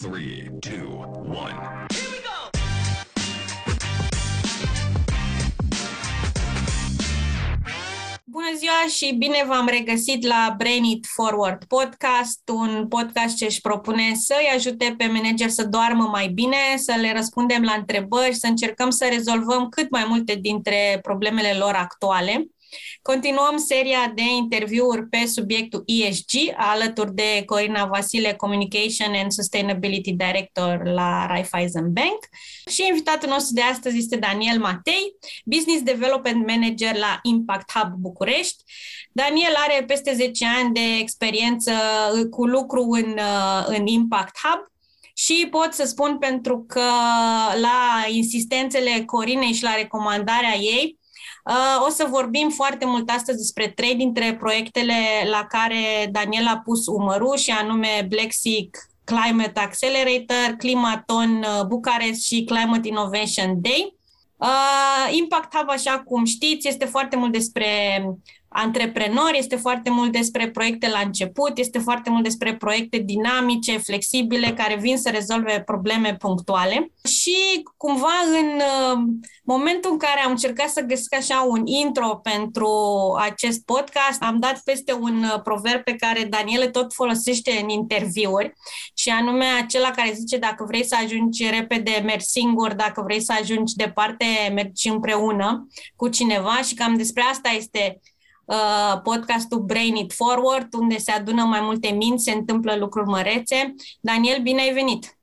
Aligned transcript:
Three, 0.00 0.48
two, 0.62 1.04
one. 1.28 1.86
Bună 8.24 8.46
ziua 8.56 8.86
și 8.88 9.14
bine 9.18 9.44
v-am 9.46 9.66
regăsit 9.66 10.26
la 10.26 10.54
Brain 10.58 10.84
It 10.84 11.06
Forward 11.06 11.64
podcast, 11.64 12.40
un 12.52 12.88
podcast 12.88 13.36
ce 13.36 13.44
își 13.44 13.60
propune 13.60 14.14
să-i 14.14 14.50
ajute 14.54 14.94
pe 14.96 15.06
manager 15.06 15.48
să 15.48 15.64
doarmă 15.64 16.04
mai 16.04 16.28
bine, 16.28 16.56
să 16.76 16.94
le 17.00 17.12
răspundem 17.12 17.62
la 17.62 17.72
întrebări, 17.72 18.34
să 18.34 18.46
încercăm 18.46 18.90
să 18.90 19.06
rezolvăm 19.10 19.68
cât 19.68 19.90
mai 19.90 20.04
multe 20.08 20.34
dintre 20.34 20.98
problemele 21.02 21.52
lor 21.58 21.74
actuale. 21.74 22.46
Continuăm 23.02 23.56
seria 23.56 24.12
de 24.14 24.22
interviuri 24.22 25.06
pe 25.06 25.26
subiectul 25.26 25.82
ESG 25.86 26.54
alături 26.56 27.14
de 27.14 27.42
Corina 27.46 27.86
Vasile, 27.86 28.34
Communication 28.34 29.14
and 29.14 29.32
Sustainability 29.32 30.12
Director 30.12 30.84
la 30.84 31.26
Raiffeisen 31.26 31.92
Bank 31.92 32.18
și 32.70 32.86
invitatul 32.88 33.28
nostru 33.28 33.54
de 33.54 33.62
astăzi 33.62 33.98
este 33.98 34.16
Daniel 34.16 34.58
Matei, 34.58 35.16
Business 35.44 35.82
Development 35.82 36.46
Manager 36.46 36.96
la 36.96 37.18
Impact 37.22 37.72
Hub 37.72 37.92
București. 37.94 38.64
Daniel 39.12 39.54
are 39.56 39.84
peste 39.84 40.14
10 40.14 40.46
ani 40.46 40.74
de 40.74 40.96
experiență 41.00 41.72
cu 42.30 42.46
lucru 42.46 42.86
în, 42.90 43.18
în 43.66 43.86
Impact 43.86 44.38
Hub 44.42 44.68
și 45.14 45.48
pot 45.50 45.72
să 45.72 45.84
spun 45.84 46.18
pentru 46.18 46.64
că 46.68 46.90
la 47.60 48.06
insistențele 48.08 49.02
Corinei 49.06 49.52
și 49.52 49.62
la 49.62 49.74
recomandarea 49.74 50.54
ei, 50.56 50.99
Uh, 50.99 50.99
o 51.86 51.90
să 51.90 52.06
vorbim 52.10 52.48
foarte 52.48 52.84
mult 52.84 53.10
astăzi 53.10 53.38
despre 53.38 53.68
trei 53.68 53.94
dintre 53.94 54.36
proiectele 54.40 54.94
la 55.30 55.46
care 55.48 56.08
Daniel 56.10 56.46
a 56.46 56.62
pus 56.64 56.86
umărul 56.86 57.36
și 57.36 57.50
anume 57.50 58.06
Black 58.08 58.32
Sea 58.32 58.60
Climate 59.04 59.60
Accelerator, 59.60 60.54
Climaton 60.58 61.44
uh, 61.44 61.66
Bucharest 61.66 62.24
și 62.24 62.44
Climate 62.44 62.88
Innovation 62.88 63.60
Day. 63.60 63.96
Uh, 64.36 65.16
Impact 65.16 65.56
Hub, 65.56 65.68
așa 65.68 66.02
cum 66.04 66.24
știți, 66.24 66.68
este 66.68 66.84
foarte 66.84 67.16
mult 67.16 67.32
despre 67.32 67.68
antreprenori, 68.52 69.38
este 69.38 69.56
foarte 69.56 69.90
mult 69.90 70.12
despre 70.12 70.50
proiecte 70.50 70.88
la 70.88 70.98
început, 70.98 71.58
este 71.58 71.78
foarte 71.78 72.10
mult 72.10 72.22
despre 72.22 72.56
proiecte 72.56 72.98
dinamice, 72.98 73.78
flexibile, 73.78 74.52
care 74.52 74.76
vin 74.76 74.98
să 74.98 75.10
rezolve 75.10 75.62
probleme 75.66 76.16
punctuale. 76.18 76.90
Și 77.04 77.36
cumva 77.76 78.14
în 78.40 78.46
uh, 78.46 79.02
momentul 79.44 79.90
în 79.90 79.98
care 79.98 80.20
am 80.20 80.30
încercat 80.30 80.68
să 80.68 80.80
găsesc 80.80 81.14
așa 81.14 81.46
un 81.48 81.66
intro 81.66 82.20
pentru 82.22 82.70
acest 83.20 83.64
podcast, 83.64 84.22
am 84.22 84.38
dat 84.38 84.60
peste 84.64 84.92
un 84.92 85.22
uh, 85.22 85.40
proverb 85.42 85.82
pe 85.82 85.94
care 85.94 86.24
Daniele 86.24 86.68
tot 86.68 86.92
folosește 86.92 87.58
în 87.62 87.68
interviuri 87.68 88.52
și 88.94 89.08
anume 89.08 89.44
acela 89.62 89.90
care 89.90 90.12
zice 90.14 90.36
dacă 90.36 90.64
vrei 90.64 90.84
să 90.84 90.96
ajungi 91.04 91.50
repede, 91.50 92.02
mergi 92.04 92.24
singur, 92.24 92.74
dacă 92.74 93.02
vrei 93.02 93.22
să 93.22 93.34
ajungi 93.40 93.74
departe, 93.74 94.24
mergi 94.54 94.88
împreună 94.88 95.66
cu 95.96 96.08
cineva 96.08 96.60
și 96.66 96.74
cam 96.74 96.96
despre 96.96 97.22
asta 97.30 97.48
este 97.48 98.00
Uh, 98.50 99.00
podcastul 99.02 99.58
Brain 99.58 99.94
It 99.94 100.12
Forward, 100.12 100.74
unde 100.74 100.98
se 100.98 101.10
adună 101.10 101.44
mai 101.44 101.60
multe 101.60 101.88
minți, 101.88 102.24
se 102.24 102.30
întâmplă 102.30 102.76
lucruri 102.76 103.08
mărețe. 103.08 103.74
Daniel, 104.00 104.42
bine 104.42 104.60
ai 104.60 104.72
venit! 104.72 105.18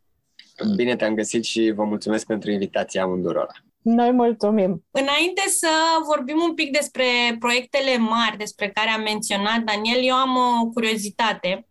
Bine 0.75 0.95
te-am 0.95 1.13
găsit 1.13 1.43
și 1.43 1.71
vă 1.75 1.83
mulțumesc 1.83 2.25
pentru 2.25 2.51
invitația 2.51 3.03
amândurora. 3.03 3.51
Noi 3.81 4.11
mulțumim! 4.11 4.85
Înainte 4.91 5.41
să 5.47 5.67
vorbim 6.05 6.41
un 6.47 6.53
pic 6.53 6.71
despre 6.71 7.05
proiectele 7.39 7.97
mari 7.97 8.37
despre 8.37 8.69
care 8.69 8.89
am 8.89 9.01
menționat, 9.01 9.59
Daniel, 9.59 10.03
eu 10.03 10.15
am 10.15 10.37
o 10.37 10.69
curiozitate 10.69 11.67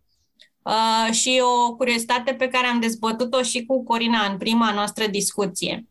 uh, 0.61 1.13
și 1.13 1.41
o 1.43 1.75
curiozitate 1.75 2.33
pe 2.33 2.47
care 2.47 2.67
am 2.67 2.79
dezbătut-o 2.79 3.41
și 3.41 3.65
cu 3.65 3.83
Corina 3.83 4.25
în 4.31 4.37
prima 4.37 4.71
noastră 4.73 5.07
discuție. 5.07 5.87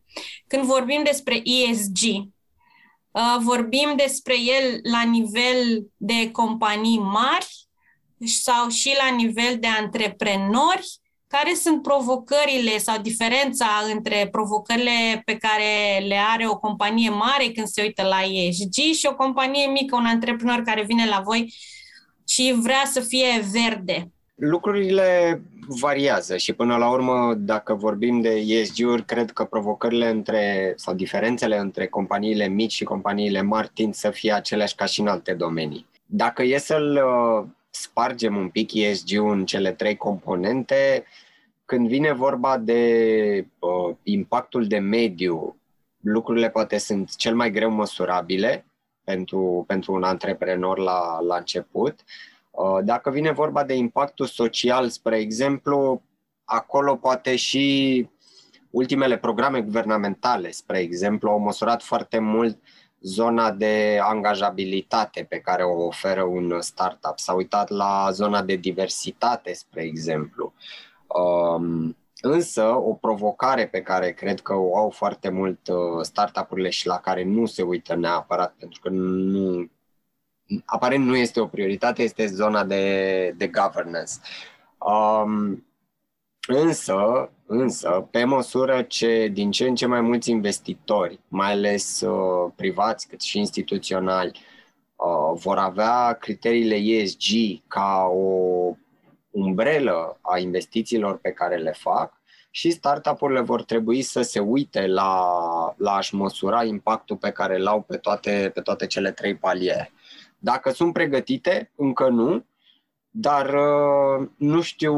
Când 0.46 0.62
vorbim 0.64 1.00
despre 1.04 1.42
ESG, 1.44 1.98
Uh, 2.08 2.32
vorbim 3.40 3.92
despre 3.96 4.34
el 4.40 4.80
la 4.82 5.02
nivel 5.02 5.86
de 5.96 6.30
companii 6.30 6.98
mari 6.98 7.66
sau 8.24 8.68
și 8.68 8.96
la 8.98 9.14
nivel 9.14 9.56
de 9.60 9.66
antreprenori. 9.66 11.00
Care 11.26 11.54
sunt 11.54 11.82
provocările 11.82 12.78
sau 12.78 13.00
diferența 13.02 13.66
între 13.94 14.28
provocările 14.30 15.22
pe 15.24 15.36
care 15.36 16.04
le 16.06 16.16
are 16.32 16.48
o 16.48 16.58
companie 16.58 17.10
mare 17.10 17.50
când 17.54 17.66
se 17.66 17.82
uită 17.82 18.02
la 18.02 18.20
ESG 18.22 18.94
și 18.94 19.08
o 19.10 19.14
companie 19.14 19.66
mică, 19.66 19.96
un 19.96 20.06
antreprenor 20.06 20.62
care 20.62 20.84
vine 20.84 21.06
la 21.06 21.20
voi 21.24 21.54
și 22.28 22.54
vrea 22.62 22.82
să 22.84 23.00
fie 23.00 23.44
verde? 23.52 24.10
Lucrurile 24.34 25.40
variază 25.68 26.36
și 26.36 26.52
până 26.52 26.76
la 26.76 26.90
urmă, 26.90 27.34
dacă 27.38 27.74
vorbim 27.74 28.20
de 28.20 28.28
ESG-uri, 28.28 29.04
cred 29.04 29.30
că 29.30 29.44
provocările 29.44 30.08
între 30.08 30.72
sau 30.76 30.94
diferențele 30.94 31.58
între 31.58 31.86
companiile 31.86 32.48
mici 32.48 32.72
și 32.72 32.84
companiile 32.84 33.42
mari 33.42 33.70
tind 33.74 33.94
să 33.94 34.10
fie 34.10 34.32
aceleași 34.32 34.74
ca 34.74 34.84
și 34.84 35.00
în 35.00 35.06
alte 35.06 35.32
domenii. 35.32 35.86
Dacă 36.06 36.42
e 36.42 36.58
să-l 36.58 37.02
uh, 37.04 37.48
spargem 37.70 38.36
un 38.36 38.48
pic 38.48 38.72
ESG-ul 38.72 39.32
în 39.32 39.44
cele 39.44 39.72
trei 39.72 39.96
componente, 39.96 41.04
când 41.64 41.88
vine 41.88 42.12
vorba 42.12 42.58
de 42.58 43.46
uh, 43.58 43.94
impactul 44.02 44.66
de 44.66 44.78
mediu, 44.78 45.56
lucrurile 46.00 46.50
poate 46.50 46.78
sunt 46.78 47.16
cel 47.16 47.34
mai 47.34 47.50
greu 47.50 47.70
măsurabile 47.70 48.64
pentru, 49.04 49.64
pentru 49.66 49.92
un 49.92 50.02
antreprenor 50.02 50.78
la, 50.78 51.20
la 51.20 51.36
început. 51.36 51.92
Uh, 51.92 51.96
Uh, 52.00 52.35
dacă 52.84 53.10
vine 53.10 53.32
vorba 53.32 53.64
de 53.64 53.74
impactul 53.74 54.26
social, 54.26 54.88
spre 54.88 55.16
exemplu, 55.16 56.02
acolo 56.44 56.96
poate 56.96 57.36
și 57.36 58.08
ultimele 58.70 59.18
programe 59.18 59.60
guvernamentale, 59.60 60.50
spre 60.50 60.78
exemplu, 60.78 61.30
au 61.30 61.38
măsurat 61.38 61.82
foarte 61.82 62.18
mult 62.18 62.58
zona 63.00 63.50
de 63.50 63.98
angajabilitate 64.02 65.26
pe 65.28 65.38
care 65.38 65.62
o 65.62 65.86
oferă 65.86 66.22
un 66.22 66.60
startup. 66.60 67.18
S-a 67.18 67.32
uitat 67.32 67.68
la 67.68 68.08
zona 68.12 68.42
de 68.42 68.56
diversitate, 68.56 69.52
spre 69.52 69.82
exemplu. 69.82 70.52
Um, 71.06 71.96
însă, 72.20 72.62
o 72.62 72.92
provocare 72.94 73.66
pe 73.66 73.82
care 73.82 74.12
cred 74.12 74.40
că 74.40 74.54
o 74.54 74.76
au 74.76 74.90
foarte 74.90 75.28
mult 75.28 75.68
uh, 75.68 76.02
startup-urile 76.02 76.68
și 76.70 76.86
la 76.86 76.98
care 76.98 77.24
nu 77.24 77.46
se 77.46 77.62
uită 77.62 77.94
neapărat, 77.94 78.54
pentru 78.58 78.80
că 78.82 78.88
nu 78.88 79.70
aparent 80.64 81.06
nu 81.06 81.16
este 81.16 81.40
o 81.40 81.46
prioritate, 81.46 82.02
este 82.02 82.26
zona 82.26 82.64
de, 82.64 83.34
de 83.36 83.46
governance. 83.46 84.12
Um, 84.78 85.66
însă, 86.46 87.30
însă, 87.46 88.08
pe 88.10 88.24
măsură 88.24 88.82
ce 88.82 89.28
din 89.32 89.50
ce 89.50 89.66
în 89.68 89.74
ce 89.74 89.86
mai 89.86 90.00
mulți 90.00 90.30
investitori, 90.30 91.20
mai 91.28 91.52
ales 91.52 92.00
uh, 92.00 92.52
privați 92.56 93.08
cât 93.08 93.20
și 93.20 93.38
instituționali, 93.38 94.40
uh, 94.96 95.40
vor 95.40 95.58
avea 95.58 96.12
criteriile 96.12 96.74
ESG 96.74 97.22
ca 97.68 98.10
o 98.12 98.74
umbrelă 99.30 100.18
a 100.20 100.38
investițiilor 100.38 101.18
pe 101.18 101.30
care 101.30 101.56
le 101.56 101.72
fac, 101.72 102.16
și 102.56 102.70
startup-urile 102.70 103.40
vor 103.40 103.62
trebui 103.62 104.02
să 104.02 104.22
se 104.22 104.38
uite 104.38 104.86
la, 104.86 105.30
la 105.76 105.94
a-și 105.94 106.14
măsura 106.14 106.64
impactul 106.64 107.16
pe 107.16 107.30
care 107.30 107.56
îl 107.56 107.66
au 107.66 107.80
pe 107.82 107.96
toate, 107.96 108.50
pe 108.54 108.60
toate 108.60 108.86
cele 108.86 109.10
trei 109.10 109.36
paliere. 109.36 109.92
Dacă 110.38 110.70
sunt 110.70 110.92
pregătite, 110.92 111.72
încă 111.76 112.08
nu, 112.08 112.44
dar 113.10 113.54
uh, 113.54 114.28
nu 114.36 114.60
știu 114.60 114.94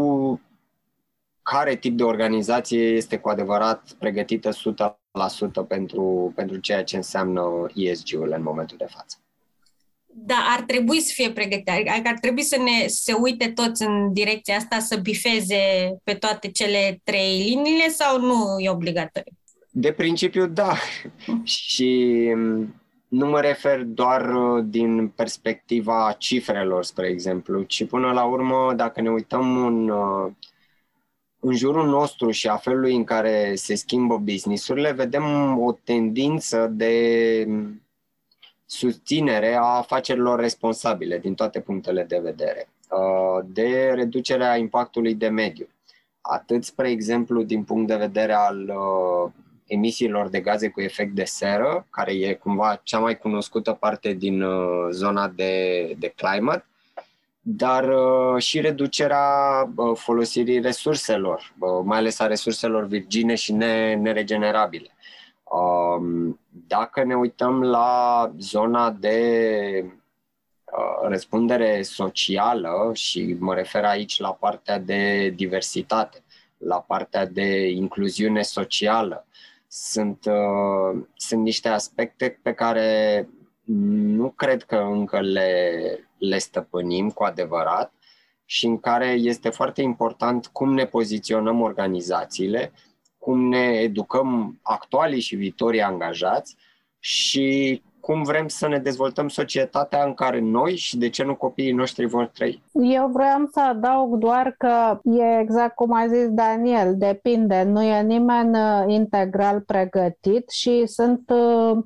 care 1.42 1.76
tip 1.76 1.96
de 1.96 2.02
organizație 2.02 2.78
este 2.78 3.18
cu 3.18 3.28
adevărat 3.28 3.92
pregătită 3.98 4.50
100% 4.50 4.54
pentru, 5.68 6.32
pentru 6.34 6.56
ceea 6.56 6.84
ce 6.84 6.96
înseamnă 6.96 7.66
ESG-ul 7.74 8.32
în 8.36 8.42
momentul 8.42 8.76
de 8.76 8.86
față. 8.88 9.16
Da, 10.06 10.46
ar 10.56 10.60
trebui 10.60 11.00
să 11.00 11.12
fie 11.14 11.30
pregătită. 11.30 11.70
Adică 11.70 12.08
ar 12.08 12.18
trebui 12.18 12.42
să 12.42 12.56
ne 12.56 12.86
se 12.86 13.12
uite 13.12 13.50
toți 13.50 13.82
în 13.82 14.12
direcția 14.12 14.56
asta, 14.56 14.78
să 14.78 14.96
bifeze 14.96 15.56
pe 16.04 16.14
toate 16.14 16.50
cele 16.50 17.00
trei 17.04 17.38
liniile 17.38 17.88
sau 17.88 18.20
nu 18.20 18.58
e 18.58 18.70
obligatoriu? 18.70 19.32
De 19.70 19.92
principiu, 19.92 20.46
da. 20.46 20.76
și 21.42 22.16
nu 23.08 23.26
mă 23.26 23.40
refer 23.40 23.82
doar 23.84 24.34
uh, 24.34 24.64
din 24.68 25.08
perspectiva 25.08 26.14
cifrelor, 26.18 26.84
spre 26.84 27.06
exemplu, 27.06 27.62
ci 27.62 27.86
până 27.86 28.12
la 28.12 28.24
urmă, 28.24 28.74
dacă 28.74 29.00
ne 29.00 29.10
uităm 29.10 29.66
în, 29.66 29.88
uh, 29.88 30.32
în 31.40 31.56
jurul 31.56 31.88
nostru 31.88 32.30
și 32.30 32.48
a 32.48 32.56
felului 32.56 32.94
în 32.94 33.04
care 33.04 33.54
se 33.54 33.74
schimbă 33.74 34.18
businessurile, 34.18 34.92
vedem 34.92 35.58
o 35.58 35.72
tendință 35.72 36.66
de 36.66 37.46
susținere 38.66 39.54
a 39.54 39.62
afacerilor 39.62 40.40
responsabile 40.40 41.18
din 41.18 41.34
toate 41.34 41.60
punctele 41.60 42.04
de 42.04 42.18
vedere, 42.18 42.68
uh, 42.90 43.44
de 43.46 43.92
reducerea 43.94 44.56
impactului 44.56 45.14
de 45.14 45.28
mediu. 45.28 45.68
Atât, 46.20 46.64
spre 46.64 46.90
exemplu, 46.90 47.42
din 47.42 47.64
punct 47.64 47.86
de 47.86 47.96
vedere 47.96 48.32
al 48.32 48.72
emisiilor 49.68 50.28
de 50.28 50.40
gaze 50.40 50.68
cu 50.68 50.80
efect 50.80 51.14
de 51.14 51.24
seră, 51.24 51.86
care 51.90 52.12
e 52.12 52.34
cumva 52.34 52.80
cea 52.82 52.98
mai 52.98 53.18
cunoscută 53.18 53.72
parte 53.72 54.12
din 54.12 54.42
uh, 54.42 54.88
zona 54.90 55.28
de, 55.28 55.94
de 55.98 56.12
climate, 56.16 56.64
dar 57.40 57.88
uh, 57.88 58.42
și 58.42 58.60
reducerea 58.60 59.28
uh, 59.76 59.96
folosirii 59.96 60.60
resurselor, 60.60 61.54
uh, 61.58 61.80
mai 61.84 61.98
ales 61.98 62.20
a 62.20 62.26
resurselor 62.26 62.84
virgine 62.84 63.34
și 63.34 63.52
ne, 63.52 63.94
neregenerabile. 63.94 64.88
Um, 65.44 66.40
dacă 66.66 67.04
ne 67.04 67.14
uităm 67.14 67.62
la 67.62 68.32
zona 68.38 68.90
de 68.90 69.84
răspundere 71.02 71.82
socială 71.82 72.90
și 72.94 73.36
mă 73.38 73.54
refer 73.54 73.84
aici 73.84 74.18
la 74.18 74.32
partea 74.32 74.78
de 74.78 75.28
diversitate, 75.28 76.22
la 76.56 76.80
partea 76.80 77.26
de 77.26 77.68
incluziune 77.68 78.42
socială, 78.42 79.26
sunt, 79.68 80.24
sunt 81.14 81.42
niște 81.42 81.68
aspecte 81.68 82.38
pe 82.42 82.52
care 82.52 83.28
nu 83.64 84.30
cred 84.30 84.62
că 84.62 84.76
încă 84.76 85.20
le, 85.20 85.70
le 86.18 86.38
stăpânim 86.38 87.10
cu 87.10 87.22
adevărat 87.24 87.92
și 88.44 88.66
în 88.66 88.80
care 88.80 89.06
este 89.10 89.48
foarte 89.48 89.82
important 89.82 90.46
cum 90.46 90.74
ne 90.74 90.86
poziționăm 90.86 91.60
organizațiile, 91.60 92.72
cum 93.18 93.48
ne 93.48 93.66
educăm 93.66 94.58
actualii 94.62 95.20
și 95.20 95.36
viitorii 95.36 95.82
angajați 95.82 96.56
și 96.98 97.82
cum 98.00 98.22
vrem 98.22 98.48
să 98.48 98.68
ne 98.68 98.78
dezvoltăm 98.78 99.28
societatea 99.28 100.04
în 100.04 100.14
care 100.14 100.40
noi 100.40 100.76
și 100.76 100.98
de 100.98 101.08
ce 101.08 101.24
nu 101.24 101.34
copiii 101.34 101.72
noștri 101.72 102.06
vor 102.06 102.26
trăi. 102.26 102.62
Eu 102.72 103.10
vreau 103.12 103.48
să 103.52 103.60
adaug 103.60 104.16
doar 104.16 104.54
că 104.58 104.98
e 105.02 105.40
exact 105.40 105.74
cum 105.74 105.92
a 105.92 106.06
zis 106.06 106.28
Daniel, 106.28 106.94
depinde, 106.96 107.62
nu 107.62 107.82
e 107.82 108.02
nimeni 108.02 108.58
uh, 108.58 108.84
integral 108.86 109.60
pregătit 109.60 110.50
și 110.50 110.86
sunt, 110.86 111.30
uh, 111.30 111.78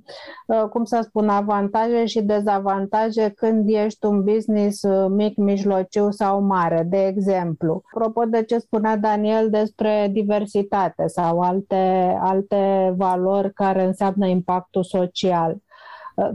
uh, 0.46 0.68
cum 0.70 0.84
să 0.84 1.00
spun, 1.02 1.28
avantaje 1.28 2.04
și 2.04 2.20
dezavantaje 2.20 3.32
când 3.36 3.68
ești 3.68 4.06
un 4.06 4.24
business 4.24 4.82
mic, 5.08 5.36
mijlociu 5.36 6.10
sau 6.10 6.42
mare, 6.42 6.86
de 6.88 7.06
exemplu. 7.06 7.82
Apropo 7.94 8.24
de 8.24 8.42
ce 8.42 8.58
spunea 8.58 8.96
Daniel 8.96 9.50
despre 9.50 10.08
diversitate 10.12 11.06
sau 11.06 11.40
alte, 11.40 12.16
alte 12.20 12.94
valori 12.96 13.52
care 13.52 13.84
înseamnă 13.84 14.26
impactul 14.26 14.82
social 14.84 15.56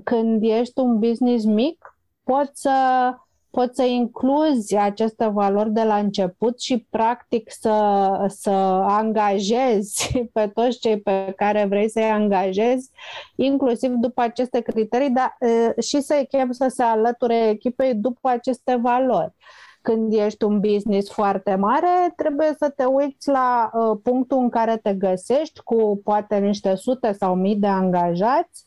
când 0.03 0.43
ești 0.43 0.79
un 0.79 0.99
business 0.99 1.45
mic, 1.45 1.97
poți 2.23 2.61
să, 2.61 2.71
poți 3.49 3.75
să 3.75 3.83
incluzi 3.83 4.75
aceste 4.75 5.27
valori 5.27 5.71
de 5.71 5.83
la 5.83 5.97
început 5.97 6.59
și 6.61 6.87
practic 6.89 7.51
să, 7.51 8.25
să 8.27 8.49
angajezi 8.87 10.11
pe 10.33 10.47
toți 10.47 10.79
cei 10.79 10.99
pe 10.99 11.33
care 11.35 11.65
vrei 11.65 11.89
să-i 11.89 12.09
angajezi, 12.09 12.89
inclusiv 13.35 13.91
după 13.91 14.21
aceste 14.21 14.59
criterii, 14.59 15.09
dar 15.09 15.37
și 15.81 16.01
să-i 16.01 16.27
chem 16.29 16.51
să 16.51 16.67
se 16.67 16.83
alăture 16.83 17.49
echipei 17.49 17.95
după 17.95 18.29
aceste 18.29 18.75
valori. 18.75 19.33
Când 19.81 20.13
ești 20.13 20.43
un 20.43 20.59
business 20.59 21.11
foarte 21.11 21.55
mare, 21.55 22.13
trebuie 22.15 22.55
să 22.57 22.69
te 22.69 22.85
uiți 22.85 23.29
la 23.29 23.69
uh, 23.73 23.97
punctul 24.03 24.37
în 24.37 24.49
care 24.49 24.77
te 24.77 24.93
găsești 24.93 25.61
cu 25.63 26.01
poate 26.03 26.37
niște 26.37 26.75
sute 26.75 27.11
sau 27.11 27.35
mii 27.35 27.55
de 27.55 27.67
angajați 27.67 28.66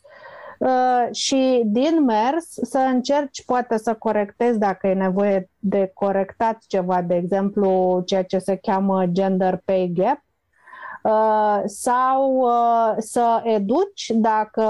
și 1.11 1.61
din 1.65 2.03
mers 2.03 2.45
să 2.61 2.77
încerci 2.77 3.45
poate 3.45 3.77
să 3.77 3.93
corectezi 3.93 4.59
dacă 4.59 4.87
e 4.87 4.93
nevoie 4.93 5.49
de 5.59 5.91
corectat 5.93 6.57
ceva, 6.67 7.01
de 7.01 7.15
exemplu 7.15 8.01
ceea 8.05 8.23
ce 8.23 8.37
se 8.37 8.55
cheamă 8.55 9.05
gender 9.05 9.61
pay 9.65 9.91
gap, 9.93 10.23
uh, 11.03 11.61
sau 11.65 12.35
uh, 12.35 12.93
să 12.97 13.41
educi 13.43 14.11
dacă 14.15 14.63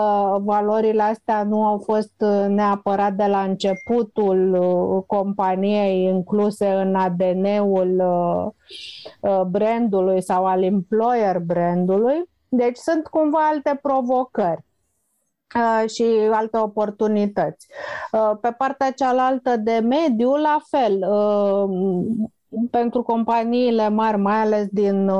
valorile 0.43 1.01
astea 1.01 1.43
nu 1.43 1.65
au 1.65 1.77
fost 1.77 2.13
neapărat 2.47 3.13
de 3.13 3.25
la 3.25 3.41
începutul 3.41 5.03
companiei 5.07 6.03
incluse 6.03 6.67
în 6.67 6.95
ADN-ul 6.95 8.03
brandului 9.47 10.21
sau 10.21 10.45
al 10.45 10.63
employer 10.63 11.39
brandului. 11.39 12.29
Deci 12.49 12.77
sunt 12.77 13.07
cumva 13.07 13.47
alte 13.51 13.79
provocări. 13.81 14.69
Uh, 15.55 15.89
și 15.89 16.03
alte 16.31 16.57
oportunități. 16.57 17.67
Uh, 18.11 18.31
pe 18.41 18.51
partea 18.57 18.91
cealaltă 18.91 19.57
de 19.57 19.79
mediu, 19.83 20.35
la 20.35 20.61
fel, 20.69 21.07
uh, 21.09 21.69
pentru 22.71 23.03
companiile 23.03 23.89
mari, 23.89 24.17
mai 24.17 24.35
ales 24.35 24.67
din, 24.71 25.11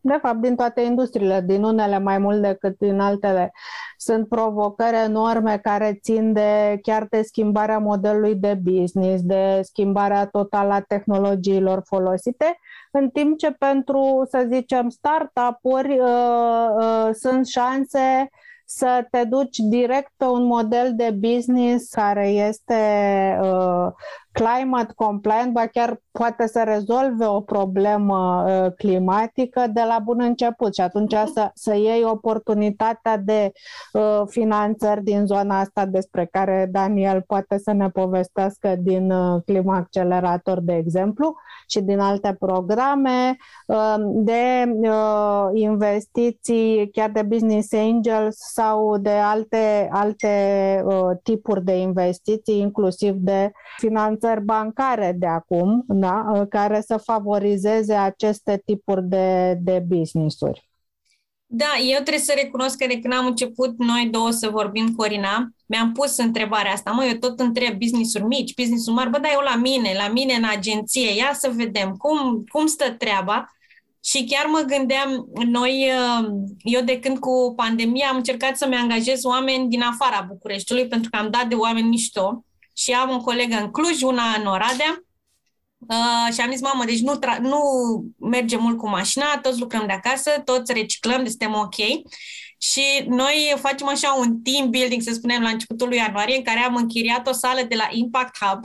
de 0.00 0.18
fapt, 0.22 0.40
din 0.40 0.56
toate 0.56 0.80
industriile, 0.80 1.40
din 1.46 1.62
unele 1.62 1.98
mai 1.98 2.18
mult 2.18 2.42
decât 2.42 2.78
din 2.78 3.00
altele, 3.00 3.52
sunt 3.96 4.28
provocări 4.28 4.96
enorme 4.96 5.58
care 5.58 5.98
țin 6.02 6.32
de 6.32 6.78
chiar 6.82 7.06
de 7.10 7.22
schimbarea 7.22 7.78
modelului 7.78 8.34
de 8.34 8.60
business, 8.62 9.22
de 9.22 9.60
schimbarea 9.62 10.26
totală 10.26 10.72
a 10.72 10.80
tehnologiilor 10.80 11.82
folosite, 11.84 12.58
în 12.90 13.10
timp 13.10 13.38
ce 13.38 13.50
pentru, 13.50 14.26
să 14.30 14.46
zicem, 14.48 14.88
startup-uri 14.88 15.98
uh, 15.98 16.68
uh, 16.78 17.08
sunt 17.12 17.46
șanse 17.46 18.28
să 18.72 19.06
te 19.10 19.24
duci 19.24 19.56
direct 19.56 20.12
pe 20.16 20.24
un 20.24 20.44
model 20.44 20.94
de 20.96 21.10
business 21.10 21.90
care 21.90 22.28
este 22.28 22.74
uh, 23.42 23.92
climate 24.32 24.92
compliant, 24.94 25.52
ba 25.52 25.66
chiar 25.66 26.00
poate 26.10 26.46
să 26.46 26.62
rezolve 26.64 27.26
o 27.26 27.40
problemă 27.40 28.44
uh, 28.46 28.72
climatică 28.76 29.64
de 29.72 29.82
la 29.86 29.98
bun 29.98 30.20
început. 30.20 30.74
Și 30.74 30.80
atunci 30.80 31.14
să, 31.34 31.50
să 31.54 31.74
iei 31.74 32.04
oportunitatea 32.04 33.16
de 33.16 33.52
uh, 33.92 34.22
finanțări 34.26 35.02
din 35.02 35.26
zona 35.26 35.58
asta 35.58 35.86
despre 35.86 36.28
care 36.30 36.68
Daniel 36.70 37.22
poate 37.26 37.58
să 37.58 37.72
ne 37.72 37.90
povestească 37.90 38.74
din 38.78 39.10
uh, 39.10 39.42
Clima 39.44 39.76
Accelerator, 39.76 40.60
de 40.60 40.74
exemplu, 40.74 41.34
și 41.68 41.80
din 41.80 41.98
alte 41.98 42.36
programe 42.38 43.36
uh, 43.66 43.94
de 43.98 44.72
uh, 44.80 45.48
investiții, 45.52 46.90
chiar 46.92 47.10
de 47.10 47.22
business 47.22 47.72
angels 47.72 48.36
sau 48.38 48.98
de 48.98 49.10
alte, 49.10 49.88
alte 49.92 50.28
uh, 50.84 51.16
tipuri 51.22 51.64
de 51.64 51.76
investiții, 51.76 52.58
inclusiv 52.60 53.14
de 53.14 53.52
finanțări 53.76 54.18
bancare 54.44 55.16
de 55.18 55.26
acum, 55.26 55.84
da? 55.88 56.46
care 56.48 56.80
să 56.80 56.96
favorizeze 56.96 57.94
aceste 57.94 58.62
tipuri 58.64 59.04
de, 59.04 59.58
de 59.60 59.84
business-uri. 59.86 60.70
Da, 61.52 61.66
eu 61.78 61.92
trebuie 61.92 62.18
să 62.18 62.32
recunosc 62.36 62.76
că 62.76 62.86
de 62.86 62.98
când 62.98 63.14
am 63.14 63.26
început 63.26 63.78
noi 63.78 64.08
două 64.10 64.30
să 64.30 64.48
vorbim 64.48 64.86
cu 64.86 64.94
Corina, 64.96 65.48
mi-am 65.66 65.92
pus 65.92 66.16
întrebarea 66.16 66.72
asta, 66.72 66.90
mă, 66.90 67.04
eu 67.04 67.18
tot 67.18 67.40
întreb 67.40 67.78
business-uri 67.78 68.24
mici, 68.24 68.54
business-uri 68.54 68.96
mari, 68.96 69.10
bă, 69.10 69.18
dar 69.18 69.30
eu 69.32 69.40
la 69.40 69.56
mine, 69.56 69.92
la 69.96 70.08
mine 70.08 70.34
în 70.34 70.44
agenție, 70.44 71.14
ia 71.16 71.30
să 71.32 71.50
vedem 71.54 71.96
cum, 71.96 72.44
cum 72.48 72.66
stă 72.66 72.90
treaba. 72.90 73.54
Și 74.04 74.24
chiar 74.24 74.46
mă 74.46 74.64
gândeam, 74.66 75.28
noi, 75.46 75.90
uh, 76.20 76.28
eu 76.62 76.82
de 76.82 76.98
când 76.98 77.18
cu 77.18 77.52
pandemia 77.56 78.08
am 78.08 78.16
încercat 78.16 78.56
să-mi 78.56 78.76
angajez 78.76 79.24
oameni 79.24 79.68
din 79.68 79.82
afara 79.82 80.26
Bucureștiului, 80.28 80.88
pentru 80.88 81.10
că 81.10 81.16
am 81.16 81.30
dat 81.30 81.46
de 81.46 81.54
oameni 81.54 81.88
mișto 81.88 82.44
și 82.72 82.92
am 82.92 83.10
o 83.10 83.20
colegă 83.20 83.56
în 83.56 83.70
Cluj, 83.70 84.02
una 84.02 84.34
în 84.38 84.46
Oradea, 84.46 85.04
Uh, 85.88 86.34
și 86.34 86.40
am 86.40 86.50
zis, 86.50 86.60
mamă, 86.60 86.84
deci 86.84 87.00
nu, 87.00 87.18
tra- 87.18 87.40
nu 87.40 87.60
mergem 88.18 88.62
mult 88.62 88.78
cu 88.78 88.88
mașina, 88.88 89.38
toți 89.42 89.60
lucrăm 89.60 89.86
de 89.86 89.92
acasă, 89.92 90.30
toți 90.44 90.72
reciclăm, 90.72 91.18
deci 91.22 91.28
suntem 91.28 91.54
ok. 91.54 91.74
Și 92.58 92.82
noi 93.06 93.54
facem 93.58 93.88
așa 93.88 94.12
un 94.12 94.42
team 94.42 94.70
building, 94.70 95.02
să 95.02 95.12
spunem, 95.12 95.42
la 95.42 95.48
începutul 95.48 95.88
lui 95.88 95.96
ianuarie, 95.96 96.36
în 96.36 96.42
care 96.42 96.58
am 96.58 96.76
închiriat 96.76 97.28
o 97.28 97.32
sală 97.32 97.62
de 97.62 97.74
la 97.74 97.88
Impact 97.90 98.36
Hub, 98.44 98.64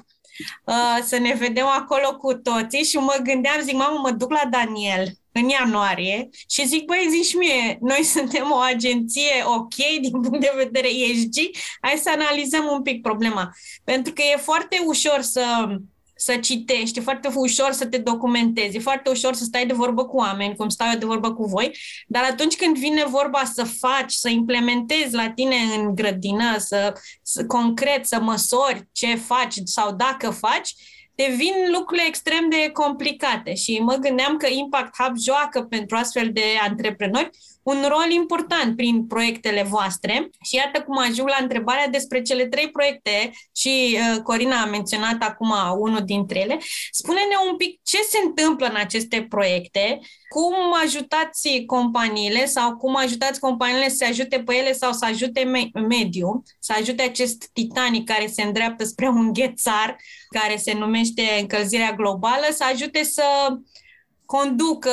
uh, 0.65 1.03
să 1.03 1.17
ne 1.17 1.33
vedem 1.33 1.65
acolo 1.65 2.17
cu 2.17 2.33
toții 2.33 2.83
și 2.83 2.97
mă 2.97 3.19
gândeam, 3.23 3.61
zic, 3.61 3.75
mamă, 3.75 3.99
mă 3.99 4.11
duc 4.11 4.31
la 4.31 4.49
Daniel 4.49 5.07
în 5.39 5.49
ianuarie 5.49 6.29
și 6.49 6.67
zic, 6.67 6.85
băi, 6.85 7.07
zici 7.09 7.25
și 7.25 7.37
mie, 7.37 7.77
noi 7.81 8.03
suntem 8.15 8.51
o 8.51 8.57
agenție 8.57 9.43
ok 9.45 9.75
din 10.01 10.21
punct 10.21 10.39
de 10.39 10.51
vedere 10.55 10.87
ESG, 10.87 11.35
hai 11.81 11.99
să 12.03 12.09
analizăm 12.09 12.69
un 12.71 12.81
pic 12.81 13.01
problema. 13.01 13.51
Pentru 13.83 14.13
că 14.13 14.21
e 14.21 14.37
foarte 14.37 14.81
ușor 14.85 15.21
să 15.21 15.43
să 16.17 16.35
citești, 16.37 16.99
e 16.99 17.01
foarte 17.01 17.29
ușor 17.35 17.71
să 17.71 17.85
te 17.85 17.97
documentezi, 17.97 18.75
e 18.75 18.79
foarte 18.79 19.09
ușor 19.09 19.33
să 19.33 19.43
stai 19.43 19.65
de 19.65 19.73
vorbă 19.73 20.05
cu 20.05 20.17
oameni, 20.17 20.55
cum 20.55 20.69
stau 20.69 20.87
eu 20.91 20.99
de 20.99 21.05
vorbă 21.05 21.33
cu 21.33 21.43
voi, 21.43 21.77
dar 22.07 22.23
atunci 22.23 22.55
când 22.55 22.77
vine 22.77 23.05
vorba 23.05 23.43
să 23.53 23.63
faci, 23.63 24.13
să 24.13 24.29
implementezi 24.29 25.13
la 25.13 25.29
tine 25.29 25.55
în 25.55 25.95
grădină, 25.95 26.57
să, 26.57 26.93
să 27.21 27.45
concret, 27.45 28.05
să 28.05 28.19
măsori 28.19 28.87
ce 28.91 29.15
faci 29.15 29.55
sau 29.63 29.95
dacă 29.95 30.29
faci, 30.29 30.75
devin 31.15 31.53
lucrurile 31.77 32.07
extrem 32.07 32.49
de 32.49 32.69
complicate 32.73 33.53
și 33.53 33.79
mă 33.79 33.95
gândeam 33.95 34.37
că 34.37 34.47
Impact 34.47 34.95
Hub 34.97 35.17
joacă 35.17 35.63
pentru 35.63 35.95
astfel 35.95 36.29
de 36.33 36.43
antreprenori 36.61 37.29
un 37.65 37.85
rol 37.87 38.11
important 38.11 38.75
prin 38.75 39.07
proiectele 39.07 39.63
voastre 39.63 40.29
și 40.41 40.55
iată 40.55 40.81
cum 40.81 40.97
ajung 40.97 41.27
la 41.27 41.37
întrebarea 41.41 41.87
despre 41.87 42.21
cele 42.21 42.47
trei 42.47 42.69
proiecte 42.71 43.31
și 43.55 43.97
uh, 43.97 44.21
Corina 44.21 44.61
a 44.61 44.65
menționat 44.65 45.23
acum 45.23 45.53
unul 45.77 46.01
dintre 46.05 46.39
ele. 46.39 46.59
Spune-ne 46.91 47.35
un 47.49 47.57
pic 47.57 47.79
ce 47.83 47.97
se 47.97 48.17
întâmplă 48.25 48.67
în 48.67 48.75
aceste 48.75 49.25
proiecte, 49.29 49.99
cum 50.29 50.53
ajutați 50.83 51.63
companiile 51.65 52.45
sau 52.45 52.77
cum 52.77 52.95
ajutați 52.95 53.39
companiile 53.39 53.89
să 53.89 53.95
se 53.95 54.05
ajute 54.05 54.43
pe 54.45 54.55
ele 54.55 54.73
sau 54.73 54.91
să 54.91 55.05
ajute 55.05 55.43
me- 55.43 55.81
mediul, 55.87 56.43
să 56.59 56.73
ajute 56.77 57.01
acest 57.01 57.49
Titanic 57.53 58.09
care 58.09 58.27
se 58.27 58.41
îndreaptă 58.41 58.83
spre 58.83 59.07
un 59.07 59.33
ghețar 59.33 59.95
care 60.29 60.55
se 60.57 60.73
numește 60.73 61.23
încălzirea 61.39 61.91
globală, 61.91 62.45
să 62.51 62.63
ajute 62.71 63.03
să 63.03 63.23
conducă 64.25 64.91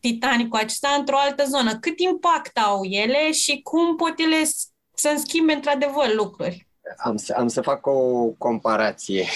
Titanicul 0.00 0.58
acesta 0.58 0.88
într-o 0.98 1.16
altă 1.18 1.44
zonă. 1.44 1.78
Cât 1.78 1.98
impact 1.98 2.56
au 2.56 2.84
ele 2.84 3.32
și 3.32 3.60
cum 3.62 3.96
pot 3.96 4.14
ele 4.16 4.44
să 4.94 5.14
schimbe 5.16 5.52
într-adevăr 5.52 6.14
lucruri? 6.14 6.66
Am 6.96 7.16
să, 7.16 7.34
am 7.38 7.48
să 7.48 7.60
fac 7.60 7.86
o 7.86 8.26
comparație. 8.38 9.26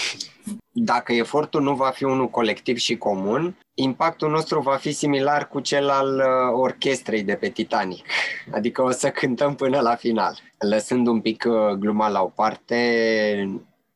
Dacă 0.71 1.13
efortul 1.13 1.61
nu 1.61 1.75
va 1.75 1.89
fi 1.89 2.03
unul 2.03 2.29
colectiv 2.29 2.77
și 2.77 2.97
comun, 2.97 3.57
impactul 3.73 4.29
nostru 4.29 4.59
va 4.59 4.75
fi 4.75 4.91
similar 4.91 5.47
cu 5.47 5.59
cel 5.59 5.89
al 5.89 6.15
uh, 6.15 6.59
orchestrei 6.59 7.23
de 7.23 7.35
pe 7.35 7.49
Titanic. 7.49 8.05
Adică 8.53 8.81
o 8.81 8.91
să 8.91 9.09
cântăm 9.09 9.55
până 9.55 9.79
la 9.79 9.95
final. 9.95 10.39
Lăsând 10.57 11.07
un 11.07 11.21
pic 11.21 11.45
uh, 11.47 11.69
gluma 11.69 12.09
la 12.09 12.21
o 12.21 12.27
parte, 12.27 12.79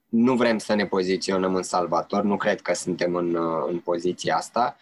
nu 0.09 0.35
vrem 0.35 0.57
să 0.57 0.73
ne 0.73 0.85
poziționăm 0.85 1.55
în 1.55 1.63
salvator, 1.63 2.23
nu 2.23 2.37
cred 2.37 2.61
că 2.61 2.73
suntem 2.73 3.15
în, 3.15 3.35
uh, 3.35 3.65
în 3.67 3.77
poziția 3.77 4.35
asta. 4.35 4.77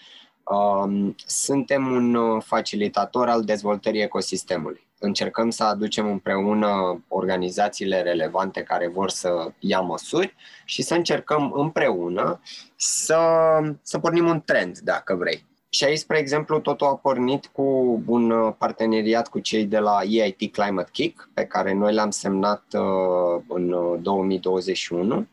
Um, 0.50 1.16
suntem 1.26 1.92
un 1.92 2.16
uh, 2.16 2.44
facilitator 2.46 3.28
al 3.28 3.44
dezvoltării 3.44 4.02
ecosistemului. 4.02 4.88
Încercăm 5.00 5.50
să 5.50 5.64
aducem 5.64 6.08
împreună 6.08 7.04
organizațiile 7.08 8.02
relevante 8.02 8.62
care 8.64 8.88
vor 8.88 9.10
să 9.10 9.52
ia 9.60 9.80
măsuri 9.80 10.36
și 10.66 10.82
să 10.82 10.94
încercăm 10.94 11.52
împreună 11.56 12.40
să, 12.76 13.20
să 13.82 14.00
pornim 14.00 14.28
un 14.28 14.42
trend, 14.46 14.78
dacă 14.78 15.16
vrei. 15.16 15.46
Și 15.70 15.84
aici, 15.84 15.98
spre 15.98 16.18
exemplu, 16.18 16.60
totul 16.60 16.88
a 16.88 16.96
pornit 16.96 17.46
cu 17.46 17.64
un 18.06 18.32
uh, 18.32 18.54
parteneriat 18.58 19.28
cu 19.28 19.40
cei 19.40 19.66
de 19.66 19.80
la 19.80 20.00
EIT 20.04 20.52
Climate 20.52 20.90
Kick, 20.92 21.30
pe 21.34 21.46
care 21.46 21.74
noi 21.74 21.94
l-am 21.94 22.10
semnat 22.10 22.64
uh, 22.74 23.42
în 23.48 23.76
2021 24.02 25.28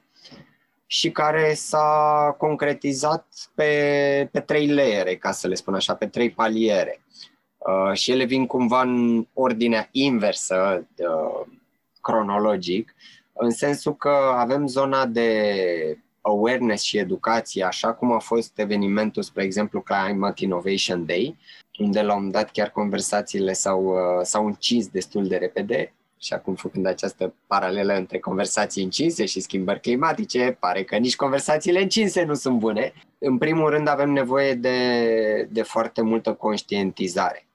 și 0.87 1.11
care 1.11 1.55
s-a 1.55 2.35
concretizat 2.39 3.27
pe, 3.55 4.29
pe 4.33 4.41
trei 4.41 4.67
leere, 4.67 5.17
ca 5.17 5.33
să 5.33 5.49
le 5.49 5.55
spun 5.55 5.75
așa, 5.75 5.95
pe 5.95 6.07
trei 6.07 6.31
paliere. 6.31 7.01
Uh, 7.59 7.93
și 7.93 8.11
ele 8.11 8.25
vin 8.25 8.47
cumva 8.47 8.83
în 8.83 9.27
ordinea 9.33 9.89
inversă, 9.91 10.87
uh, 10.97 11.47
cronologic, 12.01 12.95
în 13.33 13.51
sensul 13.51 13.97
că 13.97 14.35
avem 14.37 14.67
zona 14.67 15.07
de 15.07 15.99
awareness 16.21 16.83
și 16.83 16.99
educație, 16.99 17.65
așa 17.65 17.93
cum 17.93 18.13
a 18.13 18.19
fost 18.19 18.59
evenimentul, 18.59 19.23
spre 19.23 19.43
exemplu, 19.43 19.81
Climate 19.81 20.45
Innovation 20.45 21.07
Day, 21.07 21.37
unde 21.79 22.03
la 22.03 22.13
un 22.13 22.15
moment 22.15 22.33
dat 22.33 22.51
chiar 22.51 22.71
conversațiile 22.71 23.53
s-au, 23.53 23.85
uh, 23.85 24.23
s-au 24.23 24.47
încins 24.47 24.89
destul 24.89 25.27
de 25.27 25.37
repede 25.37 25.93
și 26.19 26.33
acum, 26.33 26.55
făcând 26.55 26.87
această 26.87 27.35
paralelă 27.47 27.95
între 27.95 28.19
conversații 28.19 28.83
încinse 28.83 29.25
și 29.25 29.41
schimbări 29.41 29.81
climatice, 29.81 30.57
pare 30.61 30.85
că 30.85 30.97
nici 30.97 31.17
conversațiile 31.17 31.83
încinse 31.83 32.25
nu 32.25 32.35
sunt 32.35 32.59
bune. 32.59 32.93
În 33.19 33.39
primul 33.39 33.71
rând, 33.71 33.89
avem 33.89 34.11
nevoie 34.11 34.55
de, 34.55 35.49
de 35.51 35.63
foarte 35.63 36.03
multă 36.03 36.33
conștientizare, 36.33 37.47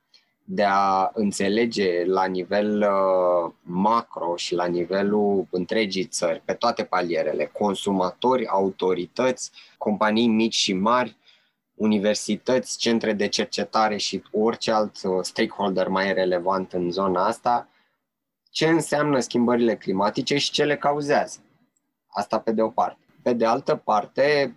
de 0.44 0.64
a 0.64 1.12
înțelege 1.14 2.06
la 2.06 2.26
nivel 2.26 2.82
uh, 2.82 3.52
macro 3.62 4.36
și 4.36 4.56
la 4.56 4.66
nivelul 4.66 5.48
întregii 5.50 6.06
țări, 6.06 6.42
pe 6.46 6.54
toate 6.54 6.84
palierele, 6.84 7.52
consumatori, 7.54 8.48
autorități, 8.48 9.52
companii 9.78 10.28
mici 10.28 10.56
și 10.56 10.74
mari, 10.74 11.16
universități, 11.76 12.78
centre 12.78 13.14
de 13.14 13.28
cercetare 13.28 13.98
și 13.98 14.24
orice 14.32 14.72
alt 14.72 14.96
uh, 15.04 15.20
stakeholder 15.22 15.88
mai 15.88 16.14
relevant 16.14 16.74
în 16.74 16.92
zona 16.92 17.26
asta, 17.26 17.68
ce 18.52 18.68
înseamnă 18.68 19.20
schimbările 19.20 19.76
climatice 19.76 20.38
și 20.38 20.52
ce 20.52 20.64
le 20.64 20.78
cauzează. 20.78 21.40
Asta 22.08 22.40
pe 22.40 22.52
de 22.52 22.62
o 22.62 22.70
parte. 22.70 23.00
Pe 23.22 23.34
de 23.34 23.46
altă 23.46 23.76
parte, 23.76 24.56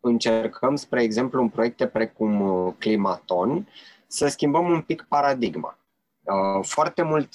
încercăm, 0.00 0.76
spre 0.76 1.02
exemplu, 1.02 1.42
în 1.42 1.48
proiecte 1.48 1.86
precum 1.86 2.40
uh, 2.40 2.74
Climaton, 2.78 3.68
să 4.06 4.26
schimbăm 4.26 4.70
un 4.70 4.80
pic 4.80 5.06
paradigma. 5.08 5.78
Uh, 6.22 6.64
foarte 6.64 7.02
mult 7.02 7.28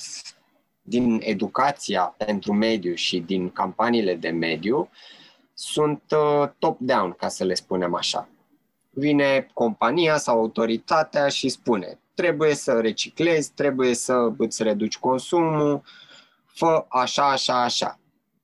din 0.82 1.20
educația 1.24 2.16
pentru 2.18 2.54
mediu 2.54 2.94
și 2.94 3.20
din 3.20 3.50
campaniile 3.50 4.16
de 4.16 4.30
mediu 4.30 4.90
sunt 5.54 6.04
uh, 6.12 6.50
top-down, 6.60 7.12
ca 7.12 7.28
să 7.28 7.44
le 7.44 7.54
spunem 7.54 7.96
așa. 7.96 8.30
Vine 8.90 9.48
compania 9.54 10.18
sau 10.18 10.40
autoritatea 10.40 11.28
și 11.28 11.50
spune 11.50 12.00
trebuie 12.22 12.56
să 12.56 12.80
reciclezi, 12.80 13.52
trebuie 13.54 13.94
să 13.94 14.32
îți 14.38 14.64
reduci 14.64 14.98
consumul, 14.98 15.82
fă 16.54 16.86
așa, 16.88 17.32
așa, 17.32 17.64
așa. 17.64 18.00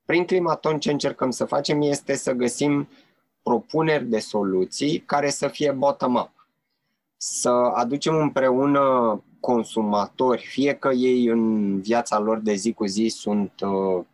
Prin 0.06 0.26
Climaton 0.26 0.80
ce 0.80 0.92
încercăm 0.92 1.32
să 1.32 1.46
facem 1.46 1.82
este 1.82 2.16
să 2.16 2.32
găsim 2.32 2.90
propuneri 3.44 4.06
de 4.06 4.20
soluții 4.20 5.00
care 5.00 5.30
să 5.30 5.48
fie 5.48 5.72
bottom-up. 5.72 6.32
Să 7.18 7.50
aducem 7.50 8.16
împreună 8.16 9.22
consumatori, 9.40 10.42
fie 10.42 10.74
că 10.74 10.90
ei 10.90 11.26
în 11.26 11.82
viața 11.82 12.20
lor 12.20 12.40
de 12.40 12.54
zi 12.54 12.74
cu 12.74 12.86
zi 12.86 13.08
sunt 13.08 13.52
uh, 13.62 14.06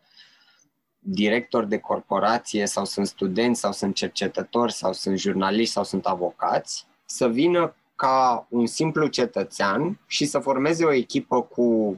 directori 0.99 1.69
de 1.69 1.77
corporație 1.77 2.65
sau 2.65 2.85
sunt 2.85 3.07
studenți 3.07 3.59
sau 3.59 3.71
sunt 3.71 3.95
cercetători 3.95 4.73
sau 4.73 4.93
sunt 4.93 5.17
jurnaliști 5.17 5.73
sau 5.73 5.83
sunt 5.83 6.05
avocați, 6.05 6.85
să 7.05 7.27
vină 7.27 7.75
ca 7.95 8.47
un 8.49 8.65
simplu 8.65 9.07
cetățean 9.07 9.99
și 10.07 10.25
să 10.25 10.39
formeze 10.39 10.85
o 10.85 10.93
echipă 10.93 11.41
cu 11.41 11.97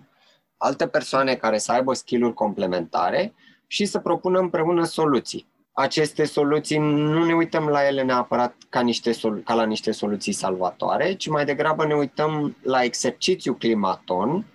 alte 0.57 0.87
persoane 0.87 1.35
care 1.35 1.57
să 1.57 1.71
aibă 1.71 1.93
skill-uri 1.93 2.33
complementare 2.33 3.33
și 3.67 3.85
să 3.85 3.99
propună 3.99 4.39
împreună 4.39 4.83
soluții. 4.83 5.47
Aceste 5.71 6.25
soluții 6.25 6.77
nu 6.77 7.25
ne 7.25 7.33
uităm 7.33 7.67
la 7.67 7.87
ele 7.87 8.03
neapărat 8.03 8.55
ca, 8.69 8.81
niște 8.81 9.11
solu- 9.11 9.41
ca 9.41 9.53
la 9.53 9.65
niște 9.65 9.91
soluții 9.91 10.31
salvatoare, 10.31 11.13
ci 11.13 11.27
mai 11.27 11.45
degrabă 11.45 11.85
ne 11.85 11.95
uităm 11.95 12.55
la 12.61 12.83
exercițiu 12.83 13.53
climaton 13.53 14.45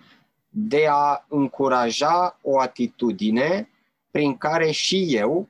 de 0.49 0.87
a 0.91 1.25
încuraja 1.29 2.39
o 2.43 2.61
atitudine 2.61 3.69
prin 4.11 4.37
care 4.37 4.71
și 4.71 5.07
eu 5.17 5.49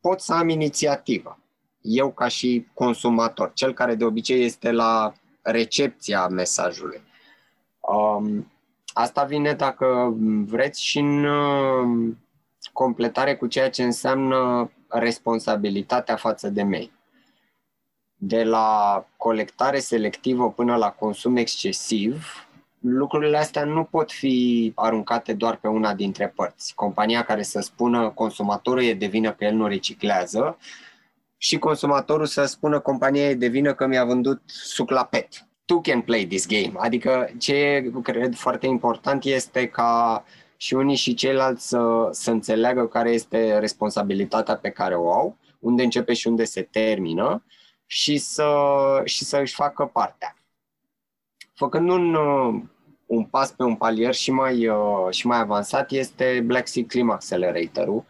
pot 0.00 0.20
să 0.20 0.32
am 0.32 0.48
inițiativă. 0.48 1.38
Eu 1.80 2.10
ca 2.10 2.28
și 2.28 2.66
consumator, 2.74 3.52
cel 3.54 3.74
care 3.74 3.94
de 3.94 4.04
obicei 4.04 4.44
este 4.44 4.70
la 4.70 5.12
recepția 5.42 6.26
mesajului. 6.26 7.00
Um, 7.80 8.52
asta 8.98 9.24
vine, 9.24 9.52
dacă 9.52 10.16
vreți, 10.46 10.84
și 10.84 10.98
în 10.98 11.24
uh, 11.24 12.14
completare 12.72 13.36
cu 13.36 13.46
ceea 13.46 13.70
ce 13.70 13.82
înseamnă 13.82 14.70
responsabilitatea 14.88 16.16
față 16.16 16.48
de 16.48 16.62
mei. 16.62 16.92
De 18.14 18.44
la 18.44 19.04
colectare 19.16 19.78
selectivă 19.78 20.50
până 20.50 20.76
la 20.76 20.90
consum 20.90 21.36
excesiv, 21.36 22.26
lucrurile 22.80 23.36
astea 23.36 23.64
nu 23.64 23.84
pot 23.84 24.12
fi 24.12 24.72
aruncate 24.74 25.32
doar 25.32 25.56
pe 25.56 25.68
una 25.68 25.94
dintre 25.94 26.28
părți. 26.28 26.74
Compania 26.74 27.24
care 27.24 27.42
să 27.42 27.60
spună 27.60 28.10
consumatorul 28.10 28.82
e 28.82 28.94
de 28.94 29.06
vină 29.06 29.32
că 29.32 29.44
el 29.44 29.54
nu 29.54 29.66
reciclează 29.66 30.58
și 31.36 31.58
consumatorul 31.58 32.26
să 32.26 32.44
spună 32.44 32.80
compania 32.80 33.28
e 33.28 33.34
de 33.34 33.48
vină 33.48 33.74
că 33.74 33.86
mi-a 33.86 34.04
vândut 34.04 34.42
suc 34.46 34.90
la 34.90 35.04
pet. 35.04 35.47
Tu 35.68 35.80
can 35.80 36.00
play 36.00 36.26
this 36.26 36.46
game. 36.46 36.72
Adică 36.76 37.30
ce 37.38 37.90
cred 38.02 38.34
foarte 38.34 38.66
important 38.66 39.24
este 39.24 39.66
ca 39.66 40.24
și 40.56 40.74
unii 40.74 40.96
și 40.96 41.14
ceilalți 41.14 41.68
să, 41.68 42.08
să 42.10 42.30
înțeleagă 42.30 42.86
care 42.86 43.10
este 43.10 43.58
responsabilitatea 43.58 44.56
pe 44.56 44.70
care 44.70 44.94
o 44.94 45.12
au, 45.12 45.36
unde 45.58 45.82
începe 45.82 46.14
și 46.14 46.26
unde 46.26 46.44
se 46.44 46.62
termină 46.62 47.44
și 47.86 48.18
să, 48.18 48.50
și 49.04 49.24
să 49.24 49.38
își 49.38 49.54
facă 49.54 49.84
partea. 49.84 50.36
Făcând 51.54 51.90
un, 51.90 52.16
un 53.06 53.24
pas 53.24 53.50
pe 53.50 53.62
un 53.62 53.74
palier 53.74 54.14
și 54.14 54.30
mai, 54.30 54.68
și 55.10 55.26
mai 55.26 55.38
avansat 55.38 55.90
este 55.90 56.42
Black 56.44 56.68
Sea 56.68 56.84
Climate 56.86 57.14
Accelerator-ul, 57.14 58.04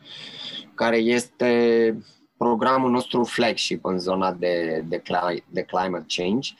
care 0.75 0.97
este 0.97 1.95
programul 2.37 2.91
nostru 2.91 3.25
flagship 3.25 3.85
în 3.85 3.99
zona 3.99 4.33
de, 4.33 4.85
de, 4.89 5.03
de 5.51 5.63
climate 5.63 6.05
change. 6.09 6.51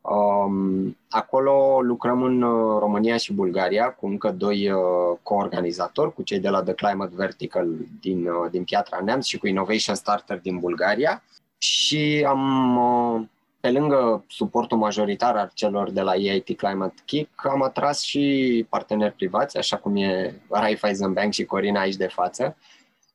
Um, 0.00 0.96
acolo 1.08 1.80
lucrăm 1.82 2.22
în 2.22 2.42
uh, 2.42 2.78
România 2.78 3.16
și 3.16 3.32
Bulgaria 3.32 3.90
cu 3.90 4.06
încă 4.06 4.30
doi 4.30 4.70
uh, 4.70 4.80
coorganizatori, 5.22 6.14
cu 6.14 6.22
cei 6.22 6.38
de 6.38 6.48
la 6.48 6.62
The 6.62 6.74
Climate 6.74 7.14
Vertical 7.14 7.68
din, 8.00 8.26
uh, 8.26 8.50
din 8.50 8.64
Piatra 8.64 9.00
Neamț 9.04 9.26
și 9.26 9.38
cu 9.38 9.46
Innovation 9.46 9.94
Starter 9.94 10.38
din 10.38 10.58
Bulgaria. 10.58 11.22
Și 11.58 12.24
am, 12.28 12.76
uh, 12.76 13.22
pe 13.60 13.70
lângă 13.70 14.24
suportul 14.28 14.78
majoritar 14.78 15.36
al 15.36 15.50
celor 15.54 15.90
de 15.90 16.00
la 16.00 16.14
EIT 16.14 16.56
Climate 16.56 17.02
Kick, 17.04 17.46
am 17.46 17.62
atras 17.62 18.02
și 18.02 18.66
parteneri 18.68 19.14
privați, 19.14 19.56
așa 19.56 19.76
cum 19.76 19.96
e 19.96 20.40
Raiffeisen 20.50 21.12
Bank 21.12 21.32
și 21.32 21.44
Corina 21.44 21.80
aici 21.80 21.96
de 21.96 22.06
față, 22.06 22.56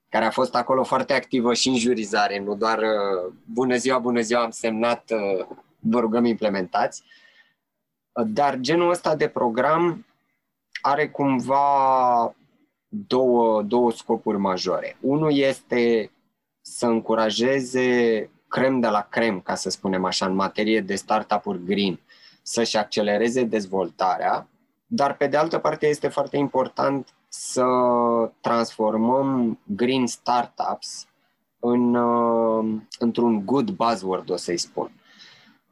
care 0.09 0.25
a 0.25 0.29
fost 0.29 0.55
acolo 0.55 0.83
foarte 0.83 1.13
activă 1.13 1.53
și 1.53 1.67
în 1.67 1.75
jurizare, 1.75 2.39
nu 2.39 2.55
doar 2.55 2.77
uh, 2.77 3.33
bună 3.53 3.75
ziua, 3.75 3.97
bună 3.97 4.21
ziua, 4.21 4.41
am 4.41 4.49
semnat, 4.49 5.11
uh, 5.11 5.45
vă 5.89 5.99
rugăm 5.99 6.25
implementați. 6.25 7.03
Dar 8.25 8.57
genul 8.57 8.89
ăsta 8.89 9.15
de 9.15 9.27
program 9.27 10.05
are 10.81 11.09
cumva 11.09 12.35
două, 12.87 13.61
două 13.61 13.91
scopuri 13.91 14.37
majore. 14.37 14.97
Unul 15.01 15.33
este 15.37 16.11
să 16.61 16.85
încurajeze 16.85 18.29
crem 18.47 18.79
de 18.79 18.87
la 18.87 19.07
crem, 19.09 19.39
ca 19.39 19.55
să 19.55 19.69
spunem 19.69 20.05
așa, 20.05 20.25
în 20.25 20.35
materie 20.35 20.81
de 20.81 20.95
startup-uri 20.95 21.63
green, 21.63 21.99
să-și 22.41 22.77
accelereze 22.77 23.43
dezvoltarea, 23.43 24.47
dar 24.85 25.17
pe 25.17 25.27
de 25.27 25.37
altă 25.37 25.57
parte 25.57 25.87
este 25.87 26.07
foarte 26.07 26.37
important 26.37 27.13
să 27.29 27.65
transformăm 28.41 29.59
green 29.63 30.07
startups 30.07 31.07
în, 31.59 31.95
uh, 31.95 32.81
într-un 32.99 33.45
good 33.45 33.69
buzzword, 33.69 34.29
o 34.29 34.35
să-i 34.35 34.57
spun. 34.57 34.91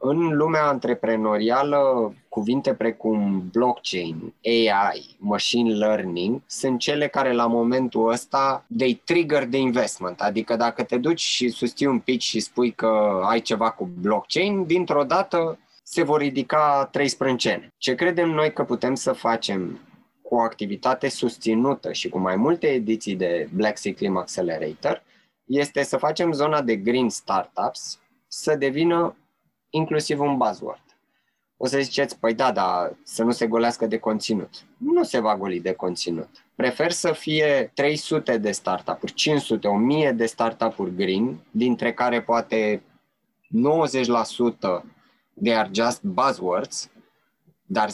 În 0.06 0.36
lumea 0.36 0.64
antreprenorială, 0.64 2.14
cuvinte 2.30 2.74
precum 2.74 3.50
blockchain, 3.52 4.34
AI, 4.44 5.16
machine 5.18 5.74
learning 5.74 6.42
sunt 6.46 6.80
cele 6.80 7.08
care 7.08 7.34
la 7.34 7.48
momentul 7.48 8.12
ăsta 8.12 8.66
they 8.78 9.02
trigger 9.04 9.46
the 9.46 9.58
investment. 9.60 10.22
Adică 10.22 10.56
dacă 10.56 10.84
te 10.84 10.98
duci 10.98 11.20
și 11.20 11.50
susții 11.50 11.86
un 11.86 12.00
pitch 12.00 12.26
și 12.26 12.40
spui 12.40 12.72
că 12.72 13.22
ai 13.26 13.42
ceva 13.42 13.72
cu 13.72 13.90
blockchain, 14.02 14.66
dintr-o 14.66 15.04
dată 15.04 15.60
se 15.84 16.04
vor 16.04 16.20
ridica 16.20 16.90
trei 16.92 17.08
sprâncene. 17.08 17.74
Ce 17.78 17.96
credem 17.96 18.30
noi 18.30 18.54
că 18.54 18.64
putem 18.64 18.96
să 18.96 19.12
facem 19.12 19.80
cu 20.22 20.36
o 20.36 20.42
activitate 20.42 21.10
susținută 21.10 21.92
și 21.92 22.10
cu 22.10 22.20
mai 22.20 22.36
multe 22.36 22.68
ediții 22.68 23.16
de 23.16 23.50
Black 23.56 23.78
Sea 23.78 23.94
Clim 23.94 24.18
Accelerator 24.18 25.04
este 25.46 25.84
să 25.84 25.98
facem 25.98 26.32
zona 26.32 26.62
de 26.62 26.76
green 26.76 27.10
startups 27.10 28.00
să 28.28 28.56
devină 28.56 29.16
inclusiv 29.76 30.20
un 30.20 30.38
buzzword. 30.38 30.82
O 31.58 31.66
să 31.66 31.80
ziceți, 31.80 32.20
păi 32.20 32.34
da, 32.34 32.52
dar 32.52 32.96
să 33.04 33.24
nu 33.24 33.32
se 33.32 33.48
golească 33.48 33.86
de 33.86 33.98
conținut. 33.98 34.50
Nu 34.78 35.04
se 35.04 35.20
va 35.20 35.38
goli 35.38 35.60
de 35.60 35.74
conținut. 35.74 36.30
Prefer 36.56 36.92
să 36.92 37.12
fie 37.12 37.72
300 37.74 38.38
de 38.38 38.52
startup-uri, 38.52 39.14
500, 39.14 39.68
1000 39.68 40.12
de 40.12 40.26
startup-uri 40.26 40.96
green, 40.96 41.40
dintre 41.52 41.94
care 41.94 42.22
poate 42.22 42.84
90% 44.82 44.84
de 45.34 45.54
are 45.54 45.70
just 45.74 46.04
buzzwords, 46.04 46.90
dar 47.66 47.90
10% 47.90 47.94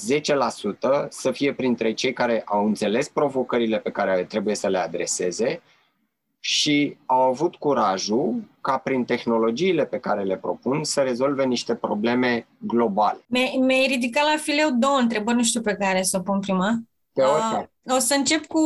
să 1.09 1.31
fie 1.31 1.53
printre 1.53 1.93
cei 1.93 2.13
care 2.13 2.41
au 2.45 2.65
înțeles 2.65 3.09
provocările 3.09 3.79
pe 3.79 3.91
care 3.91 4.23
trebuie 4.23 4.55
să 4.55 4.67
le 4.67 4.77
adreseze 4.77 5.61
și 6.39 6.97
au 7.05 7.21
avut 7.21 7.55
curajul 7.55 8.43
ca 8.61 8.77
prin 8.77 9.05
tehnologiile 9.05 9.85
pe 9.85 9.99
care 9.99 10.23
le 10.23 10.37
propun 10.37 10.83
să 10.83 11.01
rezolve 11.01 11.45
niște 11.45 11.75
probleme 11.75 12.47
globale. 12.57 13.25
Mi-ai 13.59 13.87
ridicat 13.87 14.23
la 14.23 14.37
fileu 14.37 14.69
două 14.71 14.97
întrebări, 14.97 15.37
nu 15.37 15.43
știu 15.43 15.61
pe 15.61 15.75
care 15.75 16.01
să 16.01 16.17
o 16.17 16.21
pun 16.21 16.39
prima. 16.39 16.79
Uh, 17.13 17.63
o 17.95 17.99
să 17.99 18.13
încep 18.13 18.45
cu 18.45 18.59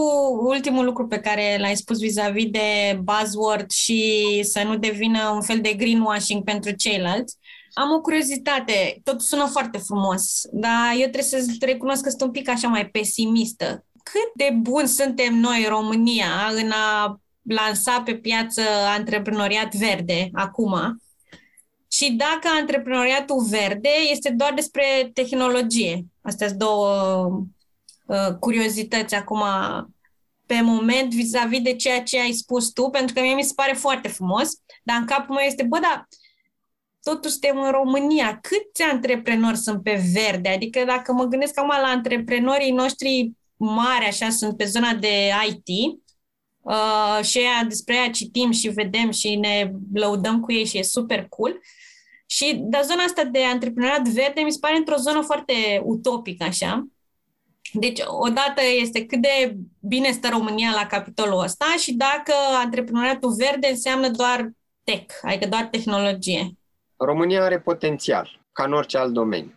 ultimul 0.48 0.86
lucru 0.86 1.08
pe 1.08 1.20
care 1.20 1.58
l-ai 1.60 1.76
spus 1.76 2.00
vis-a-vis 2.00 2.50
de 2.50 3.00
buzzword 3.04 3.72
și 3.72 4.40
să 4.44 4.64
nu 4.64 4.78
devină 4.78 5.30
un 5.30 5.42
fel 5.42 5.60
de 5.62 5.74
greenwashing 5.74 6.44
pentru 6.44 6.72
ceilalți. 6.72 7.38
Am 7.74 7.92
o 7.92 8.02
curiozitate, 8.02 9.00
tot 9.04 9.22
sună 9.22 9.46
foarte 9.46 9.78
frumos, 9.78 10.42
dar 10.52 10.92
eu 10.92 11.10
trebuie 11.10 11.24
să 11.24 11.46
recunosc 11.60 12.04
că 12.04 12.10
sunt 12.10 12.22
un 12.22 12.32
pic 12.32 12.50
așa 12.50 12.68
mai 12.68 12.90
pesimistă. 12.90 13.86
Cât 14.04 14.34
de 14.36 14.56
bun 14.62 14.86
suntem 14.86 15.36
noi, 15.36 15.66
România, 15.70 16.50
în 16.56 16.72
a 16.72 17.20
lansa 17.44 18.02
pe 18.02 18.16
piață 18.16 18.62
antreprenoriat 18.98 19.76
verde 19.76 20.30
acum 20.34 21.02
și 21.94 22.12
dacă 22.12 22.48
antreprenoriatul 22.60 23.44
verde 23.50 23.90
este 24.12 24.30
doar 24.30 24.54
despre 24.54 25.10
tehnologie. 25.14 26.06
Astea 26.22 26.48
sunt 26.48 26.60
două 26.60 27.26
uh, 28.06 28.36
curiozități 28.40 29.16
acum 29.16 29.44
pe 30.46 30.62
moment 30.62 31.14
vis-a-vis 31.14 31.62
de 31.62 31.76
ceea 31.76 32.04
ce 32.04 32.20
ai 32.20 32.32
spus 32.32 32.72
tu, 32.72 32.90
pentru 32.90 33.14
că 33.14 33.22
mie 33.22 33.34
mi 33.34 33.44
se 33.44 33.54
pare 33.56 33.74
foarte 33.74 34.08
frumos, 34.08 34.50
dar 34.84 34.98
în 35.00 35.06
capul 35.06 35.36
meu 35.36 35.46
este, 35.46 35.64
bă, 35.64 35.80
dar 35.80 36.08
totuși 37.04 37.32
suntem 37.32 37.60
în 37.60 37.72
România, 37.72 38.40
câți 38.42 38.82
antreprenori 38.92 39.58
sunt 39.58 39.84
pe 39.84 40.04
verde? 40.14 40.50
Adică 40.50 40.84
dacă 40.86 41.14
mă 41.14 41.24
gândesc 41.24 41.60
acum 41.60 41.70
la 41.82 41.88
antreprenorii 41.88 42.72
noștri 42.72 43.32
mari, 43.56 44.06
așa, 44.06 44.30
sunt 44.30 44.58
pe 44.58 44.66
zona 44.66 44.94
de 44.94 45.32
IT, 45.48 46.00
Uh, 46.64 47.20
și 47.24 47.38
aia, 47.38 47.64
despre 47.68 47.96
aia 47.96 48.10
citim 48.10 48.52
și 48.52 48.68
vedem 48.68 49.12
și 49.12 49.36
ne 49.36 49.72
lăudăm 49.94 50.40
cu 50.40 50.52
ei 50.52 50.66
și 50.66 50.78
e 50.78 50.84
super 50.84 51.26
cool. 51.30 51.60
Și 52.26 52.60
dar 52.60 52.84
zona 52.84 53.04
asta 53.04 53.24
de 53.24 53.44
antreprenoriat 53.44 54.08
verde 54.08 54.42
mi 54.42 54.52
se 54.52 54.58
pare 54.62 54.78
într-o 54.78 54.96
zonă 54.96 55.22
foarte 55.22 55.82
utopică, 55.84 56.44
așa. 56.44 56.88
Deci, 57.74 58.00
odată 58.06 58.62
este 58.82 59.06
cât 59.06 59.22
de 59.22 59.56
bine 59.80 60.12
stă 60.12 60.30
România 60.32 60.72
la 60.76 60.86
capitolul 60.86 61.44
ăsta 61.44 61.66
și 61.78 61.94
dacă 61.94 62.34
antreprenoriatul 62.64 63.36
verde 63.36 63.68
înseamnă 63.68 64.10
doar 64.10 64.52
tech, 64.84 65.14
adică 65.22 65.48
doar 65.48 65.64
tehnologie. 65.64 66.52
România 66.98 67.44
are 67.44 67.60
potențial, 67.60 68.40
ca 68.52 68.64
în 68.64 68.74
orice 68.74 68.98
alt 68.98 69.14
domeniu. 69.14 69.54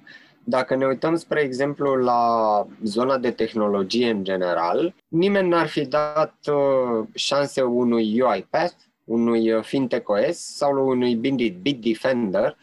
Dacă 0.48 0.74
ne 0.74 0.86
uităm, 0.86 1.16
spre 1.16 1.40
exemplu, 1.40 1.94
la 1.94 2.66
zona 2.82 3.18
de 3.18 3.30
tehnologie 3.30 4.10
în 4.10 4.24
general, 4.24 4.94
nimeni 5.08 5.48
n-ar 5.48 5.66
fi 5.66 5.86
dat 5.86 6.34
uh, 6.48 7.06
șanse 7.14 7.62
unui 7.62 8.20
UiPath, 8.20 8.74
unui 9.04 9.52
uh, 9.52 9.64
Fintech 9.64 10.08
OS 10.08 10.36
sau 10.36 10.88
unui 10.88 11.14
Bitdefender 11.60 12.56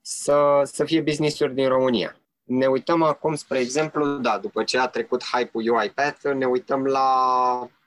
să, 0.00 0.60
să 0.64 0.84
fie 0.84 1.00
business-uri 1.00 1.54
din 1.54 1.68
România. 1.68 2.16
Ne 2.44 2.66
uităm 2.66 3.02
acum, 3.02 3.34
spre 3.34 3.58
exemplu, 3.58 4.06
da, 4.06 4.38
după 4.38 4.62
ce 4.62 4.78
a 4.78 4.86
trecut 4.86 5.22
hype-ul 5.24 5.74
UiPath, 5.78 6.32
ne 6.34 6.46
uităm 6.46 6.84
la, 6.84 7.08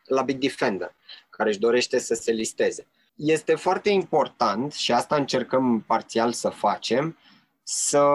la 0.05 0.21
Bitdefender, 0.21 0.95
care 1.29 1.49
își 1.49 1.59
dorește 1.59 1.99
să 1.99 2.13
se 2.13 2.31
listeze. 2.31 2.87
Este 3.15 3.55
foarte 3.55 3.89
important, 3.89 4.73
și 4.73 4.91
asta 4.91 5.15
încercăm 5.15 5.83
parțial 5.87 6.31
să 6.31 6.49
facem, 6.49 7.17
să 7.63 8.07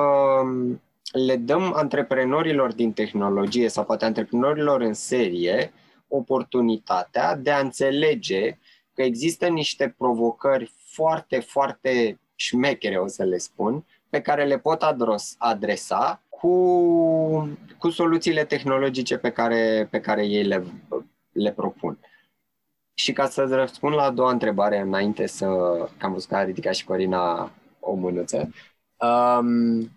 le 1.13 1.37
dăm 1.37 1.73
antreprenorilor 1.75 2.73
din 2.73 2.93
tehnologie 2.93 3.69
sau 3.69 3.85
poate 3.85 4.05
antreprenorilor 4.05 4.81
în 4.81 4.95
serie 4.95 5.73
oportunitatea 6.09 7.37
de 7.37 7.51
a 7.51 7.59
înțelege 7.59 8.59
că 8.95 9.03
există 9.03 9.49
niște 9.49 9.95
provocări 9.99 10.73
foarte, 10.93 11.41
foarte 11.41 12.21
șmechere, 12.35 12.99
o 12.99 13.07
să 13.07 13.25
le 13.25 13.39
spun, 13.39 13.85
pe 14.09 14.21
care 14.21 14.45
le 14.45 14.59
pot 14.59 14.83
adresa 15.39 16.23
cu, 16.29 17.59
cu 17.79 17.91
soluțiile 17.91 18.45
tehnologice 18.45 19.17
pe 19.19 19.31
care, 19.31 19.89
pe 19.91 20.01
care 20.01 20.27
ei 20.27 20.45
le, 20.45 20.65
le 21.33 21.53
propun. 21.53 21.99
Și 22.95 23.13
ca 23.13 23.27
să 23.27 23.45
răspund 23.45 23.95
la 23.95 24.03
a 24.03 24.11
doua 24.11 24.31
întrebare 24.31 24.79
înainte 24.79 25.27
să, 25.27 25.47
că 25.99 26.07
am 26.07 26.13
văzut 26.13 26.29
că 26.29 26.37
a 26.37 26.45
ridicat 26.45 26.75
și 26.75 26.85
Corina 26.85 27.53
o 27.81 27.95
mânuță, 27.95 28.51
um, 28.97 29.91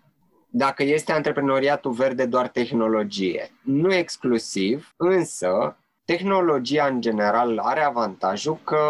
dacă 0.56 0.82
este 0.82 1.12
antreprenoriatul 1.12 1.92
verde 1.92 2.26
doar 2.26 2.48
tehnologie. 2.48 3.50
Nu 3.62 3.94
exclusiv, 3.94 4.94
însă 4.96 5.76
tehnologia 6.04 6.86
în 6.86 7.00
general 7.00 7.58
are 7.58 7.80
avantajul 7.80 8.58
că 8.64 8.80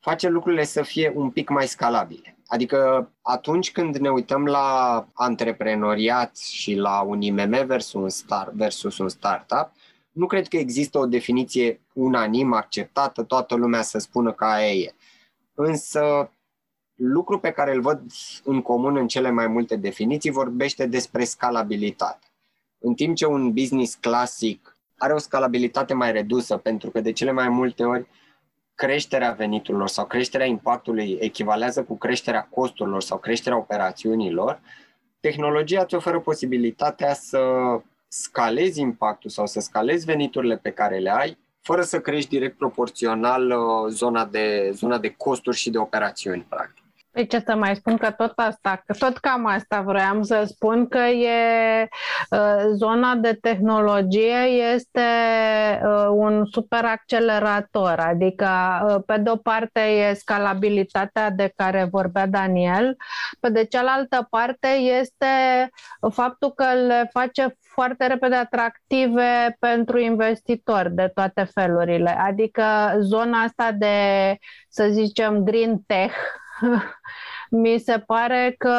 face 0.00 0.28
lucrurile 0.28 0.64
să 0.64 0.82
fie 0.82 1.12
un 1.14 1.30
pic 1.30 1.48
mai 1.48 1.66
scalabile. 1.66 2.36
Adică 2.46 3.10
atunci 3.22 3.72
când 3.72 3.96
ne 3.96 4.08
uităm 4.08 4.44
la 4.44 5.06
antreprenoriat 5.14 6.36
și 6.36 6.74
la 6.74 7.00
un 7.00 7.20
IMM 7.20 7.66
versus 7.66 7.92
un, 7.92 8.08
star, 8.08 8.50
versus 8.54 8.98
un 8.98 9.08
startup, 9.08 9.72
nu 10.12 10.26
cred 10.26 10.48
că 10.48 10.56
există 10.56 10.98
o 10.98 11.06
definiție 11.06 11.80
unanim 11.92 12.52
acceptată, 12.52 13.22
toată 13.22 13.54
lumea 13.54 13.82
să 13.82 13.98
spună 13.98 14.32
că 14.32 14.44
aia 14.44 14.72
e. 14.72 14.94
Însă 15.54 16.30
lucru 16.94 17.38
pe 17.38 17.50
care 17.50 17.74
îl 17.74 17.80
văd 17.80 18.02
în 18.44 18.62
comun 18.62 18.96
în 18.96 19.06
cele 19.06 19.30
mai 19.30 19.46
multe 19.46 19.76
definiții 19.76 20.30
vorbește 20.30 20.86
despre 20.86 21.24
scalabilitate. 21.24 22.26
În 22.78 22.94
timp 22.94 23.16
ce 23.16 23.26
un 23.26 23.52
business 23.52 23.94
clasic 23.94 24.76
are 24.98 25.12
o 25.12 25.18
scalabilitate 25.18 25.94
mai 25.94 26.12
redusă, 26.12 26.56
pentru 26.56 26.90
că 26.90 27.00
de 27.00 27.12
cele 27.12 27.30
mai 27.30 27.48
multe 27.48 27.84
ori 27.84 28.06
creșterea 28.74 29.32
veniturilor 29.32 29.88
sau 29.88 30.06
creșterea 30.06 30.46
impactului 30.46 31.16
echivalează 31.20 31.84
cu 31.84 31.96
creșterea 31.96 32.48
costurilor 32.50 33.02
sau 33.02 33.18
creșterea 33.18 33.58
operațiunilor, 33.58 34.60
tehnologia 35.20 35.82
îți 35.82 35.94
oferă 35.94 36.20
posibilitatea 36.20 37.14
să 37.14 37.40
scalezi 38.08 38.80
impactul 38.80 39.30
sau 39.30 39.46
să 39.46 39.60
scalezi 39.60 40.04
veniturile 40.04 40.56
pe 40.56 40.70
care 40.70 40.98
le 40.98 41.10
ai, 41.10 41.38
fără 41.60 41.82
să 41.82 42.00
crești 42.00 42.30
direct 42.30 42.56
proporțional 42.56 43.50
uh, 43.50 43.90
zona 43.90 44.24
de, 44.24 44.70
zona 44.72 44.98
de 44.98 45.14
costuri 45.16 45.56
și 45.56 45.70
de 45.70 45.78
operațiuni, 45.78 46.46
practic. 46.48 46.83
Păi 47.14 47.26
ce 47.26 47.42
să 47.46 47.54
mai 47.54 47.76
spun 47.76 47.96
că 47.96 48.10
tot 48.10 48.32
asta, 48.36 48.82
că 48.86 48.94
tot 48.98 49.18
cam 49.18 49.46
asta 49.46 49.80
vreau 49.80 50.22
să 50.22 50.44
spun 50.46 50.88
că 50.88 50.98
e 50.98 51.88
uh, 52.30 52.64
zona 52.76 53.14
de 53.14 53.38
tehnologie 53.40 54.38
este 54.74 55.00
uh, 55.84 56.06
un 56.10 56.44
super 56.44 56.84
accelerator, 56.84 57.98
adică 57.98 58.48
uh, 58.88 59.02
pe 59.06 59.16
de 59.18 59.30
o 59.30 59.36
parte 59.36 59.80
e 59.80 60.14
scalabilitatea 60.14 61.30
de 61.30 61.52
care 61.56 61.88
vorbea 61.90 62.26
Daniel, 62.26 62.96
pe 63.40 63.48
de 63.48 63.64
cealaltă 63.64 64.26
parte 64.30 64.68
este 64.68 65.26
faptul 66.10 66.52
că 66.52 66.64
le 66.86 67.08
face 67.12 67.56
foarte 67.60 68.06
repede 68.06 68.34
atractive 68.34 69.56
pentru 69.58 69.98
investitori 69.98 70.94
de 70.94 71.10
toate 71.14 71.44
felurile. 71.54 72.10
Adică 72.10 72.64
zona 73.00 73.38
asta 73.38 73.72
de, 73.72 73.96
să 74.68 74.88
zicem, 74.90 75.44
green 75.44 75.78
tech, 75.86 76.14
mi 77.50 77.78
se 77.78 77.98
pare 78.06 78.54
că 78.58 78.76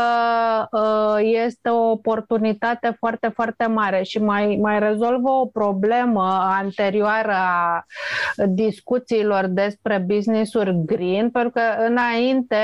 uh, 0.72 1.20
este 1.46 1.70
o 1.70 1.90
oportunitate 1.90 2.96
foarte, 3.00 3.28
foarte 3.28 3.66
mare 3.66 4.04
și 4.04 4.22
mai, 4.22 4.58
mai 4.62 4.80
rezolvă 4.80 5.30
o 5.30 5.46
problemă 5.46 6.24
anterioară 6.62 7.34
a 7.34 7.86
discuțiilor 8.48 9.46
despre 9.46 10.06
business-uri 10.08 10.76
green, 10.86 11.30
pentru 11.30 11.52
că 11.52 11.62
înainte, 11.88 12.58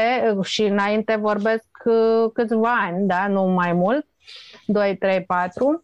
și 0.43 0.63
înainte 0.63 1.15
vorbesc 1.15 1.67
uh, 1.85 2.31
câțiva 2.33 2.73
ani, 2.87 3.07
da, 3.07 3.27
nu 3.27 3.43
mai 3.43 3.73
mult, 3.73 4.05
2, 4.71 4.95
3, 4.97 5.23
4. 5.23 5.83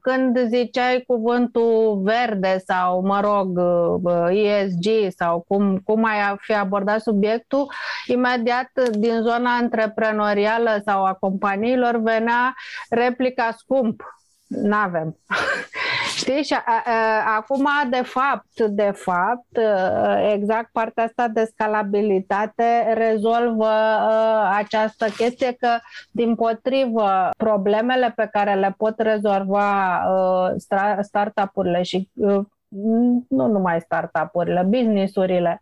Când 0.00 0.38
ziceai 0.48 1.04
cuvântul 1.06 2.00
verde 2.02 2.62
sau, 2.66 3.02
mă 3.02 3.20
rog, 3.20 3.58
uh, 4.02 4.44
ESG 4.44 5.12
sau 5.16 5.44
cum, 5.48 5.78
cum 5.84 6.04
ai 6.04 6.36
fi 6.38 6.54
abordat 6.54 7.00
subiectul, 7.00 7.72
imediat 8.06 8.70
din 8.90 9.20
zona 9.22 9.56
antreprenorială 9.56 10.82
sau 10.84 11.04
a 11.04 11.12
companiilor 11.12 11.96
venea 11.96 12.54
replica 12.88 13.54
scump. 13.58 14.02
N-avem. 14.46 15.16
Știi? 16.16 16.42
Și 16.42 16.54
a, 16.54 16.82
a, 16.84 17.34
acum, 17.36 17.68
de 17.90 18.02
fapt, 18.02 18.60
de 18.60 18.90
fapt, 18.94 19.58
exact 20.32 20.68
partea 20.72 21.04
asta 21.04 21.28
de 21.28 21.44
scalabilitate 21.52 22.92
rezolvă 22.94 23.66
a, 23.66 24.56
această 24.56 25.06
chestie 25.16 25.52
că, 25.52 25.78
din 26.10 26.34
potrivă, 26.34 27.30
problemele 27.36 28.12
pe 28.16 28.28
care 28.32 28.54
le 28.54 28.74
pot 28.76 28.98
rezolva 28.98 29.98
a, 29.98 30.54
startup-urile 31.00 31.82
și 31.82 32.08
nu 33.28 33.46
numai 33.46 33.80
startup-urile, 33.80 34.66
business-urile 34.68 35.60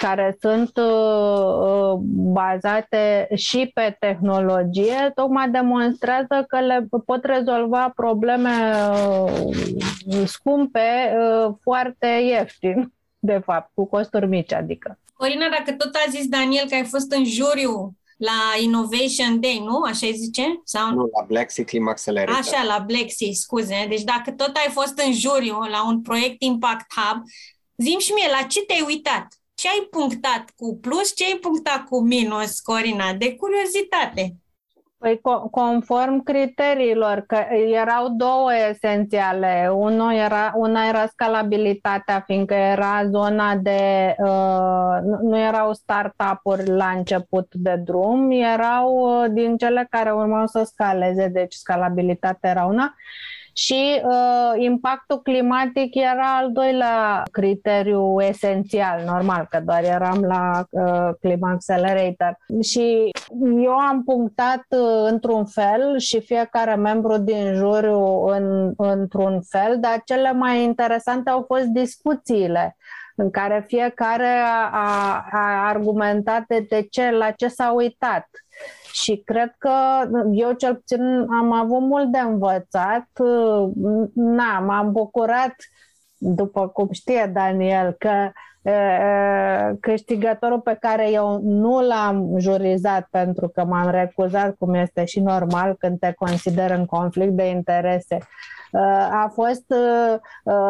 care 0.00 0.36
sunt 0.40 0.76
uh, 0.76 1.98
bazate 2.32 3.28
și 3.34 3.70
pe 3.74 3.96
tehnologie, 3.98 5.12
tocmai 5.14 5.50
demonstrează 5.50 6.44
că 6.48 6.60
le 6.60 6.86
pot 7.04 7.24
rezolva 7.24 7.92
probleme 7.94 8.50
uh, 8.90 10.24
scumpe 10.24 11.16
uh, 11.16 11.54
foarte 11.62 12.06
ieftin, 12.06 12.92
de 13.18 13.40
fapt, 13.44 13.70
cu 13.74 13.84
costuri 13.84 14.26
mici, 14.26 14.52
adică. 14.52 14.98
Corina, 15.14 15.46
dacă 15.48 15.72
tot 15.76 15.94
a 15.94 16.10
zis 16.10 16.28
Daniel 16.28 16.68
că 16.68 16.74
ai 16.74 16.84
fost 16.84 17.12
în 17.12 17.24
juriu 17.24 17.94
la 18.20 18.56
Innovation 18.60 19.40
Day, 19.40 19.58
nu? 19.64 19.80
Așa 19.82 20.06
îi 20.06 20.16
zice? 20.16 20.60
Sau... 20.64 20.94
Nu, 20.94 21.10
la 21.18 21.24
Black 21.26 21.50
Sea 21.50 21.64
Clim 21.64 21.88
Accelerator. 21.88 22.34
Așa, 22.34 22.62
la 22.62 22.78
Black 22.78 23.10
Sea, 23.10 23.28
scuze. 23.32 23.86
Deci 23.88 24.02
dacă 24.02 24.30
tot 24.30 24.56
ai 24.56 24.70
fost 24.70 24.98
în 25.06 25.12
juriu 25.12 25.58
la 25.70 25.86
un 25.86 26.02
proiect 26.02 26.42
Impact 26.42 26.86
Hub, 26.94 27.22
zim 27.76 27.98
și 27.98 28.12
mie, 28.12 28.28
la 28.30 28.42
ce 28.42 28.62
te-ai 28.62 28.84
uitat? 28.86 29.26
Ce 29.54 29.68
ai 29.68 29.86
punctat 29.90 30.52
cu 30.56 30.78
plus, 30.80 31.14
ce 31.14 31.24
ai 31.24 31.38
punctat 31.40 31.84
cu 31.84 32.00
minus, 32.00 32.60
Corina? 32.60 33.12
De 33.12 33.34
curiozitate. 33.34 34.36
Păi 35.00 35.20
conform 35.50 36.22
criteriilor, 36.22 37.24
că 37.26 37.36
erau 37.72 38.08
două 38.08 38.50
esențiale. 38.70 39.70
Unul 39.72 40.12
era, 40.12 40.52
una 40.56 40.86
era 40.88 41.06
scalabilitatea, 41.06 42.22
fiindcă 42.26 42.54
era 42.54 43.04
zona 43.10 43.56
de. 43.56 44.14
Uh, 44.18 45.18
nu 45.22 45.38
erau 45.38 45.72
startup-uri 45.72 46.66
la 46.66 46.88
început 46.88 47.54
de 47.54 47.76
drum, 47.84 48.30
erau 48.30 48.88
uh, 48.92 49.30
din 49.32 49.56
cele 49.56 49.86
care 49.90 50.12
urmau 50.12 50.46
să 50.46 50.62
scaleze, 50.64 51.28
deci 51.28 51.54
scalabilitatea 51.54 52.50
era 52.50 52.64
una 52.64 52.94
și 53.52 54.00
uh, 54.02 54.52
impactul 54.56 55.22
climatic 55.22 55.94
era 55.94 56.36
al 56.36 56.52
doilea 56.52 57.22
criteriu 57.30 58.20
esențial, 58.20 59.02
normal 59.06 59.46
că 59.50 59.60
doar 59.64 59.84
eram 59.84 60.20
la 60.22 60.64
uh, 60.70 61.14
Climate 61.20 61.54
Accelerator. 61.54 62.38
Și 62.62 63.10
eu 63.62 63.76
am 63.76 64.04
punctat 64.04 64.64
uh, 64.68 65.10
într-un 65.10 65.44
fel 65.44 65.98
și 65.98 66.20
fiecare 66.20 66.74
membru 66.74 67.16
din 67.16 67.54
juriu 67.54 68.24
în, 68.24 68.72
într-un 68.76 69.40
fel, 69.48 69.76
dar 69.80 70.02
cele 70.04 70.32
mai 70.32 70.62
interesante 70.62 71.30
au 71.30 71.44
fost 71.46 71.64
discuțiile 71.64 72.76
în 73.20 73.30
care 73.30 73.64
fiecare 73.66 74.28
a, 74.44 74.70
a, 74.72 75.26
a 75.32 75.68
argumentat 75.68 76.44
de 76.68 76.86
ce, 76.90 77.10
la 77.10 77.30
ce 77.30 77.48
s-a 77.48 77.72
uitat 77.72 78.28
și 78.92 79.22
cred 79.24 79.54
că 79.58 79.72
eu 80.32 80.52
cel 80.52 80.74
puțin 80.74 81.26
am 81.30 81.52
avut 81.52 81.80
mult 81.80 82.12
de 82.12 82.18
învățat. 82.18 83.08
Na, 84.14 84.58
m-am 84.58 84.92
bucurat, 84.92 85.54
după 86.16 86.68
cum 86.68 86.88
știe 86.90 87.30
Daniel, 87.34 87.96
că 87.98 88.30
câștigătorul 89.80 90.60
pe 90.60 90.76
care 90.80 91.10
eu 91.10 91.40
nu 91.42 91.80
l-am 91.80 92.38
jurizat 92.38 93.06
pentru 93.10 93.48
că 93.48 93.64
m-am 93.64 93.90
recuzat, 93.90 94.56
cum 94.58 94.74
este 94.74 95.04
și 95.04 95.20
normal 95.20 95.74
când 95.78 95.98
te 95.98 96.12
consider 96.12 96.70
în 96.70 96.86
conflict 96.86 97.32
de 97.32 97.48
interese, 97.48 98.18
a 99.10 99.30
fost 99.32 99.74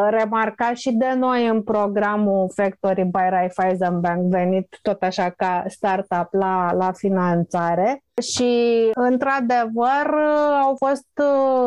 remarcat 0.09 0.77
și 0.77 0.93
de 0.93 1.13
noi 1.17 1.47
în 1.47 1.63
programul 1.63 2.51
Factory 2.55 3.05
by 3.05 3.29
Raiffeisen 3.29 4.01
Bank, 4.01 4.23
venit 4.23 4.79
tot 4.83 5.03
așa 5.03 5.31
ca 5.31 5.65
startup 5.67 6.29
la, 6.31 6.73
la 6.73 6.93
finanțare. 6.93 8.05
Și, 8.23 8.91
într-adevăr, 8.95 10.15
au 10.63 10.77
fost 10.77 11.09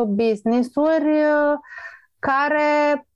business-uri 0.06 1.08
care 2.18 3.06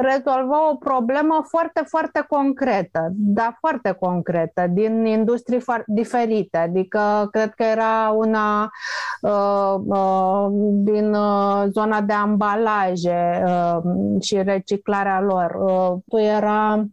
rezolva 0.00 0.70
o 0.70 0.76
problemă 0.76 1.44
foarte, 1.48 1.82
foarte 1.86 2.24
concretă, 2.28 3.08
dar 3.12 3.56
foarte 3.60 3.92
concretă, 3.92 4.66
din 4.66 5.04
industrii 5.04 5.62
diferite. 5.86 6.56
Adică, 6.56 7.28
cred 7.30 7.54
că 7.54 7.62
era 7.62 8.10
una 8.10 8.70
uh, 9.20 9.74
uh, 9.86 10.46
din 10.72 11.14
uh, 11.14 11.64
zona 11.68 12.00
de 12.00 12.12
ambalaje 12.12 13.42
uh, 13.46 13.78
și 14.20 14.42
reciclarea 14.42 15.20
lor. 15.20 15.56
Uh, 16.10 16.22
era 16.22 16.84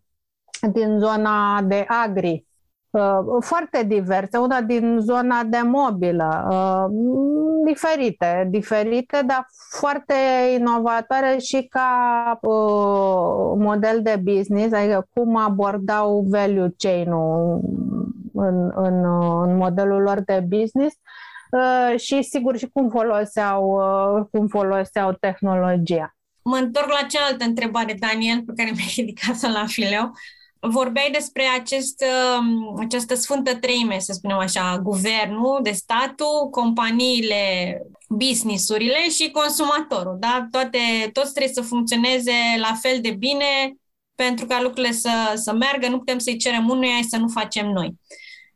din 0.72 0.98
zona 1.00 1.62
de 1.62 1.86
agri, 1.88 2.47
Uh, 2.47 2.47
foarte 3.40 3.84
diverse, 3.84 4.38
una 4.38 4.62
din 4.62 4.98
zona 5.00 5.44
de 5.44 5.62
mobilă, 5.64 6.48
uh, 6.52 6.86
diferite, 7.66 8.48
diferite, 8.50 9.24
dar 9.26 9.48
foarte 9.70 10.14
inovatoare 10.58 11.38
și 11.38 11.68
ca 11.70 12.40
uh, 12.42 13.54
model 13.58 14.00
de 14.02 14.22
business, 14.24 14.74
adică 14.74 15.08
cum 15.14 15.36
abordau 15.36 16.26
value 16.30 16.74
chain-ul 16.78 17.60
în, 18.34 18.72
în, 18.76 19.04
în 19.42 19.58
modelul 19.58 20.02
lor 20.02 20.20
de 20.20 20.46
business 20.48 20.96
și 21.96 22.22
sigur 22.22 22.58
și 22.58 22.70
cum 22.74 22.90
foloseau, 22.90 23.80
cum 24.32 24.48
foloseau 24.48 25.12
tehnologia. 25.12 26.16
Mă 26.44 26.56
întorc 26.56 26.88
la 26.88 27.08
cealaltă 27.08 27.44
întrebare, 27.46 27.96
Daniel, 28.00 28.44
pe 28.46 28.54
care 28.56 28.72
mi-ai 28.76 28.94
ridicat-o 28.96 29.48
la 29.48 29.66
fileu 29.66 30.12
vorbeai 30.60 31.10
despre 31.12 31.44
acest, 31.44 32.04
um, 32.40 32.80
această 32.80 33.16
sfântă 33.16 33.56
treime, 33.56 34.00
să 34.00 34.14
spunem 34.14 34.38
așa, 34.38 34.80
guvernul 34.84 35.60
de 35.64 35.72
statul, 35.72 36.50
companiile, 36.52 37.82
businessurile 38.10 39.10
și 39.10 39.32
consumatorul. 39.32 40.18
Da? 40.20 40.48
Toate, 40.52 41.10
toți 41.14 41.34
trebuie 41.34 41.54
să 41.54 41.62
funcționeze 41.62 42.34
la 42.58 42.78
fel 42.82 43.02
de 43.02 43.12
bine 43.12 43.76
pentru 44.16 44.46
ca 44.46 44.62
lucrurile 44.62 44.94
să, 44.94 45.34
să 45.36 45.54
meargă. 45.54 45.88
Nu 45.88 45.98
putem 45.98 46.18
să-i 46.18 46.38
cerem 46.38 46.70
unuia 46.70 47.00
să 47.10 47.18
nu 47.18 47.28
facem 47.28 47.70
noi. 47.70 47.94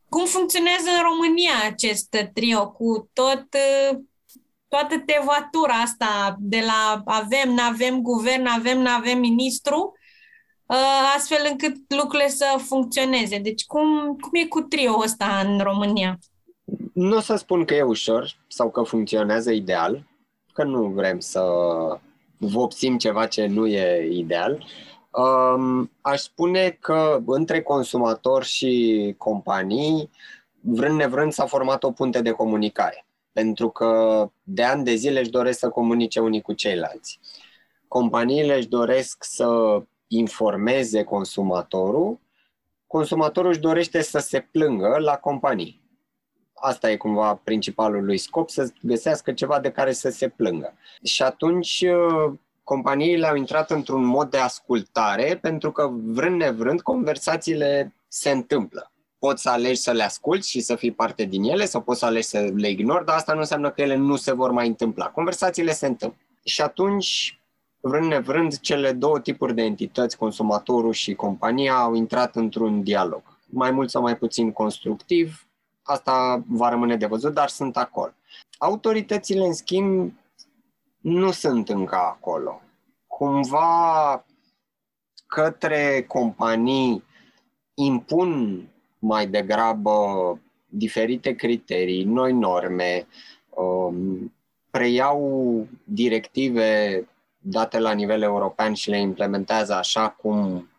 Cum 0.09 0.25
funcționează 0.25 0.89
în 0.97 1.03
România 1.03 1.53
acest 1.65 2.17
trio 2.33 2.71
cu 2.71 3.09
tot 3.13 3.45
toată 4.67 5.03
tevatura 5.05 5.73
asta 5.73 6.35
de 6.39 6.63
la 6.65 7.01
avem, 7.05 7.53
nu 7.53 7.61
avem 7.61 8.01
guvern, 8.01 8.45
avem, 8.45 8.79
nu 8.81 8.89
avem 8.89 9.19
ministru, 9.19 9.91
Uh, 9.91 10.00
astfel 11.15 11.47
încât 11.49 11.75
lucrurile 11.87 12.29
să 12.29 12.45
funcționeze. 12.57 13.37
Deci 13.37 13.65
cum, 13.65 14.17
cum 14.21 14.31
e 14.33 14.45
cu 14.45 14.61
trio 14.61 14.99
ăsta 15.03 15.41
în 15.45 15.59
România? 15.59 16.19
Nu 16.93 17.15
o 17.15 17.19
să 17.19 17.35
spun 17.35 17.65
că 17.65 17.73
e 17.73 17.81
ușor 17.81 18.37
sau 18.47 18.69
că 18.69 18.81
funcționează 18.81 19.51
ideal, 19.51 20.07
că 20.53 20.63
nu 20.63 20.83
vrem 20.83 21.19
să 21.19 21.43
vopsim 22.37 22.97
ceva 22.97 23.25
ce 23.25 23.45
nu 23.45 23.67
e 23.67 24.07
ideal. 24.11 24.65
Um, 25.11 25.91
aș 26.01 26.19
spune 26.19 26.77
că 26.79 27.19
între 27.25 27.61
consumatori 27.61 28.45
și 28.45 29.15
companii 29.17 30.09
vrând 30.61 30.95
nevrând 30.95 31.31
s-a 31.31 31.45
format 31.45 31.83
o 31.83 31.91
punte 31.91 32.21
de 32.21 32.31
comunicare, 32.31 33.05
pentru 33.31 33.69
că 33.69 34.29
de 34.43 34.63
ani 34.63 34.83
de 34.83 34.95
zile 34.95 35.19
își 35.19 35.29
doresc 35.29 35.59
să 35.59 35.69
comunice 35.69 36.19
unii 36.19 36.41
cu 36.41 36.53
ceilalți. 36.53 37.19
Companiile 37.87 38.57
își 38.57 38.67
doresc 38.67 39.23
să 39.23 39.81
informeze 40.13 41.03
consumatorul, 41.03 42.19
consumatorul 42.87 43.49
își 43.49 43.59
dorește 43.59 44.01
să 44.01 44.19
se 44.19 44.39
plângă 44.39 44.97
la 44.99 45.15
companii. 45.15 45.81
Asta 46.53 46.91
e 46.91 46.95
cumva 46.95 47.35
principalul 47.35 48.05
lui 48.05 48.17
scop, 48.17 48.49
să 48.49 48.73
găsească 48.81 49.33
ceva 49.33 49.59
de 49.59 49.71
care 49.71 49.91
să 49.91 50.09
se 50.09 50.27
plângă. 50.27 50.73
Și 51.03 51.21
atunci 51.21 51.81
uh, 51.81 52.33
companiile 52.63 53.27
au 53.27 53.35
intrat 53.35 53.71
într-un 53.71 54.03
mod 54.03 54.29
de 54.29 54.37
ascultare 54.37 55.37
pentru 55.41 55.71
că, 55.71 55.89
vrând 55.91 56.35
nevrând, 56.35 56.81
conversațiile 56.81 57.95
se 58.07 58.29
întâmplă. 58.29 58.91
Poți 59.19 59.41
să 59.41 59.49
alegi 59.49 59.81
să 59.81 59.91
le 59.91 60.03
asculți 60.03 60.49
și 60.49 60.59
să 60.59 60.75
fii 60.75 60.91
parte 60.91 61.23
din 61.23 61.43
ele 61.43 61.65
sau 61.65 61.81
poți 61.81 61.99
să 61.99 62.05
alegi 62.05 62.27
să 62.27 62.51
le 62.55 62.69
ignori, 62.69 63.05
dar 63.05 63.15
asta 63.15 63.33
nu 63.33 63.39
înseamnă 63.39 63.71
că 63.71 63.81
ele 63.81 63.95
nu 63.95 64.15
se 64.15 64.33
vor 64.33 64.51
mai 64.51 64.67
întâmpla. 64.67 65.09
Conversațiile 65.09 65.71
se 65.71 65.87
întâmplă. 65.87 66.19
Și 66.43 66.61
atunci, 66.61 67.40
vrând 67.81 68.05
nevrând, 68.05 68.59
cele 68.59 68.91
două 68.91 69.19
tipuri 69.19 69.55
de 69.55 69.61
entități, 69.61 70.17
consumatorul 70.17 70.93
și 70.93 71.13
compania, 71.13 71.75
au 71.75 71.93
intrat 71.93 72.35
într-un 72.35 72.83
dialog. 72.83 73.21
Mai 73.49 73.71
mult 73.71 73.89
sau 73.89 74.01
mai 74.01 74.17
puțin 74.17 74.51
constructiv, 74.51 75.47
asta 75.83 76.43
va 76.47 76.69
rămâne 76.69 76.97
de 76.97 77.05
văzut, 77.05 77.33
dar 77.33 77.49
sunt 77.49 77.77
acolo. 77.77 78.13
Autoritățile, 78.57 79.45
în 79.45 79.53
schimb, 79.53 80.13
nu 80.97 81.31
sunt 81.31 81.69
încă 81.69 81.95
acolo. 81.95 82.61
Cumva 83.07 84.25
către 85.25 86.05
companii 86.07 87.03
impun 87.73 88.63
mai 88.99 89.27
degrabă 89.27 90.39
diferite 90.65 91.35
criterii, 91.35 92.03
noi 92.03 92.33
norme, 92.33 93.07
um, 93.49 94.33
preiau 94.71 95.67
directive 95.83 97.07
date 97.41 97.79
la 97.79 97.91
nivel 97.91 98.21
european 98.21 98.73
și 98.73 98.89
le 98.89 98.99
implementează 98.99 99.73
așa 99.73 100.09
cum 100.09 100.69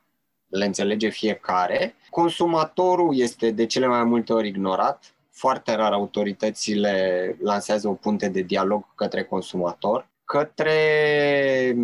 le 0.48 0.64
înțelege 0.64 1.09
fiecare. 1.09 1.94
Consumatorul 2.11 3.18
este 3.18 3.51
de 3.51 3.66
cele 3.66 3.87
mai 3.87 4.05
multe 4.05 4.33
ori 4.33 4.48
ignorat. 4.48 5.14
Foarte 5.31 5.75
rar 5.75 5.92
autoritățile 5.92 7.37
lansează 7.42 7.88
o 7.88 7.92
punte 7.92 8.29
de 8.29 8.40
dialog 8.40 8.94
către 8.94 9.22
consumator 9.22 10.11
către 10.33 11.77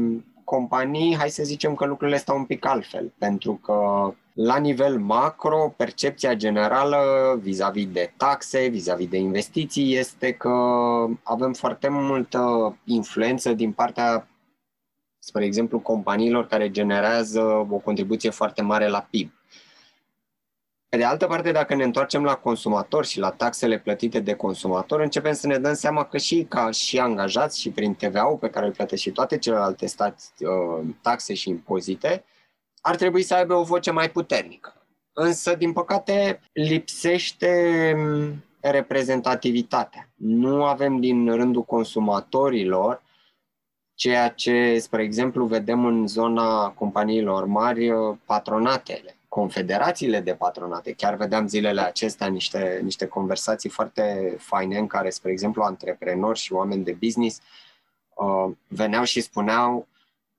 companii, 0.45 1.17
hai 1.17 1.31
să 1.31 1.43
zicem 1.43 1.75
că 1.75 1.85
lucrurile 1.85 2.17
stau 2.17 2.37
un 2.37 2.45
pic 2.45 2.67
altfel, 2.67 3.13
pentru 3.19 3.61
că 3.63 4.11
la 4.33 4.57
nivel 4.57 4.99
macro, 4.99 5.75
percepția 5.77 6.35
generală 6.35 6.99
vis-a-vis 7.43 7.87
de 7.93 8.13
taxe, 8.17 8.67
vis-a-vis 8.67 9.09
de 9.09 9.17
investiții 9.17 9.97
este 9.97 10.33
că 10.33 10.53
avem 11.23 11.53
foarte 11.53 11.89
multă 11.89 12.77
influență 12.85 13.53
din 13.53 13.73
partea, 13.73 14.28
spre 15.29 15.45
exemplu, 15.45 15.79
companiilor 15.79 16.47
care 16.47 16.71
generează 16.71 17.41
o 17.71 17.77
contribuție 17.77 18.31
foarte 18.31 18.63
mare 18.63 18.89
la 18.89 19.07
PIB. 19.11 19.33
Pe 20.89 20.97
de 20.97 21.05
altă 21.05 21.27
parte, 21.27 21.53
dacă 21.53 21.75
ne 21.75 21.85
întoarcem 21.85 22.25
la 22.25 22.35
consumator 22.35 23.05
și 23.05 23.19
la 23.19 23.31
taxele 23.31 23.79
plătite 23.79 24.21
de 24.21 24.35
consumator, 24.35 25.01
începem 25.01 25.33
să 25.33 25.47
ne 25.47 25.59
dăm 25.59 25.75
seama 25.75 26.05
că 26.05 26.19
și 26.19 26.47
ca 26.49 26.71
și 26.71 26.99
angajați 26.99 27.61
și 27.61 27.71
prin 27.71 27.95
TVA-ul 27.95 28.37
pe 28.37 28.51
care 28.51 28.67
îl 28.67 28.73
plătesc 28.73 29.03
și 29.03 29.11
toate 29.11 29.39
celelalte 29.39 29.87
stați, 29.87 30.33
uh, 30.39 30.87
taxe 31.03 31.35
și 31.35 31.49
impozite, 31.49 32.25
ar 32.81 32.97
trebui 32.97 33.23
să 33.23 33.35
aibă 33.35 33.55
o 33.55 33.63
voce 33.63 33.91
mai 33.91 34.11
puternică. 34.11 34.87
Însă, 35.13 35.55
din 35.55 35.73
păcate, 35.73 36.41
lipsește 36.53 37.93
mm, 37.97 38.45
reprezentativitatea. 38.61 40.09
Nu 40.15 40.65
avem 40.65 41.01
din 41.01 41.35
rândul 41.35 41.63
consumatorilor 41.63 43.03
ceea 43.99 44.29
ce, 44.29 44.79
spre 44.79 45.03
exemplu, 45.03 45.45
vedem 45.45 45.85
în 45.85 46.07
zona 46.07 46.69
companiilor 46.69 47.45
mari, 47.45 47.91
uh, 47.91 48.17
patronatele 48.25 49.17
confederațiile 49.29 50.21
de 50.21 50.35
patronate. 50.35 50.93
Chiar 50.93 51.15
vedeam 51.15 51.47
zilele 51.47 51.81
acestea 51.81 52.27
niște, 52.27 52.81
niște 52.83 53.07
conversații 53.07 53.69
foarte 53.69 54.37
faine 54.39 54.79
în 54.79 54.87
care, 54.87 55.11
spre 55.11 55.31
exemplu, 55.31 55.63
antreprenori 55.63 56.39
și 56.39 56.53
oameni 56.53 56.85
de 56.85 56.97
business 57.01 57.41
uh, 58.15 58.53
veneau 58.69 59.05
și 59.05 59.21
spuneau 59.21 59.87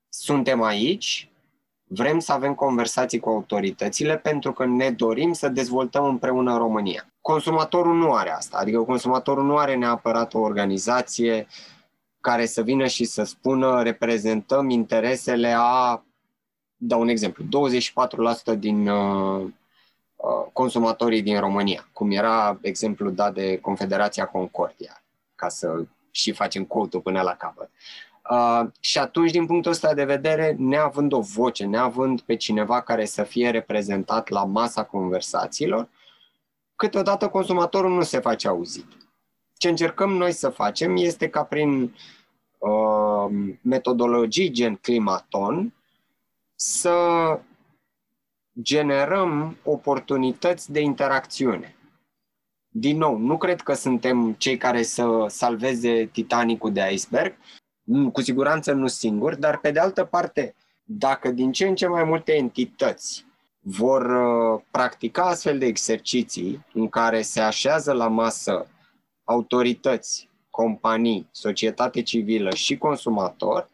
suntem 0.10 0.62
aici, 0.62 1.30
vrem 1.84 2.20
să 2.20 2.32
avem 2.32 2.54
conversații 2.54 3.20
cu 3.20 3.30
autoritățile 3.30 4.18
pentru 4.18 4.54
că 4.54 4.66
ne 4.66 4.90
dorim 4.92 5.34
să 5.34 5.50
dezvoltăm 5.50 6.06
împreună 6.06 6.58
România. 6.58 7.06
Consumatorul 7.22 7.96
nu 7.96 8.14
are 8.14 8.32
asta, 8.32 8.58
adică 8.58 8.80
consumatorul 8.80 9.46
nu 9.46 9.58
are 9.58 9.76
neapărat 9.76 10.34
o 10.34 10.40
organizație 10.40 11.48
care 12.22 12.46
să 12.46 12.62
vină 12.62 12.88
și 12.88 13.04
să 13.04 13.24
spună 13.24 13.82
reprezentăm 13.82 14.70
interesele 14.70 15.56
a 15.58 16.04
dau 16.76 17.02
un 17.02 17.08
exemplu, 17.08 17.44
24% 18.56 18.58
din 18.58 18.88
uh, 18.88 19.46
uh, 20.16 20.46
consumatorii 20.54 21.22
din 21.22 21.40
România, 21.40 21.90
cum 21.94 22.12
era 22.12 22.60
exemplu 22.62 23.10
dat 23.10 23.34
de 23.34 23.58
Confederația 23.58 24.26
Concordia, 24.26 25.04
ca 25.36 25.50
să 25.50 25.84
și 26.12 26.32
facem 26.32 26.64
quote 26.66 27.00
până 27.00 27.22
la 27.22 27.36
capăt. 27.36 27.70
Uh, 28.30 28.70
și 28.80 28.98
atunci, 28.98 29.32
din 29.32 29.46
punctul 29.46 29.72
ăsta 29.72 29.94
de 29.94 30.04
vedere, 30.04 30.56
neavând 30.58 31.12
o 31.14 31.20
voce, 31.20 31.66
neavând 31.66 32.22
pe 32.22 32.36
cineva 32.36 32.82
care 32.82 33.06
să 33.06 33.24
fie 33.24 33.50
reprezentat 33.50 34.30
la 34.30 34.44
masa 34.44 34.84
conversațiilor, 34.84 35.90
câteodată 36.76 37.28
consumatorul 37.28 37.92
nu 37.92 38.04
se 38.04 38.20
face 38.20 38.48
auzit. 38.48 38.86
Ce 39.60 39.70
încercăm 39.70 40.10
noi 40.10 40.32
să 40.32 40.50
facem 40.50 40.96
este 40.96 41.30
ca 41.30 41.44
prin 41.44 41.96
uh, 42.58 43.56
metodologii 43.62 44.52
gen 44.52 44.76
climaton 44.76 45.74
să 46.56 46.96
generăm 48.62 49.58
oportunități 49.64 50.72
de 50.72 50.80
interacțiune. 50.80 51.76
Din 52.70 52.98
nou, 52.98 53.18
nu 53.18 53.38
cred 53.38 53.62
că 53.62 53.74
suntem 53.74 54.34
cei 54.34 54.58
care 54.58 54.84
să 54.84 55.26
salveze 55.28 56.06
Titanicul 56.06 56.72
de 56.72 56.90
iceberg, 56.92 57.38
cu 58.12 58.22
siguranță 58.22 58.72
nu 58.72 58.88
singuri, 58.88 59.40
dar 59.40 59.60
pe 59.60 59.72
de 59.72 59.80
altă 59.80 60.04
parte, 60.04 60.56
dacă 60.84 61.32
din 61.32 61.52
ce 61.52 61.68
în 61.68 61.76
ce 61.76 61.88
mai 61.88 62.04
multe 62.04 62.34
entități 62.36 63.26
vor 63.60 64.06
uh, 64.06 64.62
practica 64.72 65.24
astfel 65.24 65.58
de 65.58 65.66
exerciții 65.66 66.66
în 66.74 66.90
care 66.90 67.22
se 67.22 67.40
așează 67.40 67.92
la 67.92 68.08
masă 68.08 68.68
autorități, 69.30 70.30
companii, 70.50 71.28
societate 71.32 72.02
civilă 72.02 72.54
și 72.54 72.78
consumator, 72.78 73.70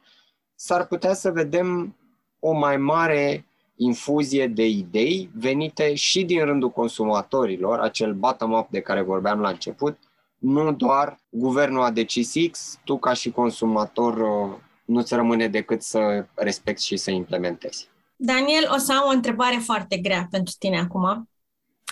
s-ar 0.55 0.87
putea 0.87 1.13
să 1.13 1.31
vedem 1.31 1.95
o 2.39 2.51
mai 2.51 2.77
mare 2.77 3.45
infuzie 3.75 4.47
de 4.47 4.67
idei 4.67 5.29
venite 5.33 5.93
și 5.93 6.23
din 6.23 6.45
rândul 6.45 6.69
consumatorilor, 6.69 7.79
acel 7.79 8.13
bottom-up 8.13 8.69
de 8.69 8.79
care 8.79 9.01
vorbeam 9.01 9.39
la 9.39 9.49
început, 9.49 9.97
nu 10.37 10.73
doar 10.73 11.19
guvernul 11.29 11.83
a 11.83 11.91
decis 11.91 12.33
X, 12.51 12.79
tu 12.83 12.97
ca 12.97 13.13
și 13.13 13.31
consumator 13.31 14.17
uh, 14.17 14.55
nu-ți 14.85 15.15
rămâne 15.15 15.47
decât 15.47 15.81
să 15.81 16.25
respecti 16.33 16.85
și 16.85 16.97
să 16.97 17.11
implementezi. 17.11 17.87
Daniel, 18.15 18.69
o 18.73 18.77
să 18.77 18.93
am 18.93 19.07
o 19.07 19.11
întrebare 19.11 19.57
foarte 19.57 19.97
grea 19.97 20.27
pentru 20.31 20.53
tine 20.59 20.79
acum. 20.79 21.29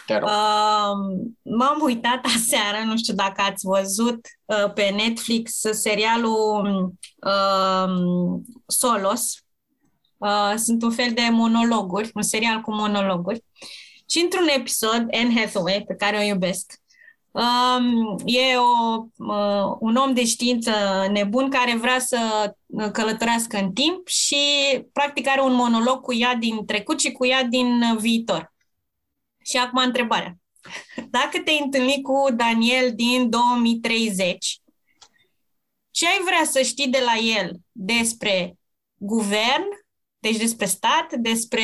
Te 0.05 0.17
rog. 0.17 0.29
Uh, 0.29 1.27
m-am 1.41 1.79
uitat 1.81 2.25
aseară, 2.35 2.77
nu 2.85 2.97
știu 2.97 3.13
dacă 3.13 3.41
ați 3.41 3.65
văzut 3.65 4.27
uh, 4.45 4.73
pe 4.73 4.89
Netflix 4.95 5.59
serialul 5.71 6.93
uh, 7.15 8.41
Solos, 8.67 9.43
Uh, 10.23 10.53
sunt 10.55 10.83
un 10.83 10.91
fel 10.91 11.11
de 11.13 11.27
monologuri, 11.31 12.11
un 12.13 12.21
serial 12.21 12.61
cu 12.61 12.73
monologuri. 12.73 13.43
Și 14.09 14.19
într-un 14.19 14.47
episod, 14.47 15.07
Anne 15.11 15.39
Hathaway, 15.39 15.83
pe 15.87 15.95
care 15.95 16.17
o 16.17 16.21
iubesc, 16.21 16.73
um, 17.31 18.15
e 18.25 18.57
o, 18.57 19.03
uh, 19.17 19.75
un 19.79 19.95
om 19.95 20.13
de 20.13 20.25
știință 20.25 20.71
nebun 21.11 21.49
care 21.49 21.77
vrea 21.77 21.99
să 21.99 22.17
călătorească 22.91 23.57
în 23.57 23.71
timp 23.71 24.07
și 24.07 24.37
practic 24.93 25.27
are 25.27 25.41
un 25.41 25.53
monolog 25.53 26.01
cu 26.01 26.13
ea 26.13 26.35
din 26.35 26.65
trecut 26.65 26.99
și 26.99 27.11
cu 27.11 27.25
ea 27.25 27.43
din 27.43 27.97
viitor. 27.99 28.52
Și 29.43 29.57
acum 29.57 29.83
întrebarea. 29.83 30.37
Dacă 31.09 31.39
te-ai 31.43 31.61
întâlnit 31.63 32.03
cu 32.03 32.25
Daniel 32.35 32.93
din 32.95 33.29
2030, 33.29 34.61
ce 35.91 36.07
ai 36.07 36.21
vrea 36.25 36.43
să 36.43 36.61
știi 36.61 36.87
de 36.87 36.99
la 37.05 37.15
el 37.15 37.51
despre 37.71 38.57
guvern, 38.95 39.63
deci 40.19 40.37
despre 40.37 40.65
stat, 40.65 41.13
despre 41.13 41.63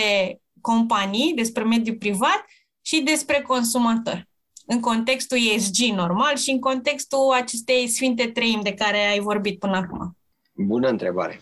companii, 0.61 1.33
despre 1.33 1.63
mediul 1.63 1.95
privat 1.95 2.45
și 2.81 3.01
despre 3.01 3.41
consumator. 3.41 4.27
În 4.65 4.79
contextul 4.79 5.37
ESG 5.53 5.93
normal 5.93 6.35
și 6.35 6.49
în 6.49 6.59
contextul 6.59 7.31
acestei 7.33 7.87
sfinte 7.87 8.27
treimi 8.27 8.63
de 8.63 8.73
care 8.73 8.97
ai 8.97 9.19
vorbit 9.19 9.59
până 9.59 9.77
acum. 9.77 10.17
Bună 10.53 10.89
întrebare. 10.89 11.41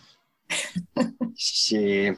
și 1.34 2.12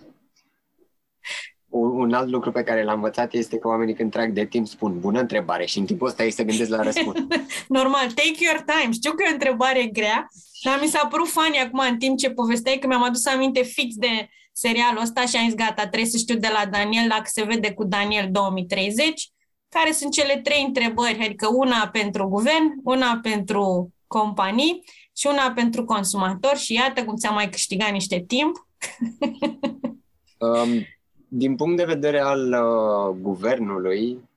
un 1.71 2.13
alt 2.13 2.29
lucru 2.29 2.53
pe 2.53 2.63
care 2.63 2.85
l-am 2.85 2.95
învățat 2.95 3.33
este 3.33 3.59
că 3.59 3.69
oamenii 3.69 3.95
când 3.95 4.11
trag 4.11 4.33
de 4.33 4.45
timp 4.45 4.67
spun 4.67 5.01
bună 5.01 5.21
întrebare 5.21 5.65
și 5.65 5.79
în 5.79 5.85
timpul 5.85 6.09
ăsta 6.09 6.25
ei 6.25 6.31
se 6.31 6.45
gândesc 6.45 6.71
la 6.71 6.83
răspuns. 6.83 7.19
Normal, 7.79 8.07
take 8.07 8.37
your 8.39 8.65
time. 8.67 8.93
Știu 8.93 9.13
că 9.13 9.23
e 9.23 9.31
o 9.31 9.33
întrebare 9.33 9.87
grea, 9.87 10.29
dar 10.65 10.79
mi 10.83 10.89
s-a 10.89 11.07
părut 11.07 11.29
funny 11.29 11.59
acum 11.59 11.79
în 11.91 11.99
timp 11.99 12.19
ce 12.19 12.31
povesteai 12.31 12.79
că 12.79 12.87
mi-am 12.87 13.03
adus 13.03 13.27
aminte 13.27 13.63
fix 13.63 13.95
de 13.95 14.29
serialul 14.53 15.03
ăsta 15.03 15.27
și 15.27 15.37
am 15.37 15.45
zis 15.45 15.55
gata, 15.55 15.87
trebuie 15.87 16.11
să 16.11 16.17
știu 16.17 16.37
de 16.37 16.49
la 16.53 16.67
Daniel 16.71 17.09
dacă 17.09 17.25
se 17.27 17.43
vede 17.43 17.73
cu 17.73 17.85
Daniel 17.85 18.29
2030, 18.31 19.31
care 19.69 19.93
sunt 19.93 20.13
cele 20.13 20.41
trei 20.41 20.65
întrebări, 20.67 21.25
adică 21.25 21.49
una 21.53 21.89
pentru 21.93 22.29
guvern, 22.29 22.73
una 22.85 23.19
pentru 23.23 23.93
companii 24.07 24.85
și 25.17 25.27
una 25.27 25.53
pentru 25.53 25.85
consumator 25.85 26.57
și 26.57 26.73
iată 26.73 27.05
cum 27.05 27.17
ți-am 27.17 27.35
mai 27.35 27.49
câștigat 27.49 27.93
niște 27.93 28.25
timp. 28.27 28.67
um, 30.39 30.87
din 31.33 31.57
punct 31.57 31.77
de 31.77 31.85
vedere 31.85 32.21
al 32.21 32.53
uh, 32.53 33.17
guvernului, 33.21 34.29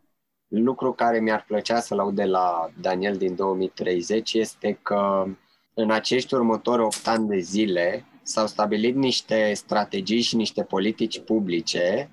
lucru 0.48 0.94
care 0.94 1.20
mi-ar 1.20 1.44
plăcea 1.48 1.80
să-l 1.80 2.00
aud 2.00 2.16
de 2.16 2.24
la 2.24 2.70
Daniel 2.82 3.18
din 3.18 3.36
2030 3.36 4.34
este 4.34 4.80
că 4.82 5.26
în 5.74 5.92
acești 5.92 6.34
următori 6.34 6.82
8 6.82 7.08
ani 7.08 7.28
de 7.28 7.38
zile 7.40 8.06
s-au 8.24 8.48
stabilit 8.48 8.96
niște 8.96 9.54
strategii 9.54 10.22
și 10.22 10.36
niște 10.36 10.64
politici 10.64 11.20
publice 11.20 12.10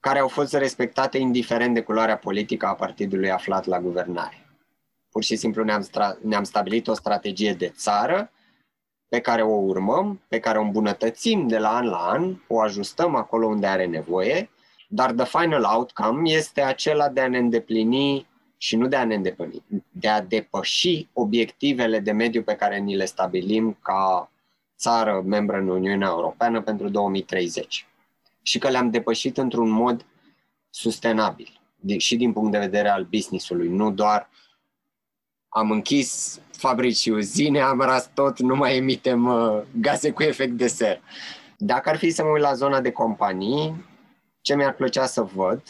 care 0.00 0.18
au 0.18 0.28
fost 0.28 0.52
respectate 0.52 1.18
indiferent 1.18 1.74
de 1.74 1.82
culoarea 1.82 2.16
politică 2.16 2.66
a 2.66 2.74
partidului 2.74 3.30
aflat 3.30 3.64
la 3.64 3.80
guvernare. 3.80 4.46
Pur 5.10 5.22
și 5.22 5.36
simplu 5.36 5.64
ne-am, 5.64 5.88
stra- 5.88 6.18
ne-am 6.22 6.44
stabilit 6.44 6.88
o 6.88 6.94
strategie 6.94 7.54
de 7.54 7.68
țară 7.68 8.30
pe 9.12 9.20
care 9.20 9.42
o 9.42 9.54
urmăm, 9.54 10.20
pe 10.28 10.38
care 10.38 10.58
o 10.58 10.62
îmbunătățim 10.62 11.48
de 11.48 11.58
la 11.58 11.76
an 11.76 11.86
la 11.86 11.96
an, 11.96 12.36
o 12.48 12.60
ajustăm 12.60 13.14
acolo 13.14 13.46
unde 13.46 13.66
are 13.66 13.86
nevoie, 13.86 14.50
dar 14.88 15.12
the 15.12 15.24
final 15.24 15.64
outcome 15.64 16.30
este 16.30 16.60
acela 16.60 17.08
de 17.08 17.20
a 17.20 17.28
ne 17.28 17.38
îndeplini 17.38 18.26
și 18.56 18.76
nu 18.76 18.86
de 18.86 18.96
a 18.96 19.04
ne 19.04 19.14
îndeplini, 19.14 19.62
de 19.90 20.08
a 20.08 20.22
depăși 20.22 21.08
obiectivele 21.12 21.98
de 21.98 22.12
mediu 22.12 22.42
pe 22.42 22.54
care 22.54 22.78
ni 22.78 22.96
le 22.96 23.04
stabilim 23.04 23.78
ca 23.82 24.30
țară 24.78 25.22
membră 25.24 25.56
în 25.56 25.68
Uniunea 25.68 26.08
Europeană 26.08 26.62
pentru 26.62 26.88
2030. 26.88 27.86
Și 28.42 28.58
că 28.58 28.68
le-am 28.68 28.90
depășit 28.90 29.38
într-un 29.38 29.70
mod 29.70 30.06
sustenabil 30.70 31.60
și 31.98 32.16
din 32.16 32.32
punct 32.32 32.52
de 32.52 32.58
vedere 32.58 32.88
al 32.88 33.04
businessului, 33.04 33.68
nu 33.68 33.90
doar 33.90 34.28
am 35.48 35.70
închis 35.70 36.40
fabrici 36.62 36.96
și 36.96 37.10
uzine, 37.10 37.60
am 37.60 37.80
ras 37.80 38.10
tot, 38.14 38.38
nu 38.38 38.54
mai 38.54 38.76
emitem 38.76 39.26
uh, 39.26 39.62
gaze 39.80 40.10
cu 40.10 40.22
efect 40.22 40.52
de 40.52 40.66
ser. 40.66 41.00
Dacă 41.56 41.88
ar 41.88 41.96
fi 41.96 42.10
să 42.10 42.22
mă 42.22 42.30
uit 42.30 42.42
la 42.42 42.54
zona 42.54 42.80
de 42.80 42.90
companii, 42.90 43.84
ce 44.40 44.54
mi-ar 44.56 44.74
plăcea 44.74 45.06
să 45.06 45.22
văd 45.22 45.62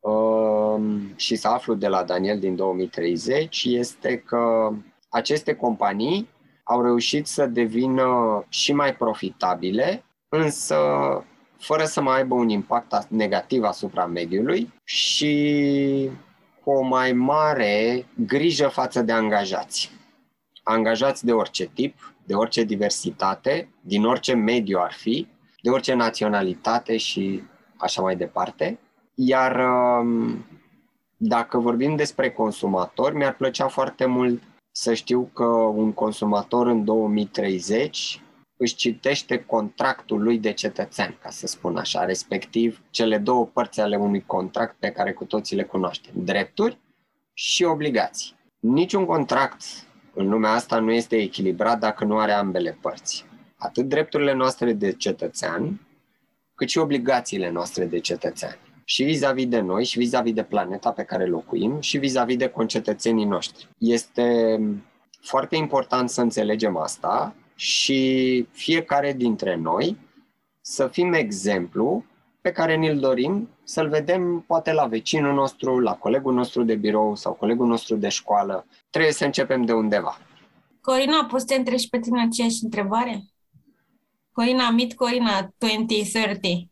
uh, 0.00 0.82
și 1.16 1.36
să 1.36 1.48
aflu 1.48 1.74
de 1.74 1.88
la 1.88 2.02
Daniel 2.02 2.38
din 2.38 2.56
2030 2.56 3.64
este 3.64 4.16
că 4.16 4.72
aceste 5.08 5.54
companii 5.54 6.28
au 6.64 6.82
reușit 6.82 7.26
să 7.26 7.46
devină 7.46 8.44
și 8.48 8.72
mai 8.72 8.94
profitabile, 8.94 10.04
însă 10.28 10.76
fără 11.58 11.84
să 11.84 12.00
mai 12.00 12.16
aibă 12.16 12.34
un 12.34 12.48
impact 12.48 13.06
negativ 13.08 13.62
asupra 13.62 14.06
mediului 14.06 14.72
și 14.84 16.10
cu 16.64 16.70
o 16.70 16.82
mai 16.82 17.12
mare 17.12 18.06
grijă 18.26 18.68
față 18.68 19.02
de 19.02 19.12
angajați. 19.12 19.90
Angajați 20.64 21.24
de 21.24 21.32
orice 21.32 21.64
tip, 21.74 22.14
de 22.24 22.34
orice 22.34 22.62
diversitate, 22.62 23.68
din 23.80 24.04
orice 24.04 24.34
mediu 24.34 24.78
ar 24.78 24.92
fi, 24.92 25.26
de 25.62 25.70
orice 25.70 25.94
naționalitate 25.94 26.96
și 26.96 27.42
așa 27.76 28.02
mai 28.02 28.16
departe. 28.16 28.78
Iar 29.14 29.56
um, 30.00 30.44
dacă 31.16 31.58
vorbim 31.58 31.96
despre 31.96 32.30
consumatori, 32.30 33.16
mi-ar 33.16 33.34
plăcea 33.34 33.68
foarte 33.68 34.06
mult 34.06 34.42
să 34.70 34.94
știu 34.94 35.30
că 35.32 35.44
un 35.54 35.92
consumator 35.92 36.66
în 36.66 36.84
2030 36.84 38.20
își 38.56 38.74
citește 38.74 39.44
contractul 39.44 40.22
lui 40.22 40.38
de 40.38 40.52
cetățean, 40.52 41.18
ca 41.22 41.30
să 41.30 41.46
spun 41.46 41.76
așa, 41.76 42.04
respectiv 42.04 42.82
cele 42.90 43.18
două 43.18 43.46
părți 43.46 43.80
ale 43.80 43.96
unui 43.96 44.24
contract 44.26 44.76
pe 44.78 44.90
care 44.90 45.12
cu 45.12 45.24
toții 45.24 45.56
le 45.56 45.62
cunoaștem, 45.62 46.12
drepturi 46.16 46.78
și 47.32 47.64
obligații. 47.64 48.34
Niciun 48.58 49.04
contract 49.04 49.62
în 50.14 50.28
lumea 50.28 50.50
asta 50.50 50.78
nu 50.78 50.92
este 50.92 51.16
echilibrat 51.16 51.78
dacă 51.78 52.04
nu 52.04 52.18
are 52.18 52.32
ambele 52.32 52.78
părți. 52.80 53.24
Atât 53.56 53.84
drepturile 53.84 54.32
noastre 54.32 54.72
de 54.72 54.92
cetățean, 54.92 55.80
cât 56.54 56.68
și 56.68 56.78
obligațiile 56.78 57.50
noastre 57.50 57.84
de 57.84 57.98
cetățean. 57.98 58.58
Și 58.84 59.04
vis-a-vis 59.04 59.46
de 59.46 59.60
noi, 59.60 59.84
și 59.84 59.98
vis-a-vis 59.98 60.32
de 60.32 60.42
planeta 60.42 60.90
pe 60.90 61.02
care 61.02 61.26
locuim, 61.26 61.80
și 61.80 61.98
vis-a-vis 61.98 62.36
de 62.36 62.48
concetățenii 62.48 63.24
noștri. 63.24 63.68
Este 63.78 64.58
foarte 65.20 65.56
important 65.56 66.10
să 66.10 66.20
înțelegem 66.20 66.76
asta 66.76 67.34
și 67.54 68.42
fiecare 68.50 69.12
dintre 69.12 69.56
noi 69.56 69.96
să 70.60 70.88
fim 70.88 71.12
exemplu 71.12 72.04
pe 72.40 72.52
care 72.52 72.74
ni-l 72.74 72.98
dorim 72.98 73.48
să-l 73.64 73.88
vedem 73.88 74.44
poate 74.46 74.72
la 74.72 74.86
vecinul 74.86 75.34
nostru, 75.34 75.80
la 75.80 75.94
colegul 75.94 76.34
nostru 76.34 76.62
de 76.62 76.74
birou 76.74 77.16
sau 77.16 77.32
colegul 77.32 77.66
nostru 77.66 77.96
de 77.96 78.08
școală. 78.08 78.66
Trebuie 78.90 79.12
să 79.12 79.24
începem 79.24 79.64
de 79.64 79.72
undeva. 79.72 80.18
Corina, 80.80 81.24
poți 81.24 81.40
să 81.40 81.46
te 81.46 81.54
întrebi 81.54 81.88
pe 81.90 81.98
tine 81.98 82.22
aceeași 82.22 82.64
întrebare? 82.64 83.22
Corina, 84.32 84.70
mit 84.70 84.94
Corina 84.94 85.48
2030. 85.58 86.68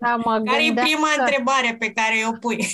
Da, 0.00 0.16
mă 0.24 0.40
care 0.44 0.64
e 0.64 0.72
prima 0.72 1.08
că... 1.16 1.20
întrebare 1.20 1.76
pe 1.78 1.92
care 1.92 2.14
o 2.28 2.32
pui? 2.40 2.66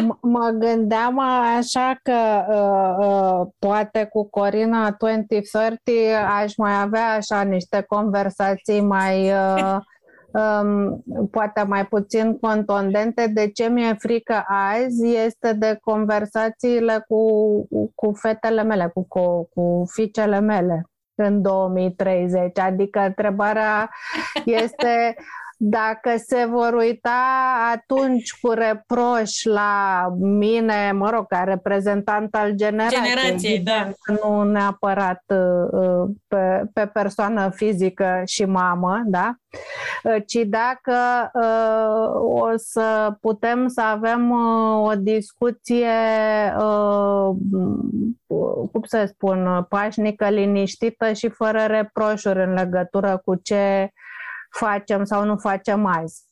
M- 0.00 0.20
mă 0.20 0.48
gândeam 0.48 1.18
așa 1.58 2.00
că 2.02 2.44
uh, 2.48 3.06
uh, 3.06 3.46
poate 3.58 4.08
cu 4.12 4.28
Corina 4.30 4.90
2030 4.90 5.80
aș 6.28 6.56
mai 6.56 6.80
avea 6.80 7.12
așa 7.12 7.42
niște 7.42 7.84
conversații 7.88 8.80
mai 8.80 9.32
uh, 9.32 9.72
um, 9.72 9.82
poate 11.30 11.62
mai 11.66 11.86
puțin 11.86 12.38
contundente. 12.38 13.26
De 13.26 13.50
ce 13.50 13.68
mi-e 13.68 13.94
frică 13.98 14.44
azi 14.46 15.14
este 15.26 15.52
de 15.52 15.78
conversațiile 15.80 17.04
cu, 17.08 17.22
cu 17.94 18.12
fetele 18.12 18.62
mele, 18.62 18.90
cu, 18.94 19.06
cu, 19.08 19.48
cu 19.54 19.84
fiicele 19.92 20.40
mele 20.40 20.82
în 21.14 21.42
2030. 21.42 22.58
Adică 22.58 23.00
întrebarea 23.00 23.90
este 24.44 25.16
dacă 25.60 26.10
se 26.26 26.46
vor 26.50 26.74
uita 26.74 27.24
atunci 27.72 28.38
cu 28.40 28.50
reproș 28.50 29.44
la 29.44 30.04
mine, 30.18 30.92
mă 30.92 31.10
rog, 31.10 31.26
ca 31.26 31.42
reprezentant 31.44 32.34
al 32.34 32.50
generației, 32.54 33.02
generației 33.02 33.58
da. 33.58 33.90
nu 34.22 34.42
neapărat 34.42 35.22
uh, 35.26 36.10
pe, 36.28 36.62
pe 36.72 36.86
persoană 36.86 37.50
fizică 37.54 38.22
și 38.24 38.44
mamă, 38.44 39.02
da? 39.06 39.34
Uh, 40.02 40.16
ci 40.26 40.38
dacă 40.46 41.30
uh, 41.34 42.40
o 42.40 42.48
să 42.56 43.16
putem 43.20 43.68
să 43.68 43.80
avem 43.80 44.30
o 44.82 44.92
discuție, 44.94 45.88
cum 48.72 48.82
să 48.82 49.04
spun, 49.06 49.66
pașnică, 49.68 50.28
liniștită 50.28 51.12
și 51.12 51.28
fără 51.28 51.64
reproșuri 51.66 52.42
în 52.42 52.52
legătură 52.52 53.20
cu 53.24 53.34
ce 53.34 53.92
facem 54.50 55.04
sau 55.04 55.24
nu 55.24 55.36
facem 55.36 55.86
azi. 55.86 56.26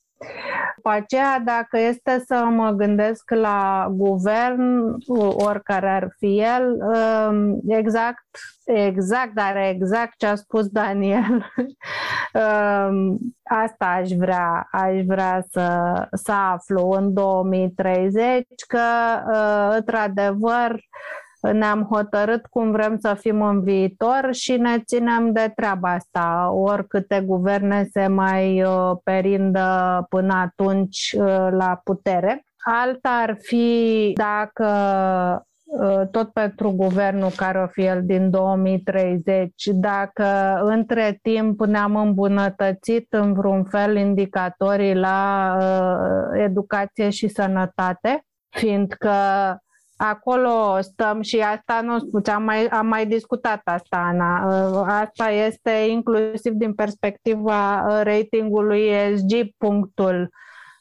După 0.77 0.89
aceea, 0.89 1.43
dacă 1.45 1.79
este 1.79 2.23
să 2.27 2.35
mă 2.35 2.71
gândesc 2.71 3.31
la 3.31 3.89
guvern, 3.91 4.95
oricare 5.47 5.89
ar 5.89 6.15
fi 6.19 6.41
el, 6.41 6.77
um, 6.81 7.61
exact, 7.67 8.27
exact, 8.65 9.33
dar 9.35 9.57
exact 9.57 10.15
ce 10.17 10.27
a 10.27 10.35
spus 10.35 10.67
Daniel, 10.67 11.53
um, 12.89 13.19
asta 13.43 13.87
aș 13.87 14.11
vrea, 14.11 14.69
aș 14.71 15.03
vrea 15.07 15.45
să, 15.51 15.93
să 16.13 16.33
aflu 16.33 16.91
în 16.91 17.13
2030, 17.13 18.45
că, 18.67 18.79
uh, 19.31 19.77
într-adevăr, 19.77 20.81
ne-am 21.53 21.83
hotărât 21.91 22.47
cum 22.47 22.71
vrem 22.71 22.99
să 22.99 23.15
fim 23.15 23.43
în 23.43 23.63
viitor 23.63 24.29
și 24.31 24.57
ne 24.57 24.79
ținem 24.79 25.33
de 25.33 25.53
treaba 25.55 25.93
asta, 25.93 26.51
oricâte 26.53 27.23
guverne 27.27 27.89
se 27.93 28.07
mai 28.07 28.63
uh, 28.63 28.93
perindă 29.05 30.07
până 30.09 30.35
atunci 30.35 31.15
uh, 31.19 31.49
la 31.51 31.81
putere. 31.85 32.45
Alta 32.59 33.09
ar 33.09 33.37
fi 33.41 34.13
dacă 34.15 34.67
uh, 35.65 36.09
tot 36.11 36.29
pentru 36.33 36.71
guvernul 36.71 37.31
care 37.37 37.63
o 37.63 37.67
fi 37.67 37.83
el 37.83 38.03
din 38.05 38.31
2030, 38.31 39.53
dacă 39.67 40.61
între 40.63 41.19
timp 41.23 41.65
ne-am 41.65 41.97
îmbunătățit 41.97 43.07
în 43.11 43.33
vreun 43.33 43.65
fel 43.65 43.97
indicatorii 43.97 44.95
la 44.95 45.59
educație 46.33 47.11
și 47.11 47.29
sănătate, 47.29 48.25
fiindcă 48.49 49.11
Acolo 49.97 50.78
stăm 50.80 51.20
și 51.20 51.38
asta 51.38 51.80
nu 51.80 51.99
spun, 51.99 52.22
am 52.34 52.42
mai, 52.42 52.66
am 52.66 52.86
mai 52.86 53.07
discutat 53.07 53.61
asta, 53.64 53.97
Ana. 53.97 54.40
Asta 55.01 55.30
este 55.30 55.70
inclusiv 55.70 56.53
din 56.53 56.74
perspectiva 56.74 57.86
ratingului 58.03 58.80
ESG, 58.80 59.32
punctul 59.59 60.30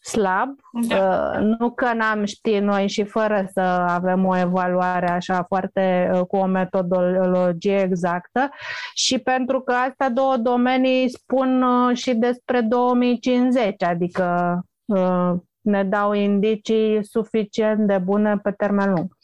slab. 0.02 0.50
Da. 0.88 1.40
Nu 1.40 1.72
că 1.72 1.94
n-am 1.94 2.26
ști 2.26 2.60
noi 2.60 2.88
și 2.88 3.04
fără 3.04 3.46
să 3.54 3.62
avem 3.88 4.26
o 4.26 4.38
evaluare 4.38 5.10
așa 5.10 5.44
foarte 5.48 6.12
cu 6.28 6.36
o 6.36 6.46
metodologie 6.46 7.82
exactă 7.82 8.50
și 8.94 9.20
pentru 9.20 9.62
că 9.62 9.74
astea 9.74 10.10
două 10.10 10.38
domenii 10.38 11.10
spun 11.10 11.64
și 11.94 12.14
despre 12.14 12.62
2050, 12.62 13.84
adică 13.84 14.60
ne 15.66 15.84
dau 15.84 16.14
indicii 16.14 17.06
suficient 17.06 17.88
de 17.88 17.98
bune 17.98 18.38
pe 18.44 18.52
termen 18.52 18.94
lung. 18.94 19.18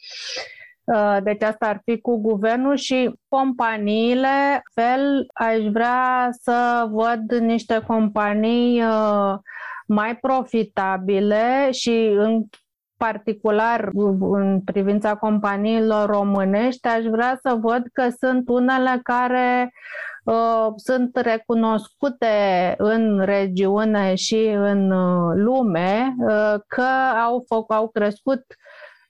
Uh, 0.83 1.17
deci 1.23 1.43
asta 1.43 1.67
ar 1.67 1.81
fi 1.85 1.99
cu 2.01 2.21
guvernul 2.21 2.75
și 2.75 3.11
companiile. 3.27 4.63
Fel, 4.73 5.25
aș 5.33 5.57
vrea 5.71 6.29
să 6.31 6.87
văd 6.89 7.31
niște 7.39 7.83
companii 7.87 8.83
uh, 8.83 9.33
mai 9.87 10.15
profitabile 10.15 11.71
și 11.71 12.13
în 12.17 12.43
particular 12.97 13.89
în 14.19 14.61
privința 14.61 15.15
companiilor 15.15 16.09
românești, 16.09 16.87
aș 16.87 17.03
vrea 17.03 17.39
să 17.41 17.57
văd 17.61 17.83
că 17.93 18.09
sunt 18.19 18.49
unele 18.49 18.99
care 19.03 19.63
uh, 19.63 20.10
sunt 20.75 21.15
recunoscute 21.15 22.73
în 22.77 23.19
regiune 23.19 24.15
și 24.15 24.47
în 24.55 24.91
uh, 24.91 25.31
lume 25.35 26.15
uh, 26.17 26.55
că 26.67 26.87
au, 27.25 27.45
au 27.67 27.87
crescut 27.87 28.43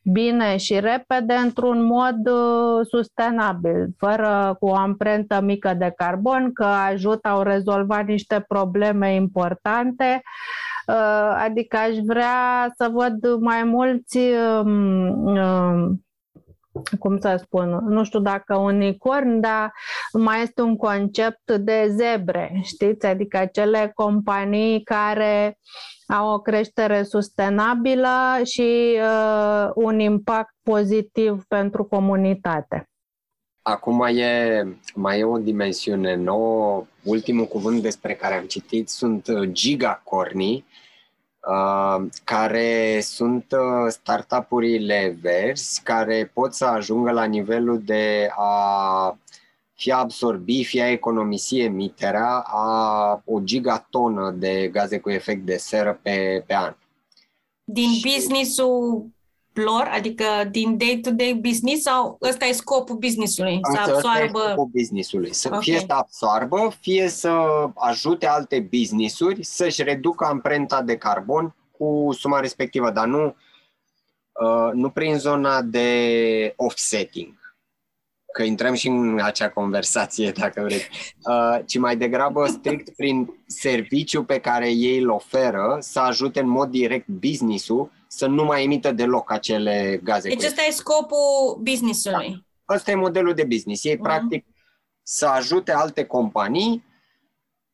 bine 0.04 0.58
și 0.58 0.80
repede 0.80 1.34
într-un 1.34 1.84
mod 1.84 2.28
uh, 2.28 2.86
sustenabil, 2.90 3.88
fără 3.98 4.56
cu 4.60 4.66
o 4.66 4.76
amprentă 4.76 5.42
mică 5.42 5.74
de 5.74 5.94
carbon, 5.96 6.54
că 6.54 6.64
ajută, 6.64 7.28
au 7.28 7.42
rezolvat 7.42 8.06
niște 8.06 8.46
probleme 8.48 9.14
importante. 9.14 10.22
Uh, 10.88 11.36
adică 11.46 11.78
aș 11.78 11.98
vrea 12.06 12.72
să 12.76 12.90
văd 12.92 13.40
mai 13.40 13.64
mulți 13.64 14.18
um, 14.64 15.26
um, 15.26 16.06
cum 17.00 17.20
să 17.20 17.40
spun, 17.44 17.80
nu 17.88 18.04
știu 18.04 18.20
dacă 18.20 18.56
unicorn, 18.56 19.40
dar 19.40 19.74
mai 20.14 20.42
este 20.42 20.62
un 20.62 20.76
concept 20.76 21.52
de 21.52 21.88
zebre, 21.90 22.60
știți? 22.64 23.06
Adică 23.06 23.38
acele 23.38 23.92
companii 23.96 24.84
care 24.84 25.58
au 26.08 26.34
o 26.34 26.40
creștere 26.40 27.04
sustenabilă 27.04 28.40
și 28.44 28.98
uh, 29.02 29.70
un 29.76 30.00
impact 30.00 30.56
pozitiv 30.64 31.44
pentru 31.48 31.84
comunitate. 31.84 32.86
Acum 33.62 33.96
mai 33.96 34.16
e, 34.18 34.68
mai 34.96 35.20
e 35.20 35.24
o 35.24 35.38
dimensiune 35.38 36.16
nouă. 36.16 36.86
Ultimul 37.04 37.46
cuvânt 37.46 37.82
despre 37.82 38.14
care 38.14 38.34
am 38.34 38.46
citit 38.46 38.90
sunt 38.90 39.28
gigacornii, 39.52 40.66
Uh, 40.66 40.81
care 42.24 43.00
sunt 43.02 43.46
uh, 43.52 43.90
startup-urile 43.90 45.18
verzi 45.22 45.82
care 45.84 46.32
pot 46.34 46.54
să 46.54 46.66
ajungă 46.66 47.12
la 47.12 47.24
nivelul 47.24 47.82
de 47.86 48.30
a 48.36 49.18
fie 49.74 49.94
absorbi, 49.94 50.64
fie 50.64 50.82
a 50.82 50.92
economisi 50.92 51.60
emiterea 51.60 52.44
a 52.46 53.22
o 53.26 53.40
gigatonă 53.40 54.32
de 54.32 54.70
gaze 54.72 55.00
cu 55.00 55.10
efect 55.10 55.46
de 55.46 55.58
seră 55.58 56.00
pe, 56.02 56.44
pe 56.48 56.54
an. 56.56 56.76
Din 57.64 57.90
și... 57.90 58.02
business-ul 58.02 59.06
lor, 59.54 59.90
adică 59.94 60.26
din 60.52 60.78
day-to-day 60.78 61.40
business 61.42 61.82
sau 61.82 62.18
ăsta 62.22 62.46
e 62.46 62.52
scopul 62.52 62.96
businessului? 62.96 63.60
Să 63.74 63.92
absoarbă... 63.92 64.40
scopul 64.40 64.70
businessului. 64.72 65.34
Să 65.34 65.48
okay. 65.48 65.62
fie 65.62 65.80
să 65.80 65.86
absoarbă, 65.88 66.74
fie 66.80 67.08
să 67.08 67.32
ajute 67.76 68.28
alte 68.28 68.68
businessuri 68.70 69.44
să-și 69.44 69.84
reducă 69.84 70.26
amprenta 70.26 70.82
de 70.82 70.98
carbon 70.98 71.56
cu 71.78 72.10
suma 72.12 72.40
respectivă, 72.40 72.92
dar 72.92 73.06
nu, 73.06 73.26
uh, 73.26 74.72
nu 74.74 74.90
prin 74.90 75.18
zona 75.18 75.62
de 75.62 76.54
offsetting 76.56 77.40
că 78.32 78.44
intrăm 78.44 78.74
și 78.74 78.88
în 78.88 79.20
acea 79.22 79.50
conversație, 79.50 80.32
dacă 80.32 80.62
vreți, 80.62 80.90
uh, 81.26 81.60
ci 81.66 81.78
mai 81.78 81.98
degrabă 81.98 82.46
strict 82.46 82.96
prin 82.96 83.34
serviciu 83.46 84.24
pe 84.24 84.40
care 84.40 84.70
ei 84.70 85.00
îl 85.00 85.10
oferă 85.10 85.78
să 85.80 86.00
ajute 86.00 86.40
în 86.40 86.50
mod 86.50 86.70
direct 86.70 87.08
business-ul 87.08 87.92
să 88.14 88.26
nu 88.26 88.44
mai 88.44 88.64
emită 88.64 88.92
deloc 88.92 89.32
acele 89.32 90.00
gaze. 90.04 90.30
Deci 90.30 90.44
ăsta 90.44 90.62
e 90.68 90.72
scopul 90.72 91.60
business-ului. 91.60 92.46
Da. 92.66 92.74
Ăsta 92.74 92.92
e 92.92 92.96
modelul 92.96 93.34
de 93.34 93.44
business. 93.44 93.84
Ei, 93.84 93.96
uh-huh. 93.96 94.02
practic, 94.02 94.46
să 95.04 95.26
ajute 95.26 95.72
alte 95.72 96.06
companii, 96.06 96.84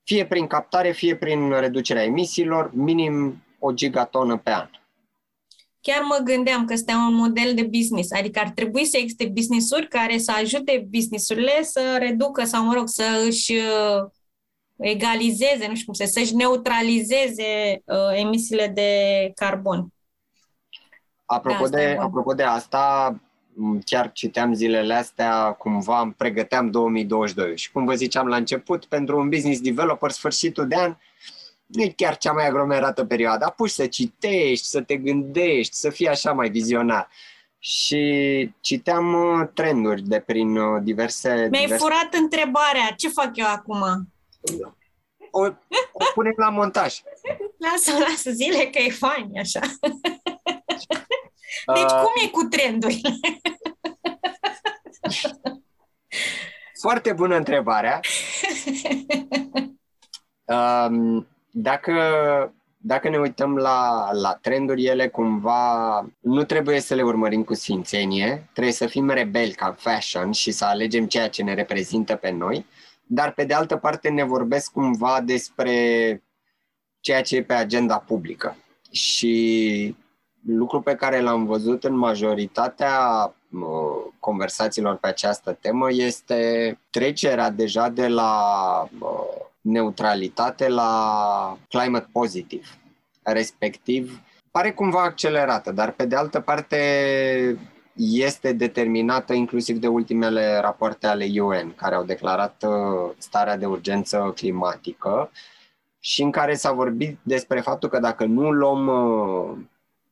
fie 0.04 0.26
prin 0.26 0.48
captare, 0.48 0.92
fie 0.92 1.16
prin 1.16 1.50
reducerea 1.50 2.04
emisiilor, 2.04 2.72
minim 2.74 3.44
o 3.60 3.72
gigatonă 3.72 4.38
pe 4.38 4.52
an 4.52 4.70
chiar 5.82 6.02
mă 6.02 6.20
gândeam 6.24 6.66
că 6.66 6.74
este 6.74 6.94
un 6.94 7.14
model 7.14 7.54
de 7.54 7.64
business, 7.64 8.12
adică 8.12 8.40
ar 8.40 8.50
trebui 8.50 8.86
să 8.86 8.98
existe 8.98 9.26
business-uri 9.26 9.88
care 9.88 10.18
să 10.18 10.32
ajute 10.32 10.88
business-urile 10.90 11.64
să 11.64 11.96
reducă 12.00 12.44
sau, 12.44 12.64
mă 12.64 12.74
rog, 12.74 12.88
să 12.88 13.24
își 13.28 13.54
uh, 13.54 14.10
egalizeze, 14.78 15.68
nu 15.68 15.74
știu 15.76 15.86
cum 15.86 15.94
să 15.94 16.06
să-și 16.06 16.36
neutralizeze 16.36 17.82
uh, 17.86 18.20
emisiile 18.20 18.68
de 18.68 18.92
carbon. 19.36 19.92
Apropo 21.28 21.68
de, 21.68 21.78
de, 21.78 21.98
apropo 22.00 22.34
de 22.34 22.44
asta, 22.44 23.16
chiar 23.86 24.12
citeam 24.12 24.54
zilele 24.54 24.94
astea, 24.94 25.52
cumva 25.52 26.02
îmi 26.02 26.14
pregăteam 26.14 26.72
2022 26.72 27.58
și 27.58 27.72
cum 27.72 27.86
vă 27.86 27.94
ziceam 27.94 28.28
la 28.28 28.36
început, 28.36 28.86
pentru 28.86 29.20
un 29.20 29.30
business 29.30 29.62
developer, 29.62 30.12
sfârșitul 30.12 30.68
de 30.68 30.76
an, 30.76 30.96
nu 31.66 31.82
e 31.82 31.94
chiar 31.96 32.18
cea 32.18 32.32
mai 32.32 32.48
aglomerată 32.48 33.06
perioadă. 33.06 33.46
Apuci 33.46 33.70
să 33.70 33.88
citești, 33.88 34.66
să 34.66 34.82
te 34.82 34.96
gândești, 34.98 35.76
să 35.76 35.90
fii 35.90 36.08
așa 36.08 36.34
mai 36.34 36.50
vizionar. 36.50 37.10
Și 37.60 38.52
citeam 38.60 39.14
uh, 39.14 39.48
trenduri 39.54 40.02
de 40.02 40.20
prin 40.20 40.58
uh, 40.58 40.82
diverse... 40.84 41.30
Mi-ai 41.30 41.50
diverse... 41.50 41.78
furat 41.78 42.14
întrebarea. 42.14 42.94
Ce 42.98 43.10
fac 43.10 43.32
eu 43.34 43.46
acum? 43.48 44.08
O, 45.32 45.42
o 45.92 46.04
punem 46.14 46.34
la 46.38 46.50
montaj. 46.50 47.02
Lasă, 47.58 47.92
lasă, 48.10 48.32
zile 48.32 48.66
că 48.66 48.80
e 48.80 48.90
fain 48.90 49.32
așa. 49.38 49.60
Deci 51.74 51.92
uh... 51.92 52.02
cum 52.02 52.14
e 52.24 52.28
cu 52.28 52.44
trendurile? 52.44 53.20
Foarte 56.80 57.14
bună 57.14 57.36
întrebarea. 57.36 58.00
Um, 60.46 61.28
dacă, 61.52 61.94
dacă 62.78 63.10
ne 63.10 63.18
uităm 63.18 63.56
la, 63.56 64.10
la 64.12 64.34
trenduri, 64.42 64.86
ele 64.86 65.08
cumva 65.08 66.06
nu 66.20 66.44
trebuie 66.44 66.80
să 66.80 66.96
le 66.96 67.02
urmărim 67.02 67.44
cu 67.44 67.54
sfințenie, 67.54 68.50
trebuie 68.52 68.74
să 68.74 68.88
fim 68.88 69.10
rebeli 69.10 69.52
ca 69.52 69.76
fashion 69.78 70.32
și 70.32 70.52
să 70.52 70.66
alegem 70.66 71.08
ceea 71.08 71.30
ce 71.30 71.44
ne 71.44 71.54
reprezintă 71.54 72.16
pe 72.16 72.30
noi, 72.30 72.66
dar 73.04 73.32
pe 73.32 73.44
de 73.44 73.54
altă 73.54 73.78
parte 73.78 74.10
ne 74.10 74.24
vorbesc 74.24 74.72
cumva 74.72 75.22
despre 75.22 76.24
ceea 77.00 77.22
ce 77.22 77.36
e 77.36 77.44
pe 77.44 77.54
agenda 77.54 77.98
publică. 77.98 78.56
Și 78.92 79.96
lucru 80.56 80.82
pe 80.82 80.96
care 80.96 81.22
l-am 81.22 81.46
văzut 81.46 81.84
în 81.84 81.98
majoritatea 81.98 83.00
uh, 83.52 84.12
conversațiilor 84.20 84.96
pe 84.96 85.08
această 85.08 85.58
temă 85.62 85.88
este 85.92 86.80
trecerea 86.90 87.50
deja 87.50 87.90
de 87.90 88.08
la 88.08 88.42
uh, 89.00 89.46
neutralitate 89.62 90.68
la 90.68 91.58
climate 91.70 92.08
positive, 92.12 92.66
respectiv 93.22 94.22
pare 94.58 94.72
cumva 94.72 95.04
accelerată, 95.04 95.72
dar 95.72 95.92
pe 95.92 96.06
de 96.06 96.16
altă 96.16 96.40
parte 96.40 96.78
este 97.96 98.54
determinată 98.54 99.34
inclusiv 99.34 99.78
de 99.78 99.88
ultimele 99.88 100.60
rapoarte 100.62 101.08
ale 101.08 101.26
UN, 101.42 101.74
care 101.76 101.96
au 101.96 102.04
declarat 102.04 102.64
uh, 102.68 103.12
starea 103.18 103.58
de 103.58 103.66
urgență 103.66 104.32
climatică 104.36 105.32
și 106.00 106.22
în 106.22 106.32
care 106.32 106.54
s-a 106.54 106.72
vorbit 106.72 107.18
despre 107.24 107.60
faptul 107.60 107.90
că 107.90 108.00
dacă 108.00 108.26
nu 108.26 108.52
luăm 108.52 108.88
uh, 108.88 109.58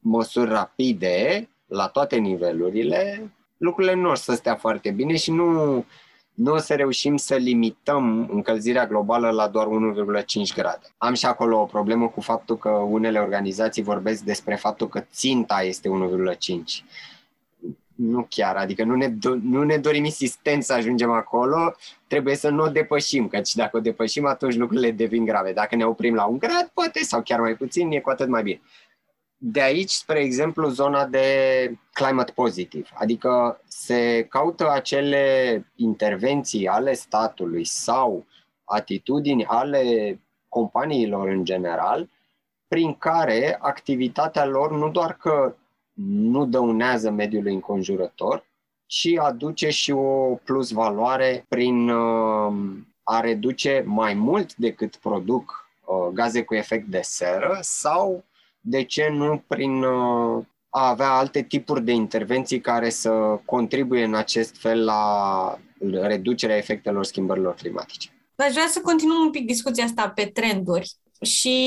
măsuri 0.07 0.49
rapide 0.49 1.49
la 1.65 1.87
toate 1.87 2.15
nivelurile, 2.15 3.31
lucrurile 3.57 3.93
nu 3.93 4.09
o 4.09 4.15
să 4.15 4.33
stea 4.33 4.55
foarte 4.55 4.91
bine 4.91 5.15
și 5.15 5.31
nu 5.31 5.85
nu 6.33 6.53
o 6.53 6.57
să 6.57 6.73
reușim 6.73 7.17
să 7.17 7.35
limităm 7.35 8.29
încălzirea 8.31 8.87
globală 8.87 9.29
la 9.29 9.47
doar 9.47 9.67
1,5 9.67 10.55
grade. 10.55 10.93
Am 10.97 11.13
și 11.13 11.25
acolo 11.25 11.59
o 11.59 11.65
problemă 11.65 12.07
cu 12.07 12.21
faptul 12.21 12.57
că 12.57 12.69
unele 12.69 13.19
organizații 13.19 13.83
vorbesc 13.83 14.23
despre 14.23 14.55
faptul 14.55 14.87
că 14.87 15.05
ținta 15.11 15.61
este 15.61 15.89
1,5 15.89 16.83
nu 17.95 18.25
chiar, 18.29 18.55
adică 18.55 18.83
nu 18.83 18.95
ne, 18.95 19.09
do- 19.09 19.41
nu 19.41 19.63
ne 19.63 19.77
dorim 19.77 20.03
insistent 20.03 20.63
să 20.63 20.73
ajungem 20.73 21.11
acolo, 21.11 21.75
trebuie 22.07 22.35
să 22.35 22.49
nu 22.49 22.63
o 22.63 22.67
depășim, 22.67 23.27
căci 23.27 23.53
dacă 23.53 23.77
o 23.77 23.79
depășim, 23.79 24.25
atunci 24.25 24.55
lucrurile 24.55 24.91
devin 24.91 25.25
grave. 25.25 25.53
Dacă 25.53 25.75
ne 25.75 25.85
oprim 25.85 26.15
la 26.15 26.25
un 26.25 26.37
grad, 26.37 26.71
poate, 26.73 27.03
sau 27.03 27.21
chiar 27.21 27.39
mai 27.39 27.55
puțin, 27.55 27.91
e 27.91 27.99
cu 27.99 28.09
atât 28.09 28.27
mai 28.27 28.43
bine. 28.43 28.61
De 29.47 29.61
aici, 29.61 29.89
spre 29.89 30.19
exemplu, 30.19 30.67
zona 30.67 31.05
de 31.05 31.27
climate 31.93 32.31
positive, 32.31 32.87
adică 32.93 33.61
se 33.67 34.25
caută 34.29 34.71
acele 34.71 35.65
intervenții 35.75 36.67
ale 36.67 36.93
statului 36.93 37.63
sau 37.63 38.25
atitudini 38.63 39.45
ale 39.45 40.19
companiilor 40.49 41.27
în 41.27 41.45
general, 41.45 42.09
prin 42.67 42.93
care 42.93 43.57
activitatea 43.61 44.45
lor 44.45 44.71
nu 44.71 44.89
doar 44.89 45.13
că 45.13 45.55
nu 46.03 46.45
dăunează 46.45 47.09
mediului 47.09 47.53
înconjurător, 47.53 48.45
ci 48.85 49.07
aduce 49.17 49.69
și 49.69 49.91
o 49.91 50.35
plus 50.35 50.71
valoare 50.71 51.45
prin 51.47 51.89
uh, 51.89 52.53
a 53.03 53.19
reduce 53.19 53.83
mai 53.85 54.13
mult 54.13 54.55
decât 54.55 54.95
produc 54.95 55.69
uh, 55.85 56.07
gaze 56.13 56.43
cu 56.43 56.55
efect 56.55 56.85
de 56.85 57.01
seră 57.01 57.57
sau, 57.61 58.23
de 58.67 58.83
ce 58.83 59.09
nu, 59.11 59.43
prin 59.47 59.83
uh, 59.83 60.43
a 60.69 60.89
avea 60.89 61.09
alte 61.09 61.41
tipuri 61.41 61.83
de 61.83 61.91
intervenții 61.91 62.61
care 62.61 62.89
să 62.89 63.39
contribuie 63.45 64.03
în 64.03 64.15
acest 64.15 64.57
fel 64.57 64.83
la 64.83 65.59
reducerea 66.01 66.57
efectelor 66.57 67.05
schimbărilor 67.05 67.53
climatice. 67.53 68.09
Aș 68.35 68.51
vrea 68.51 68.67
să 68.67 68.81
continuăm 68.81 69.19
un 69.19 69.31
pic 69.31 69.45
discuția 69.45 69.83
asta 69.83 70.09
pe 70.09 70.25
trenduri 70.25 70.91
și 71.21 71.57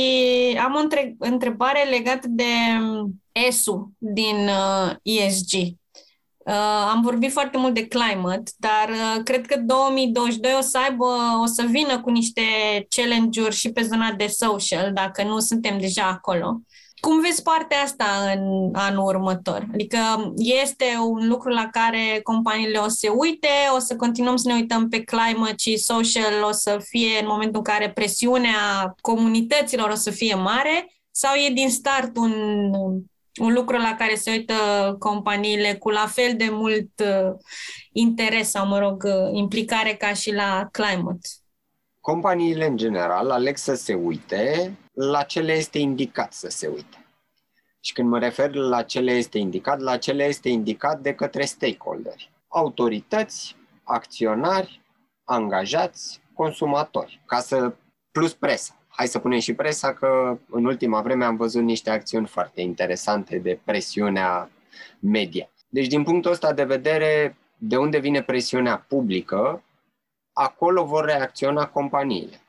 am 0.64 0.74
o 0.74 1.26
întrebare 1.26 1.82
legată 1.82 2.26
de 2.30 2.44
um, 2.80 3.22
ESU 3.32 3.92
din 3.98 4.50
ESG. 5.02 5.52
Uh, 6.48 6.54
am 6.90 7.00
vorbit 7.02 7.32
foarte 7.32 7.58
mult 7.58 7.74
de 7.74 7.86
climate, 7.86 8.50
dar 8.56 8.88
uh, 8.88 9.22
cred 9.24 9.46
că 9.46 9.56
2022 9.58 10.54
o 10.58 10.60
să 10.60 10.78
aibă, 10.78 11.04
o 11.42 11.46
să 11.46 11.64
vină 11.70 12.00
cu 12.00 12.10
niște 12.10 12.42
challenge-uri 12.88 13.54
și 13.54 13.72
pe 13.72 13.82
zona 13.82 14.12
de 14.12 14.26
social, 14.26 14.92
dacă 14.92 15.22
nu 15.22 15.38
suntem 15.38 15.78
deja 15.78 16.08
acolo. 16.08 16.60
Cum 17.00 17.20
vezi 17.20 17.42
partea 17.42 17.82
asta 17.82 18.04
în 18.34 18.70
anul 18.72 19.04
următor? 19.04 19.66
Adică 19.72 19.98
este 20.36 20.84
un 21.08 21.28
lucru 21.28 21.48
la 21.48 21.68
care 21.72 22.20
companiile 22.22 22.78
o 22.78 22.88
să 22.88 22.96
se 22.98 23.08
uite, 23.08 23.48
o 23.74 23.78
să 23.78 23.96
continuăm 23.96 24.36
să 24.36 24.48
ne 24.48 24.54
uităm 24.54 24.88
pe 24.88 25.02
climate 25.02 25.54
și 25.58 25.76
social, 25.76 26.42
o 26.42 26.52
să 26.52 26.78
fie 26.84 27.18
în 27.20 27.26
momentul 27.26 27.56
în 27.56 27.72
care 27.74 27.90
presiunea 27.90 28.94
comunităților 29.00 29.90
o 29.90 29.94
să 29.94 30.10
fie 30.10 30.34
mare 30.34 30.92
sau 31.10 31.34
e 31.34 31.52
din 31.52 31.70
start 31.70 32.16
un 32.16 32.32
un 33.38 33.52
lucru 33.52 33.76
la 33.76 33.94
care 33.98 34.14
se 34.14 34.30
uită 34.30 34.54
companiile 34.98 35.74
cu 35.74 35.90
la 35.90 36.06
fel 36.06 36.34
de 36.36 36.48
mult 36.50 36.90
uh, 37.00 37.36
interes 37.92 38.50
sau, 38.50 38.66
mă 38.66 38.78
rog, 38.78 39.02
uh, 39.04 39.30
implicare 39.32 39.94
ca 39.94 40.12
și 40.12 40.32
la 40.32 40.68
climate? 40.72 41.28
Companiile, 42.00 42.66
în 42.66 42.76
general, 42.76 43.30
aleg 43.30 43.56
să 43.56 43.74
se 43.74 43.94
uite 43.94 44.72
la 45.00 45.22
ce 45.22 45.40
le 45.40 45.52
este 45.52 45.78
indicat 45.78 46.32
să 46.32 46.48
se 46.48 46.66
uite. 46.66 47.06
Și 47.80 47.92
când 47.92 48.08
mă 48.08 48.18
refer 48.18 48.54
la 48.54 48.82
ce 48.82 49.00
le 49.00 49.12
este 49.12 49.38
indicat, 49.38 49.80
la 49.80 49.96
ce 49.96 50.12
le 50.12 50.24
este 50.24 50.48
indicat 50.48 51.00
de 51.00 51.14
către 51.14 51.44
stakeholderi. 51.44 52.30
Autorități, 52.48 53.56
acționari, 53.84 54.82
angajați, 55.24 56.20
consumatori, 56.34 57.20
ca 57.26 57.40
să 57.40 57.72
plus 58.12 58.34
presă 58.34 58.78
hai 58.98 59.06
să 59.06 59.18
punem 59.18 59.38
și 59.38 59.54
presa 59.54 59.94
că 59.94 60.38
în 60.50 60.64
ultima 60.64 61.00
vreme 61.00 61.24
am 61.24 61.36
văzut 61.36 61.62
niște 61.62 61.90
acțiuni 61.90 62.26
foarte 62.26 62.60
interesante 62.60 63.38
de 63.38 63.58
presiunea 63.64 64.50
media. 64.98 65.48
Deci 65.68 65.86
din 65.86 66.02
punctul 66.02 66.30
ăsta 66.30 66.52
de 66.52 66.64
vedere, 66.64 67.36
de 67.56 67.76
unde 67.76 67.98
vine 67.98 68.22
presiunea 68.22 68.84
publică, 68.88 69.62
acolo 70.32 70.84
vor 70.84 71.04
reacționa 71.04 71.66
companiile. 71.66 72.40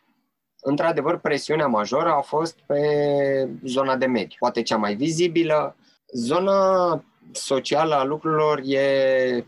Într-adevăr, 0.62 1.18
presiunea 1.18 1.68
majoră 1.68 2.10
a 2.10 2.22
fost 2.22 2.60
pe 2.66 3.49
zona 3.64 3.95
de 3.95 4.05
mediu, 4.05 4.36
poate 4.39 4.62
cea 4.62 4.78
mai 4.78 4.95
vizibilă. 4.95 5.76
Zona 6.12 7.03
socială 7.32 7.95
a 7.95 8.03
lucrurilor 8.03 8.62
e, 8.66 9.45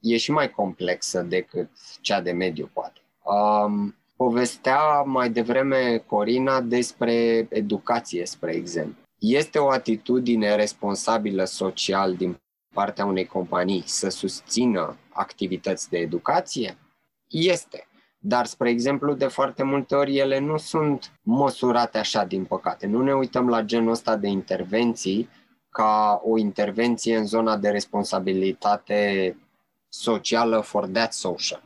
e 0.00 0.16
și 0.16 0.30
mai 0.30 0.50
complexă 0.50 1.22
decât 1.22 1.70
cea 2.00 2.20
de 2.20 2.32
mediu, 2.32 2.70
poate. 2.72 3.00
Um, 3.22 3.94
Povestea 4.16 5.02
mai 5.02 5.30
devreme 5.30 6.02
Corina 6.06 6.60
despre 6.60 7.46
educație, 7.50 8.26
spre 8.26 8.54
exemplu. 8.54 9.02
Este 9.18 9.58
o 9.58 9.70
atitudine 9.70 10.54
responsabilă 10.54 11.44
social 11.44 12.14
din 12.14 12.40
partea 12.74 13.04
unei 13.04 13.26
companii 13.26 13.82
să 13.86 14.08
susțină 14.08 14.96
activități 15.12 15.90
de 15.90 15.98
educație? 15.98 16.78
Este. 17.28 17.88
Dar, 18.26 18.46
spre 18.46 18.70
exemplu, 18.70 19.14
de 19.14 19.26
foarte 19.26 19.62
multe 19.62 19.94
ori 19.94 20.16
ele 20.16 20.38
nu 20.38 20.56
sunt 20.56 21.12
măsurate 21.22 21.98
așa, 21.98 22.24
din 22.24 22.44
păcate. 22.44 22.86
Nu 22.86 23.02
ne 23.02 23.12
uităm 23.12 23.48
la 23.48 23.62
genul 23.62 23.90
ăsta 23.90 24.16
de 24.16 24.28
intervenții 24.28 25.28
ca 25.68 26.20
o 26.24 26.38
intervenție 26.38 27.16
în 27.16 27.26
zona 27.26 27.56
de 27.56 27.68
responsabilitate 27.68 29.36
socială 29.88 30.60
for 30.60 30.86
that 30.86 31.12
social. 31.12 31.62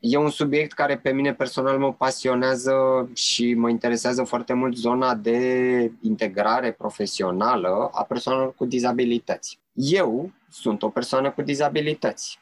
E 0.00 0.16
un 0.16 0.30
subiect 0.30 0.72
care 0.72 0.98
pe 0.98 1.12
mine 1.12 1.34
personal 1.34 1.78
mă 1.78 1.92
pasionează 1.92 2.72
și 3.14 3.54
mă 3.54 3.68
interesează 3.68 4.22
foarte 4.22 4.52
mult 4.52 4.76
zona 4.76 5.14
de 5.14 5.92
integrare 6.00 6.72
profesională 6.72 7.90
a 7.92 8.02
persoanelor 8.02 8.54
cu 8.54 8.64
dizabilități. 8.64 9.58
Eu 9.74 10.30
sunt 10.50 10.82
o 10.82 10.88
persoană 10.88 11.30
cu 11.30 11.42
dizabilități. 11.42 12.38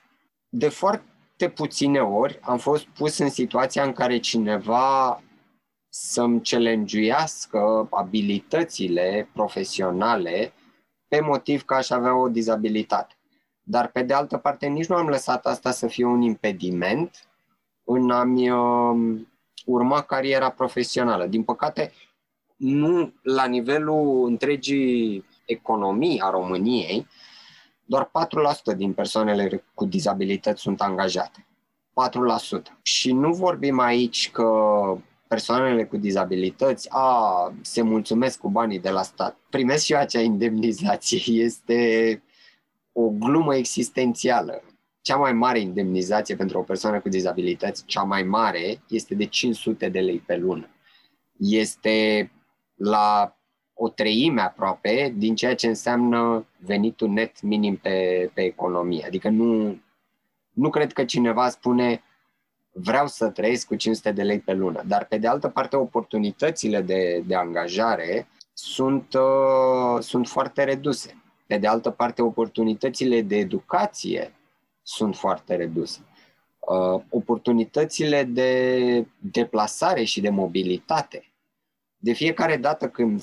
De 0.49 0.69
foarte 0.69 1.05
puține 1.49 2.01
ori 2.01 2.39
am 2.43 2.59
fost 2.59 2.85
pus 2.85 3.19
în 3.19 3.31
situația 3.31 3.85
în 3.85 3.93
care 3.93 4.19
cineva 4.19 5.23
să-mi 5.89 6.41
celengiuiască 6.41 7.89
abilitățile 7.91 9.29
profesionale 9.33 10.53
pe 11.09 11.21
motiv 11.21 11.63
că 11.63 11.75
aș 11.75 11.91
avea 11.91 12.17
o 12.17 12.29
dizabilitate. 12.29 13.15
Dar 13.63 13.91
pe 13.91 14.03
de 14.03 14.15
altă 14.15 14.37
parte 14.37 14.67
nici 14.67 14.87
nu 14.87 14.97
am 14.97 15.09
lăsat 15.09 15.47
asta 15.47 15.71
să 15.71 15.87
fie 15.87 16.05
un 16.05 16.21
impediment 16.21 17.29
în 17.85 18.11
a-mi 18.11 18.51
uh, 18.51 19.21
urma 19.65 20.01
cariera 20.01 20.51
profesională. 20.51 21.27
Din 21.27 21.43
păcate, 21.43 21.93
nu 22.57 23.13
la 23.23 23.47
nivelul 23.47 24.27
întregii 24.27 25.25
economii 25.45 26.21
a 26.21 26.31
României, 26.31 27.07
doar 27.91 28.11
4% 28.73 28.77
din 28.77 28.93
persoanele 28.93 29.65
cu 29.75 29.85
dizabilități 29.85 30.61
sunt 30.61 30.81
angajate. 30.81 31.47
4%. 32.59 32.79
Și 32.83 33.13
nu 33.13 33.33
vorbim 33.33 33.79
aici 33.79 34.31
că 34.31 34.49
persoanele 35.29 35.85
cu 35.85 35.97
dizabilități 35.97 36.89
a, 36.91 37.53
se 37.63 37.83
mulțumesc 37.83 38.39
cu 38.39 38.49
banii 38.49 38.79
de 38.79 38.91
la 38.91 39.03
stat. 39.03 39.37
Primesc 39.49 39.85
și 39.85 39.93
eu 39.93 39.99
acea 39.99 40.21
indemnizație. 40.21 41.21
Este 41.45 42.23
o 42.93 43.09
glumă 43.09 43.55
existențială 43.55 44.63
cea 45.01 45.17
mai 45.17 45.33
mare 45.33 45.61
indemnizație 45.61 46.37
pentru 46.37 46.59
o 46.59 46.63
persoană 46.63 47.01
cu 47.01 47.09
dizabilități, 47.09 47.85
cea 47.85 48.03
mai 48.03 48.23
mare, 48.23 48.83
este 48.89 49.15
de 49.15 49.25
500 49.25 49.89
de 49.89 50.01
lei 50.01 50.19
pe 50.19 50.37
lună. 50.37 50.69
Este 51.39 52.31
la 52.75 53.37
o 53.83 53.89
treime 53.89 54.41
aproape 54.41 55.15
din 55.17 55.35
ceea 55.35 55.55
ce 55.55 55.67
înseamnă 55.67 56.47
venitul 56.59 57.09
net 57.09 57.43
minim 57.43 57.77
pe, 57.77 58.31
pe 58.35 58.43
economie. 58.43 59.05
Adică 59.07 59.29
nu, 59.29 59.81
nu 60.53 60.71
cred 60.71 60.93
că 60.93 61.05
cineva 61.05 61.49
spune 61.49 62.03
vreau 62.73 63.07
să 63.07 63.29
trăiesc 63.29 63.67
cu 63.67 63.75
500 63.75 64.13
de 64.13 64.23
lei 64.23 64.39
pe 64.41 64.53
lună. 64.53 64.83
Dar, 64.87 65.05
pe 65.05 65.19
de 65.19 65.27
altă 65.27 65.49
parte, 65.49 65.77
oportunitățile 65.77 66.81
de, 66.81 67.23
de 67.27 67.35
angajare 67.35 68.29
sunt, 68.53 69.15
uh, 69.15 70.01
sunt 70.01 70.29
foarte 70.29 70.65
reduse. 70.65 71.23
Pe 71.47 71.59
de 71.59 71.67
altă 71.67 71.91
parte, 71.91 72.23
oportunitățile 72.23 73.23
de 73.23 73.37
educație 73.37 74.35
sunt 74.83 75.17
foarte 75.17 75.57
reduse. 75.57 76.01
Uh, 76.59 77.03
oportunitățile 77.09 78.25
de 78.25 79.07
deplasare 79.19 80.05
și 80.05 80.21
de 80.21 80.31
mobilitate. 80.31 81.25
De 81.97 82.13
fiecare 82.13 82.57
dată 82.57 82.89
când 82.89 83.23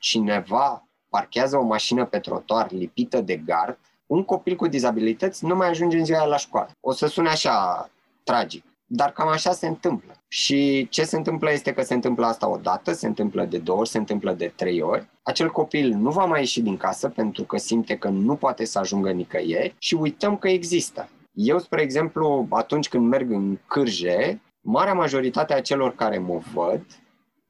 cineva 0.00 0.84
parchează 1.08 1.56
o 1.56 1.62
mașină 1.62 2.04
pe 2.04 2.18
trotuar 2.18 2.70
lipită 2.70 3.20
de 3.20 3.36
gard, 3.36 3.78
un 4.06 4.24
copil 4.24 4.56
cu 4.56 4.66
dizabilități 4.66 5.44
nu 5.44 5.56
mai 5.56 5.68
ajunge 5.68 5.98
în 5.98 6.04
ziua 6.04 6.24
la 6.24 6.36
școală. 6.36 6.70
O 6.80 6.92
să 6.92 7.06
sune 7.06 7.28
așa 7.28 7.90
tragic, 8.22 8.64
dar 8.86 9.12
cam 9.12 9.28
așa 9.28 9.52
se 9.52 9.66
întâmplă. 9.66 10.12
Și 10.28 10.88
ce 10.90 11.04
se 11.04 11.16
întâmplă 11.16 11.52
este 11.52 11.72
că 11.72 11.82
se 11.82 11.94
întâmplă 11.94 12.26
asta 12.26 12.48
o 12.48 12.56
dată, 12.56 12.92
se 12.92 13.06
întâmplă 13.06 13.44
de 13.44 13.58
două 13.58 13.78
ori, 13.78 13.88
se 13.88 13.98
întâmplă 13.98 14.32
de 14.32 14.52
trei 14.56 14.82
ori. 14.82 15.08
Acel 15.22 15.50
copil 15.50 15.94
nu 15.94 16.10
va 16.10 16.24
mai 16.24 16.40
ieși 16.40 16.60
din 16.60 16.76
casă 16.76 17.08
pentru 17.08 17.44
că 17.44 17.58
simte 17.58 17.96
că 17.96 18.08
nu 18.08 18.36
poate 18.36 18.64
să 18.64 18.78
ajungă 18.78 19.10
nicăieri 19.10 19.74
și 19.78 19.94
uităm 19.94 20.36
că 20.36 20.48
există. 20.48 21.08
Eu, 21.32 21.58
spre 21.58 21.82
exemplu, 21.82 22.46
atunci 22.50 22.88
când 22.88 23.08
merg 23.08 23.30
în 23.30 23.58
cârje, 23.66 24.40
marea 24.60 24.94
majoritate 24.94 25.54
a 25.54 25.60
celor 25.60 25.94
care 25.94 26.18
mă 26.18 26.40
văd 26.52 26.82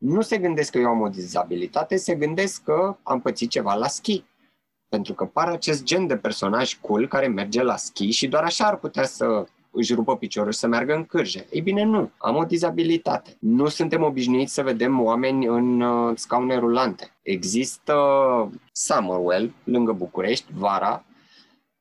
nu 0.01 0.21
se 0.21 0.39
gândesc 0.39 0.71
că 0.71 0.79
eu 0.79 0.89
am 0.89 1.01
o 1.01 1.09
dizabilitate, 1.09 1.97
se 1.97 2.15
gândesc 2.15 2.63
că 2.63 2.97
am 3.03 3.21
pățit 3.21 3.51
ceva 3.51 3.75
la 3.75 3.87
schi. 3.87 4.25
Pentru 4.89 5.15
că 5.15 5.25
par 5.25 5.49
acest 5.49 5.83
gen 5.83 6.07
de 6.07 6.17
personaj 6.17 6.75
cool 6.75 7.09
care 7.09 7.27
merge 7.27 7.63
la 7.63 7.77
schi 7.77 8.11
și 8.11 8.29
doar 8.29 8.43
așa 8.43 8.67
ar 8.67 8.77
putea 8.77 9.05
să 9.05 9.47
își 9.71 9.95
rupă 9.95 10.17
piciorul 10.17 10.53
și 10.53 10.59
să 10.59 10.67
meargă 10.67 10.95
în 10.95 11.05
cârje. 11.05 11.47
Ei 11.51 11.61
bine, 11.61 11.83
nu. 11.83 12.11
Am 12.17 12.37
o 12.37 12.45
dizabilitate. 12.45 13.37
Nu 13.39 13.69
suntem 13.69 14.03
obișnuiți 14.03 14.55
să 14.55 14.63
vedem 14.63 15.03
oameni 15.03 15.47
în 15.47 15.81
uh, 15.81 16.17
scaune 16.17 16.59
rulante. 16.59 17.17
Există 17.23 17.95
Summerwell, 18.73 19.55
lângă 19.65 19.93
București, 19.93 20.53
vara, 20.55 21.05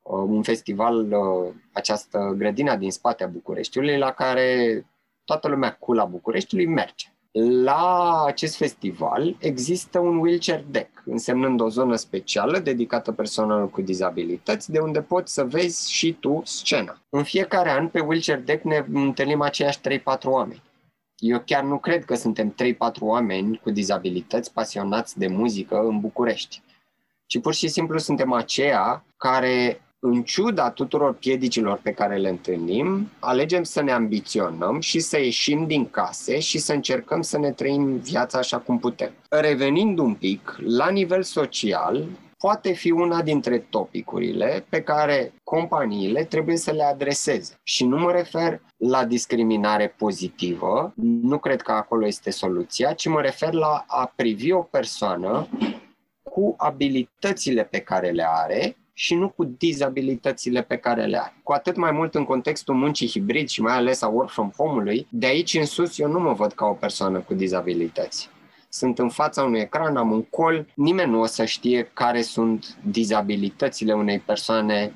uh, 0.02 0.24
un 0.26 0.42
festival, 0.42 1.12
uh, 1.12 1.52
această 1.72 2.34
grădina 2.36 2.76
din 2.76 2.90
spatea 2.90 3.26
Bucureștiului, 3.26 3.98
la 3.98 4.12
care 4.12 4.84
toată 5.24 5.48
lumea 5.48 5.74
cu 5.74 5.92
la 5.92 6.04
Bucureștiului 6.04 6.66
merge. 6.66 7.12
La 7.32 8.24
acest 8.26 8.56
festival 8.56 9.36
există 9.38 9.98
un 9.98 10.16
wheelchair 10.16 10.64
deck, 10.70 11.02
însemnând 11.04 11.60
o 11.60 11.68
zonă 11.68 11.96
specială 11.96 12.58
dedicată 12.58 13.12
persoanelor 13.12 13.70
cu 13.70 13.80
dizabilități, 13.80 14.70
de 14.70 14.78
unde 14.78 15.02
poți 15.02 15.32
să 15.32 15.44
vezi 15.44 15.92
și 15.92 16.12
tu 16.12 16.42
scena. 16.44 17.00
În 17.08 17.22
fiecare 17.22 17.70
an 17.70 17.88
pe 17.88 18.00
wheelchair 18.00 18.40
deck 18.40 18.64
ne 18.64 18.84
întâlnim 18.92 19.40
aceiași 19.40 19.78
3-4 19.78 20.02
oameni. 20.24 20.62
Eu 21.16 21.42
chiar 21.46 21.62
nu 21.62 21.78
cred 21.78 22.04
că 22.04 22.14
suntem 22.14 22.54
3-4 22.54 22.54
oameni 23.00 23.60
cu 23.62 23.70
dizabilități 23.70 24.52
pasionați 24.52 25.18
de 25.18 25.26
muzică 25.26 25.78
în 25.78 26.00
București, 26.00 26.62
ci 27.26 27.40
pur 27.40 27.54
și 27.54 27.68
simplu 27.68 27.98
suntem 27.98 28.32
aceia 28.32 29.04
care 29.16 29.82
în 30.00 30.22
ciuda 30.22 30.70
tuturor 30.70 31.14
piedicilor 31.14 31.80
pe 31.82 31.92
care 31.92 32.16
le 32.16 32.28
întâlnim, 32.28 33.10
alegem 33.18 33.62
să 33.62 33.82
ne 33.82 33.92
ambiționăm 33.92 34.80
și 34.80 35.00
să 35.00 35.18
ieșim 35.18 35.66
din 35.66 35.90
case 35.90 36.38
și 36.38 36.58
să 36.58 36.72
încercăm 36.72 37.22
să 37.22 37.38
ne 37.38 37.52
trăim 37.52 37.96
viața 37.96 38.38
așa 38.38 38.58
cum 38.58 38.78
putem. 38.78 39.10
Revenind 39.28 39.98
un 39.98 40.14
pic, 40.14 40.56
la 40.58 40.88
nivel 40.88 41.22
social, 41.22 42.04
poate 42.38 42.72
fi 42.72 42.90
una 42.90 43.22
dintre 43.22 43.58
topicurile 43.58 44.64
pe 44.68 44.82
care 44.82 45.32
companiile 45.44 46.24
trebuie 46.24 46.56
să 46.56 46.70
le 46.70 46.82
adreseze. 46.82 47.58
Și 47.62 47.84
nu 47.84 47.98
mă 47.98 48.12
refer 48.12 48.60
la 48.76 49.04
discriminare 49.04 49.94
pozitivă, 49.98 50.92
nu 51.22 51.38
cred 51.38 51.62
că 51.62 51.72
acolo 51.72 52.06
este 52.06 52.30
soluția, 52.30 52.92
ci 52.92 53.06
mă 53.06 53.20
refer 53.20 53.52
la 53.52 53.84
a 53.86 54.12
privi 54.16 54.52
o 54.52 54.62
persoană 54.62 55.48
cu 56.22 56.54
abilitățile 56.58 57.64
pe 57.64 57.78
care 57.78 58.10
le 58.10 58.24
are 58.28 58.76
și 59.02 59.14
nu 59.14 59.28
cu 59.28 59.44
dizabilitățile 59.44 60.62
pe 60.62 60.76
care 60.76 61.04
le 61.04 61.20
are. 61.20 61.34
Cu 61.42 61.52
atât 61.52 61.76
mai 61.76 61.90
mult 61.90 62.14
în 62.14 62.24
contextul 62.24 62.74
muncii 62.74 63.08
hibrid 63.08 63.48
și 63.48 63.60
mai 63.60 63.74
ales 63.74 64.02
a 64.02 64.08
work 64.08 64.30
from 64.30 64.52
home-ului, 64.56 65.06
de 65.10 65.26
aici 65.26 65.54
în 65.54 65.66
sus 65.66 65.98
eu 65.98 66.10
nu 66.10 66.20
mă 66.20 66.32
văd 66.32 66.52
ca 66.52 66.66
o 66.66 66.72
persoană 66.72 67.18
cu 67.18 67.34
dizabilități. 67.34 68.28
Sunt 68.68 68.98
în 68.98 69.08
fața 69.08 69.42
unui 69.42 69.60
ecran, 69.60 69.96
am 69.96 70.10
un 70.10 70.22
col, 70.22 70.66
nimeni 70.74 71.10
nu 71.10 71.20
o 71.20 71.26
să 71.26 71.44
știe 71.44 71.90
care 71.92 72.22
sunt 72.22 72.76
dizabilitățile 72.82 73.92
unei 73.92 74.18
persoane 74.18 74.92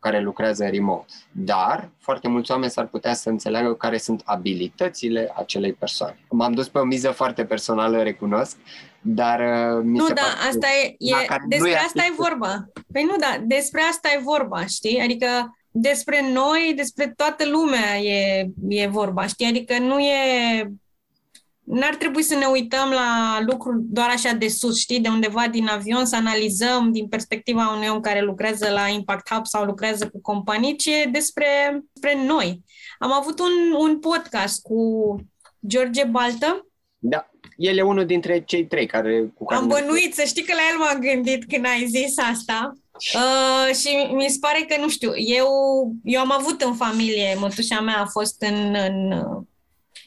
care 0.00 0.20
lucrează 0.20 0.64
remote. 0.64 1.12
Dar 1.32 1.90
foarte 1.98 2.28
mulți 2.28 2.50
oameni 2.50 2.70
s-ar 2.70 2.86
putea 2.86 3.14
să 3.14 3.28
înțeleagă 3.28 3.74
care 3.74 3.98
sunt 3.98 4.22
abilitățile 4.24 5.32
acelei 5.36 5.72
persoane. 5.72 6.18
M-am 6.30 6.52
dus 6.52 6.68
pe 6.68 6.78
o 6.78 6.84
miză 6.84 7.10
foarte 7.10 7.44
personală, 7.44 8.02
recunosc, 8.02 8.56
dar 9.00 9.40
uh, 9.40 9.82
mi 9.84 9.98
nu, 9.98 10.06
se 10.06 10.12
da, 10.12 10.20
pare 10.20 10.48
asta 10.48 10.66
e, 10.82 10.94
e 10.98 11.14
despre 11.48 11.76
asta 11.76 12.04
e 12.04 12.14
vorba. 12.16 12.68
Păi 12.92 13.02
nu, 13.02 13.16
da, 13.16 13.42
despre 13.46 13.80
asta 13.80 14.08
e 14.14 14.20
vorba, 14.22 14.66
știi? 14.66 15.00
Adică 15.00 15.26
despre 15.70 16.30
noi, 16.32 16.72
despre 16.76 17.12
toată 17.16 17.48
lumea 17.48 17.96
e, 17.96 18.50
e 18.68 18.86
vorba, 18.86 19.26
știi? 19.26 19.46
Adică 19.46 19.78
nu 19.78 19.98
e... 19.98 20.72
N-ar 21.68 21.94
trebui 21.94 22.22
să 22.22 22.34
ne 22.34 22.46
uităm 22.46 22.90
la 22.90 23.38
lucruri 23.46 23.78
doar 23.80 24.08
așa 24.08 24.32
de 24.32 24.48
sus, 24.48 24.78
știi? 24.78 25.00
De 25.00 25.08
undeva 25.08 25.48
din 25.48 25.68
avion, 25.68 26.06
să 26.06 26.16
analizăm 26.16 26.92
din 26.92 27.08
perspectiva 27.08 27.72
unui 27.74 27.88
om 27.88 28.00
care 28.00 28.20
lucrează 28.20 28.70
la 28.70 28.86
Impact 28.88 29.32
Hub 29.34 29.46
sau 29.46 29.64
lucrează 29.64 30.08
cu 30.08 30.20
companii, 30.20 30.76
ci 30.76 30.86
e 30.86 31.08
despre, 31.12 31.46
despre 31.92 32.24
noi. 32.26 32.60
Am 32.98 33.12
avut 33.12 33.38
un, 33.38 33.72
un 33.78 33.98
podcast 33.98 34.62
cu 34.62 35.14
George 35.66 36.04
Baltă. 36.04 36.66
Da 36.98 37.28
el 37.58 37.78
e 37.78 37.82
unul 37.82 38.06
dintre 38.06 38.42
cei 38.46 38.66
trei 38.66 38.86
care... 38.86 39.32
Cu 39.34 39.44
care 39.44 39.60
Am 39.60 39.68
bănuit, 39.68 40.14
să 40.14 40.22
știi 40.26 40.42
că 40.42 40.54
la 40.54 40.60
el 40.72 40.78
m-am 40.78 41.00
gândit 41.00 41.44
când 41.48 41.64
ai 41.66 41.86
zis 41.86 42.18
asta. 42.18 42.72
Uh, 43.14 43.74
și 43.74 44.12
mi 44.12 44.28
se 44.28 44.36
pare 44.40 44.66
că, 44.68 44.80
nu 44.80 44.88
știu, 44.88 45.10
eu, 45.16 45.48
eu 46.04 46.20
am 46.20 46.32
avut 46.32 46.62
în 46.62 46.74
familie, 46.74 47.36
mătușa 47.38 47.80
mea 47.80 48.00
a 48.00 48.06
fost 48.06 48.42
în, 48.42 48.74
în 48.74 49.22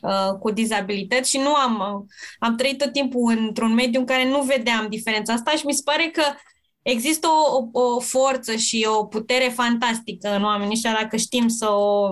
uh, 0.01 0.37
cu 0.39 0.51
dizabilități 0.51 1.29
și 1.29 1.37
nu 1.37 1.53
am, 1.53 2.05
am 2.39 2.55
trăit 2.55 2.77
tot 2.77 2.91
timpul 2.91 3.37
într-un 3.37 3.73
mediu 3.73 3.99
în 3.99 4.05
care 4.05 4.29
nu 4.29 4.41
vedeam 4.41 4.87
diferența 4.89 5.33
asta 5.33 5.51
și 5.51 5.65
mi 5.65 5.73
se 5.73 5.81
pare 5.85 6.09
că 6.13 6.23
există 6.81 7.27
o, 7.27 7.57
o, 7.71 7.81
o 7.81 7.99
forță 7.99 8.55
și 8.55 8.87
o 8.89 9.05
putere 9.05 9.49
fantastică 9.55 10.35
în 10.35 10.43
oamenii 10.43 10.73
ăștia 10.73 10.93
dacă 11.01 11.17
știm 11.17 11.47
să 11.47 11.69
o, 11.69 12.09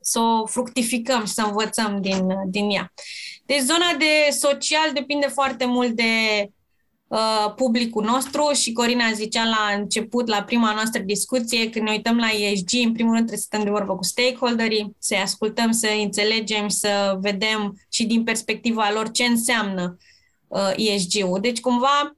să 0.00 0.18
o 0.18 0.46
fructificăm 0.46 1.24
și 1.26 1.32
să 1.32 1.42
învățăm 1.42 2.00
din, 2.00 2.26
din 2.46 2.70
ea. 2.70 2.92
Deci 3.46 3.60
zona 3.60 3.94
de 3.98 4.30
social 4.30 4.92
depinde 4.92 5.26
foarte 5.26 5.64
mult 5.64 5.90
de 5.90 6.04
uh, 7.14 7.52
publicul 7.56 8.04
nostru 8.04 8.50
și 8.52 8.72
Corina 8.72 9.12
zicea 9.12 9.44
la 9.44 9.76
început, 9.78 10.28
la 10.28 10.42
prima 10.42 10.72
noastră 10.72 11.02
discuție, 11.02 11.70
când 11.70 11.84
ne 11.84 11.90
uităm 11.90 12.16
la 12.16 12.28
ESG, 12.28 12.84
în 12.84 12.92
primul 12.92 13.14
rând 13.14 13.26
trebuie 13.26 13.38
să 13.38 13.46
stăm 13.46 13.64
de 13.64 13.70
vorbă 13.70 13.96
cu 13.96 14.04
stakeholderii, 14.04 14.96
să-i 14.98 15.18
ascultăm, 15.18 15.72
să 15.72 15.88
înțelegem, 16.02 16.68
să 16.68 17.18
vedem 17.20 17.80
și 17.88 18.04
din 18.04 18.24
perspectiva 18.24 18.90
lor 18.92 19.10
ce 19.10 19.24
înseamnă 19.24 19.96
uh, 20.48 20.72
ESG-ul. 20.76 21.38
Deci 21.40 21.60
cumva 21.60 22.16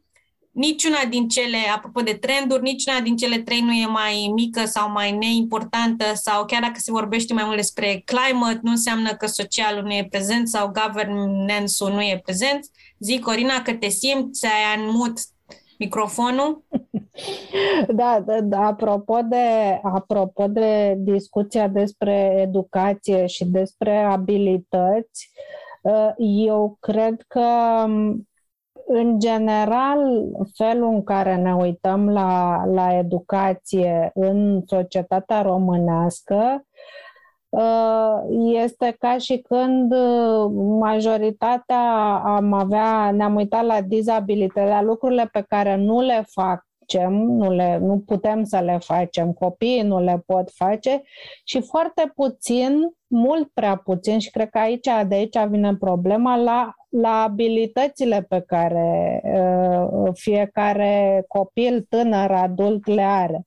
niciuna 0.57 1.05
din 1.09 1.29
cele, 1.29 1.57
apropo 1.75 2.01
de 2.01 2.13
trenduri, 2.13 2.63
niciuna 2.63 3.01
din 3.01 3.17
cele 3.17 3.39
trei 3.39 3.61
nu 3.61 3.73
e 3.73 3.87
mai 3.87 4.31
mică 4.35 4.65
sau 4.65 4.91
mai 4.91 5.13
neimportantă 5.13 6.05
sau 6.15 6.45
chiar 6.45 6.61
dacă 6.61 6.77
se 6.77 6.91
vorbește 6.91 7.35
mai 7.35 7.45
mult 7.45 7.57
despre 7.57 8.03
climate, 8.05 8.61
nu 8.63 8.71
înseamnă 8.71 9.15
că 9.15 9.27
socialul 9.27 9.83
nu 9.83 9.93
e 9.93 10.07
prezent 10.11 10.49
sau 10.49 10.73
governance-ul 10.73 11.93
nu 11.93 12.01
e 12.01 12.21
prezent. 12.25 12.67
Zic, 12.99 13.23
Corina, 13.23 13.63
că 13.63 13.75
te 13.75 13.89
simți, 13.89 14.47
ai 14.47 14.91
mut 14.93 15.19
microfonul. 15.79 16.63
Da, 17.89 18.23
da, 18.27 18.41
da, 18.41 18.67
apropo 18.67 19.19
de, 19.29 19.79
apropo 19.83 20.47
de 20.47 20.95
discuția 20.99 21.69
despre 21.69 22.35
educație 22.41 23.27
și 23.27 23.45
despre 23.45 23.99
abilități, 23.99 25.31
uh, 25.83 26.11
eu 26.47 26.77
cred 26.81 27.25
că 27.29 27.49
în 28.87 29.19
general, 29.19 29.99
felul 30.55 30.95
în 30.95 31.05
care 31.05 31.37
ne 31.37 31.55
uităm 31.55 32.11
la, 32.11 32.65
la 32.65 32.97
educație 32.99 34.11
în 34.15 34.63
societatea 34.67 35.43
românească 35.43 36.35
uh, 36.35 36.76
este 38.65 38.97
ca 38.99 39.19
și 39.19 39.37
când 39.39 39.95
majoritatea 40.79 42.15
am 42.25 42.53
avea, 42.53 43.11
ne-am 43.11 43.35
uitat 43.35 43.65
la 43.65 43.81
dizabilități, 43.81 44.69
la 44.69 44.83
lucrurile 44.83 45.29
pe 45.33 45.45
care 45.49 45.77
nu 45.77 46.01
le 46.01 46.25
fac 46.27 46.65
facem, 46.87 47.13
nu, 47.13 47.51
le, 47.51 47.79
nu 47.79 48.03
putem 48.07 48.45
să 48.45 48.59
le 48.59 48.79
facem, 48.79 49.33
copiii 49.33 49.83
nu 49.83 50.01
le 50.01 50.23
pot 50.27 50.51
face 50.51 51.03
și 51.45 51.61
foarte 51.61 52.13
puțin, 52.15 52.73
mult 53.07 53.51
prea 53.55 53.77
puțin 53.77 54.19
și 54.19 54.31
cred 54.31 54.49
că 54.51 54.59
aici, 54.59 54.89
de 55.09 55.15
aici 55.15 55.39
vine 55.49 55.77
problema, 55.77 56.37
la 56.37 56.75
la 57.01 57.23
abilitățile 57.23 58.23
pe 58.29 58.41
care 58.41 59.21
uh, 59.25 60.11
fiecare 60.13 61.25
copil, 61.29 61.87
tânăr, 61.89 62.31
adult 62.31 62.87
le 62.87 63.03
are. 63.03 63.47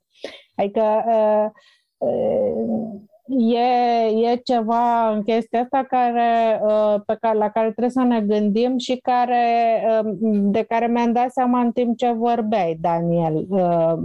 Adică 0.56 1.04
uh, 1.08 1.50
uh, 1.98 3.02
e, 3.38 4.30
e 4.32 4.36
ceva 4.44 5.10
în 5.10 5.24
chestia 5.24 5.62
asta 5.62 5.84
care, 5.84 6.62
uh, 6.64 7.02
pe 7.06 7.18
care, 7.22 7.38
la 7.38 7.50
care 7.50 7.68
trebuie 7.70 7.90
să 7.90 8.02
ne 8.02 8.22
gândim 8.22 8.78
și 8.78 8.96
care, 8.96 9.84
uh, 10.04 10.12
de 10.52 10.64
care 10.64 10.88
mi-am 10.88 11.12
dat 11.12 11.32
seama 11.32 11.60
în 11.60 11.72
timp 11.72 11.98
ce 11.98 12.12
vorbeai, 12.12 12.78
Daniel, 12.82 13.46
uh, 13.50 13.98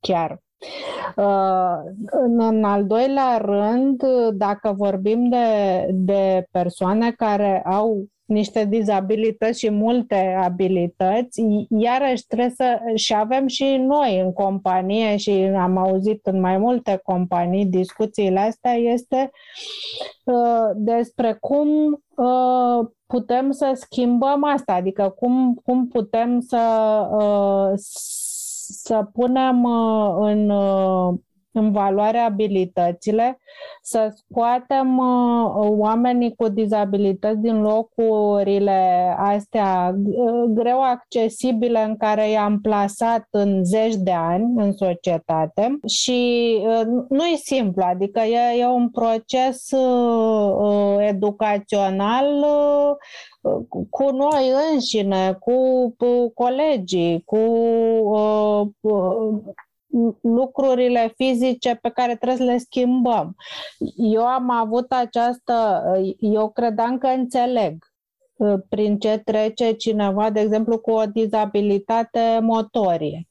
chiar. 0.00 0.40
În, 2.10 2.40
în 2.40 2.64
al 2.64 2.86
doilea 2.86 3.36
rând, 3.36 4.02
dacă 4.32 4.72
vorbim 4.76 5.28
de, 5.28 5.86
de 5.92 6.46
persoane 6.50 7.10
care 7.10 7.62
au 7.64 8.04
niște 8.32 8.64
dizabilități 8.64 9.58
și 9.58 9.70
multe 9.70 10.36
abilități, 10.42 11.42
iarăși 11.68 12.26
trebuie 12.26 12.54
să 12.56 12.78
și 12.94 13.14
avem 13.14 13.46
și 13.46 13.64
noi 13.64 14.20
în 14.20 14.32
companie 14.32 15.16
și 15.16 15.30
am 15.56 15.76
auzit 15.76 16.26
în 16.26 16.40
mai 16.40 16.58
multe 16.58 17.00
companii 17.04 17.66
discuțiile 17.66 18.40
astea, 18.40 18.72
este 18.72 19.30
uh, 20.24 20.70
despre 20.74 21.36
cum 21.40 21.68
uh, 22.16 22.88
putem 23.06 23.50
să 23.50 23.72
schimbăm 23.74 24.44
asta, 24.44 24.72
adică 24.72 25.14
cum, 25.16 25.60
cum 25.64 25.88
putem 25.88 26.40
să, 26.40 26.60
uh, 27.12 27.72
să 27.76 29.08
punem 29.12 29.62
uh, 29.62 30.14
în 30.18 30.50
uh, 30.50 31.14
în 31.52 31.72
valoare 31.72 32.18
abilitățile, 32.18 33.38
să 33.82 34.14
scoatem 34.14 34.98
uh, 34.98 35.66
oamenii 35.68 36.34
cu 36.34 36.48
dizabilități 36.48 37.40
din 37.40 37.60
locurile 37.60 39.14
astea 39.18 39.94
uh, 40.04 40.44
greu 40.48 40.82
accesibile 40.82 41.82
în 41.82 41.96
care 41.96 42.30
i-am 42.30 42.60
plasat 42.60 43.26
în 43.30 43.64
zeci 43.64 43.94
de 43.94 44.12
ani 44.12 44.52
în 44.56 44.72
societate. 44.72 45.78
Și 45.86 46.58
uh, 46.66 46.86
nu 47.08 47.24
e 47.24 47.36
simplu, 47.36 47.82
adică 47.86 48.20
e, 48.20 48.58
e 48.58 48.66
un 48.66 48.90
proces 48.90 49.70
educațional 50.98 52.44
cu 53.90 54.10
noi 54.10 54.52
înșine, 54.72 55.36
cu, 55.40 55.88
cu 55.98 56.30
colegii, 56.34 57.22
cu 57.24 57.38
lucrurile 60.20 61.12
fizice 61.16 61.78
pe 61.82 61.88
care 61.88 62.16
trebuie 62.16 62.46
să 62.46 62.52
le 62.52 62.58
schimbăm. 62.58 63.36
Eu 63.96 64.26
am 64.26 64.50
avut 64.50 64.92
această, 64.92 65.82
eu 66.18 66.50
credeam 66.50 66.98
că 66.98 67.06
înțeleg 67.06 67.84
uh, 68.36 68.54
prin 68.68 68.98
ce 68.98 69.22
trece 69.24 69.72
cineva, 69.72 70.30
de 70.30 70.40
exemplu, 70.40 70.78
cu 70.78 70.90
o 70.90 71.06
dizabilitate 71.06 72.38
motorie. 72.42 73.28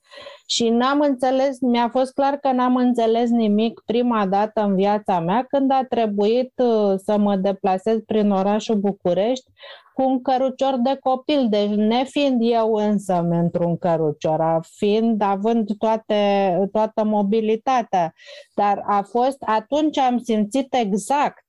Și 0.52 0.70
n-am 0.70 1.00
înțeles, 1.00 1.60
mi-a 1.60 1.90
fost 1.90 2.14
clar 2.14 2.38
că 2.38 2.52
n-am 2.52 2.76
înțeles 2.76 3.30
nimic 3.30 3.82
prima 3.86 4.28
dată 4.28 4.62
în 4.62 4.76
viața 4.76 5.20
mea 5.20 5.46
când 5.50 5.72
a 5.72 5.86
trebuit 5.90 6.52
uh, 6.56 6.94
să 7.04 7.18
mă 7.18 7.36
deplasez 7.36 7.98
prin 8.06 8.32
orașul 8.32 8.76
București 8.76 9.52
cu 9.94 10.02
un 10.02 10.22
cărucior 10.22 10.76
de 10.84 10.98
copil, 11.02 11.48
deci 11.50 11.70
nefiind 11.70 12.42
eu 12.44 12.74
însă 12.74 13.28
într-un 13.30 13.78
cărucior, 13.78 14.60
fiind, 14.76 15.22
având 15.22 15.78
toate, 15.78 16.56
toată 16.72 17.04
mobilitatea. 17.04 18.14
Dar 18.56 18.84
a 18.88 19.02
fost, 19.02 19.38
atunci 19.46 19.98
am 19.98 20.18
simțit 20.18 20.74
exact 20.74 21.46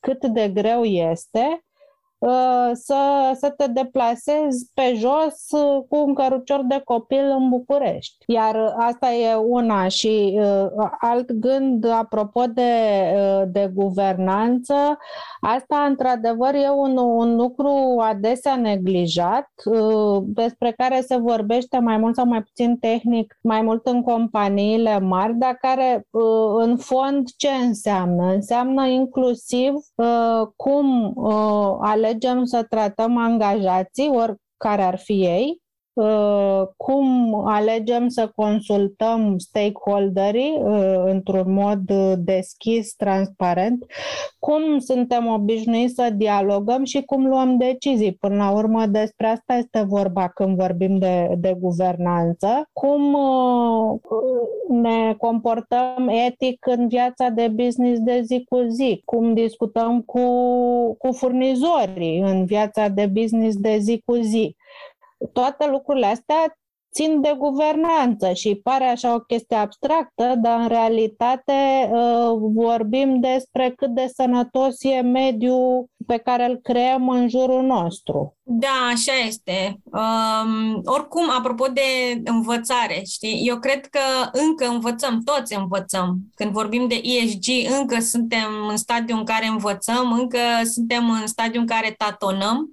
cât 0.00 0.26
de 0.26 0.48
greu 0.48 0.82
este 0.84 1.64
Uh, 1.73 1.73
să, 2.72 3.32
să 3.34 3.50
te 3.56 3.66
deplasezi 3.66 4.70
pe 4.74 4.94
jos 4.96 5.60
uh, 5.60 5.84
cu 5.88 5.96
un 5.96 6.14
cărucior 6.14 6.64
de 6.68 6.80
copil 6.84 7.24
în 7.38 7.48
București. 7.48 8.16
Iar 8.26 8.74
asta 8.76 9.12
e 9.12 9.34
una 9.34 9.88
și 9.88 10.38
uh, 10.40 10.88
alt 11.00 11.32
gând 11.32 11.84
apropo 11.84 12.44
de, 12.46 12.72
de 13.48 13.70
guvernanță, 13.74 14.74
asta 15.40 15.84
într-adevăr 15.88 16.54
e 16.54 16.70
un, 16.76 16.96
un 16.96 17.36
lucru 17.36 18.00
adesea 18.00 18.56
neglijat, 18.56 19.52
despre 20.22 20.72
care 20.76 21.00
se 21.00 21.16
vorbește 21.16 21.78
mai 21.78 21.96
mult 21.96 22.14
sau 22.14 22.26
mai 22.26 22.42
puțin 22.42 22.76
tehnic, 22.76 23.38
mai 23.40 23.62
mult 23.62 23.86
în 23.86 24.02
companiile 24.02 24.98
mari, 24.98 25.34
dar 25.34 25.56
care 25.60 26.06
în 26.56 26.76
fond 26.76 27.28
ce 27.36 27.48
înseamnă? 27.48 28.32
Înseamnă 28.32 28.86
inclusiv 28.86 29.72
cum 30.56 31.14
alegem 31.80 32.13
alegem 32.14 32.44
să 32.44 32.62
tratăm 32.62 33.16
angajații, 33.16 34.08
oricare 34.08 34.82
ar 34.82 34.98
fi 34.98 35.24
ei, 35.24 35.46
uh, 35.48 35.63
cum 36.76 37.34
alegem 37.46 38.08
să 38.08 38.32
consultăm 38.34 39.38
stakeholderii 39.38 40.60
uh, 40.62 41.02
într-un 41.04 41.52
mod 41.52 41.90
uh, 41.90 42.12
deschis, 42.18 42.94
transparent, 42.94 43.84
cum 44.38 44.78
suntem 44.78 45.26
obișnuiți 45.26 45.94
să 45.94 46.10
dialogăm 46.16 46.84
și 46.84 47.02
cum 47.02 47.26
luăm 47.26 47.56
decizii. 47.56 48.16
Până 48.20 48.36
la 48.36 48.50
urmă, 48.50 48.86
despre 48.86 49.26
asta 49.26 49.54
este 49.54 49.84
vorba 49.86 50.28
când 50.28 50.56
vorbim 50.56 50.98
de, 50.98 51.34
de 51.38 51.56
guvernanță, 51.60 52.68
cum 52.72 53.16
ne 54.68 55.14
comportăm 55.18 56.08
etic 56.26 56.66
în 56.66 56.88
viața 56.88 57.28
de 57.28 57.48
business 57.48 58.00
de 58.00 58.20
zi 58.24 58.44
cu 58.48 58.66
zi, 58.68 59.02
cum 59.04 59.34
discutăm 59.34 60.00
cu, 60.00 60.20
cu 60.98 61.12
furnizorii 61.12 62.18
în 62.20 62.44
viața 62.44 62.88
de 62.88 63.06
business 63.06 63.56
de 63.56 63.76
zi 63.78 64.02
cu 64.04 64.14
zi. 64.14 64.56
Toate 65.32 65.66
lucrurile 65.66 66.06
astea 66.06 66.56
țin 66.94 67.20
de 67.20 67.34
guvernanță 67.38 68.32
și 68.32 68.60
pare 68.62 68.84
așa 68.84 69.14
o 69.14 69.18
chestie 69.18 69.56
abstractă, 69.56 70.34
dar 70.36 70.60
în 70.60 70.68
realitate 70.68 71.90
uh, 71.90 72.38
vorbim 72.54 73.20
despre 73.20 73.72
cât 73.76 73.90
de 73.90 74.10
sănătos 74.14 74.76
e 74.82 75.00
mediul 75.00 75.86
pe 76.06 76.16
care 76.16 76.44
îl 76.44 76.56
creăm 76.62 77.08
în 77.08 77.28
jurul 77.28 77.62
nostru. 77.62 78.36
Da, 78.42 78.90
așa 78.92 79.12
este. 79.26 79.80
Um, 79.84 80.80
oricum, 80.84 81.30
apropo 81.38 81.66
de 81.66 81.80
învățare, 82.24 83.02
știi, 83.06 83.42
eu 83.46 83.58
cred 83.58 83.86
că 83.86 84.00
încă 84.32 84.66
învățăm, 84.66 85.20
toți 85.24 85.56
învățăm. 85.56 86.18
Când 86.34 86.50
vorbim 86.50 86.88
de 86.88 87.00
ESG, 87.02 87.72
încă 87.80 88.00
suntem 88.00 88.48
în 88.68 88.76
stadiul 88.76 89.18
în 89.18 89.24
care 89.24 89.46
învățăm, 89.46 90.12
încă 90.12 90.38
suntem 90.72 91.10
în 91.10 91.26
stadiul 91.26 91.60
în 91.60 91.66
care 91.66 91.94
tatonăm 91.98 92.72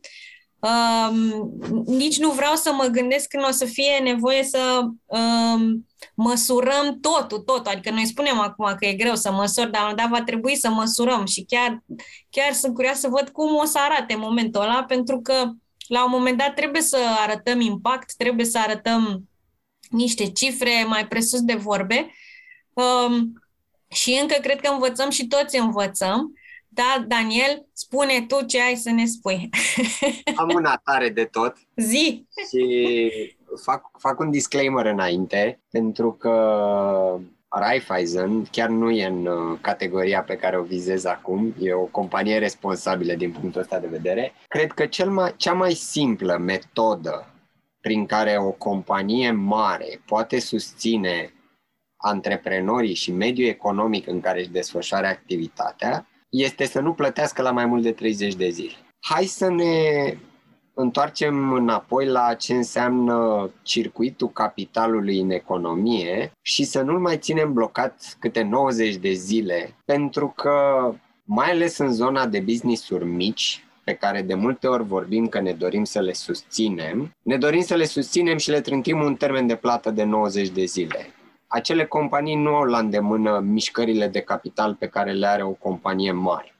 Um, 0.62 1.51
nici 1.86 2.20
nu 2.20 2.32
vreau 2.32 2.55
să 2.55 2.74
mă 2.74 2.86
gândesc 2.86 3.28
când 3.28 3.43
o 3.47 3.51
să 3.51 3.66
fie 3.66 3.99
nevoie 4.03 4.43
să 4.43 4.82
um, 5.05 5.88
măsurăm 6.16 6.99
totul, 6.99 7.39
totul. 7.39 7.72
Adică 7.72 7.89
noi 7.89 8.05
spunem 8.05 8.39
acum 8.39 8.76
că 8.80 8.86
e 8.86 8.93
greu 8.93 9.16
să 9.16 9.32
măsori, 9.32 9.72
dar 9.72 9.93
dar 9.93 10.07
va 10.09 10.22
trebui 10.22 10.55
să 10.55 10.70
măsurăm. 10.70 11.26
Și 11.26 11.45
chiar, 11.47 11.84
chiar 12.30 12.53
sunt 12.53 12.74
curioasă 12.74 12.99
să 12.99 13.07
văd 13.07 13.30
cum 13.30 13.55
o 13.55 13.66
să 13.66 13.80
arate 13.80 14.16
momentul 14.16 14.62
ăla, 14.62 14.84
pentru 14.84 15.22
că 15.22 15.51
la 15.88 16.03
un 16.03 16.12
moment 16.12 16.38
dat 16.38 16.53
trebuie 16.53 16.82
să 16.82 16.97
arătăm 17.18 17.59
impact, 17.59 18.14
trebuie 18.18 18.45
să 18.45 18.59
arătăm 18.59 19.30
niște 19.89 20.32
cifre 20.32 20.86
mai 20.88 21.07
presus 21.07 21.41
de 21.41 21.55
vorbe. 21.55 22.12
Um, 22.74 23.34
și 23.88 24.18
încă 24.22 24.36
cred 24.41 24.62
că 24.62 24.72
învățăm 24.72 25.09
și 25.09 25.28
toți 25.28 25.57
învățăm 25.57 26.34
da, 26.74 27.03
Daniel, 27.07 27.65
spune 27.74 28.26
tu 28.28 28.45
ce 28.45 28.61
ai 28.61 28.76
să 28.76 28.91
ne 28.91 29.05
spui. 29.05 29.49
Am 30.36 30.49
una 30.55 30.82
tare 30.84 31.09
de 31.09 31.26
tot. 31.26 31.57
Zi! 31.76 32.28
Și 32.49 33.11
fac, 33.63 33.99
fac 33.99 34.19
un 34.19 34.32
disclaimer 34.32 34.86
înainte, 34.86 35.61
pentru 35.69 36.11
că 36.11 36.32
Raiffeisen 37.49 38.43
chiar 38.51 38.69
nu 38.69 38.89
e 38.89 39.05
în 39.05 39.26
uh, 39.26 39.57
categoria 39.61 40.24
pe 40.24 40.36
care 40.36 40.57
o 40.57 40.63
vizez 40.63 41.05
acum, 41.05 41.53
e 41.59 41.74
o 41.74 41.86
companie 41.86 42.38
responsabilă 42.38 43.13
din 43.13 43.32
punctul 43.32 43.61
ăsta 43.61 43.80
de 43.80 43.88
vedere. 43.88 44.34
Cred 44.47 44.72
că 44.72 44.86
cel 44.86 45.09
mai, 45.09 45.34
cea 45.38 45.53
mai 45.53 45.74
simplă 45.74 46.38
metodă 46.38 47.26
prin 47.82 48.05
care 48.05 48.38
o 48.38 48.51
companie 48.51 49.32
mare 49.32 50.01
poate 50.05 50.39
susține 50.39 51.34
antreprenorii 51.97 52.93
și 52.93 53.11
mediul 53.11 53.47
economic 53.47 54.07
în 54.07 54.19
care 54.19 54.39
își 54.39 54.49
desfășoară 54.49 55.07
activitatea 55.07 56.05
este 56.32 56.65
să 56.65 56.79
nu 56.79 56.93
plătească 56.93 57.41
la 57.41 57.51
mai 57.51 57.65
mult 57.65 57.84
de 57.84 57.91
30 57.91 58.36
de 58.36 58.49
zile. 58.49 58.73
Hai 58.99 59.25
să 59.25 59.49
ne 59.49 59.73
întoarcem 60.73 61.53
înapoi 61.53 62.05
la 62.05 62.34
ce 62.34 62.53
înseamnă 62.53 63.49
circuitul 63.61 64.29
capitalului 64.29 65.19
în 65.19 65.29
economie 65.29 66.32
și 66.41 66.63
să 66.63 66.82
nu-l 66.82 66.99
mai 66.99 67.17
ținem 67.17 67.53
blocat 67.53 68.15
câte 68.19 68.41
90 68.41 68.95
de 68.95 69.11
zile, 69.11 69.75
pentru 69.86 70.34
că, 70.36 70.89
mai 71.23 71.51
ales 71.51 71.77
în 71.77 71.93
zona 71.93 72.27
de 72.27 72.39
business-uri 72.39 73.05
mici, 73.05 73.63
pe 73.84 73.93
care 73.93 74.21
de 74.21 74.34
multe 74.34 74.67
ori 74.67 74.84
vorbim 74.84 75.27
că 75.27 75.39
ne 75.39 75.51
dorim 75.51 75.84
să 75.84 75.99
le 75.99 76.13
susținem, 76.13 77.11
ne 77.21 77.38
dorim 77.38 77.61
să 77.61 77.75
le 77.75 77.86
susținem 77.86 78.38
și 78.38 78.49
le 78.49 78.61
trântim 78.61 79.01
un 79.01 79.15
termen 79.15 79.47
de 79.47 79.55
plată 79.55 79.91
de 79.91 80.03
90 80.03 80.49
de 80.49 80.63
zile 80.63 81.13
acele 81.53 81.85
companii 81.85 82.35
nu 82.35 82.55
au 82.55 82.63
la 82.63 82.77
îndemână 82.77 83.39
mișcările 83.39 84.07
de 84.07 84.19
capital 84.19 84.75
pe 84.75 84.87
care 84.87 85.11
le 85.11 85.27
are 85.27 85.43
o 85.43 85.51
companie 85.51 86.11
mare. 86.11 86.55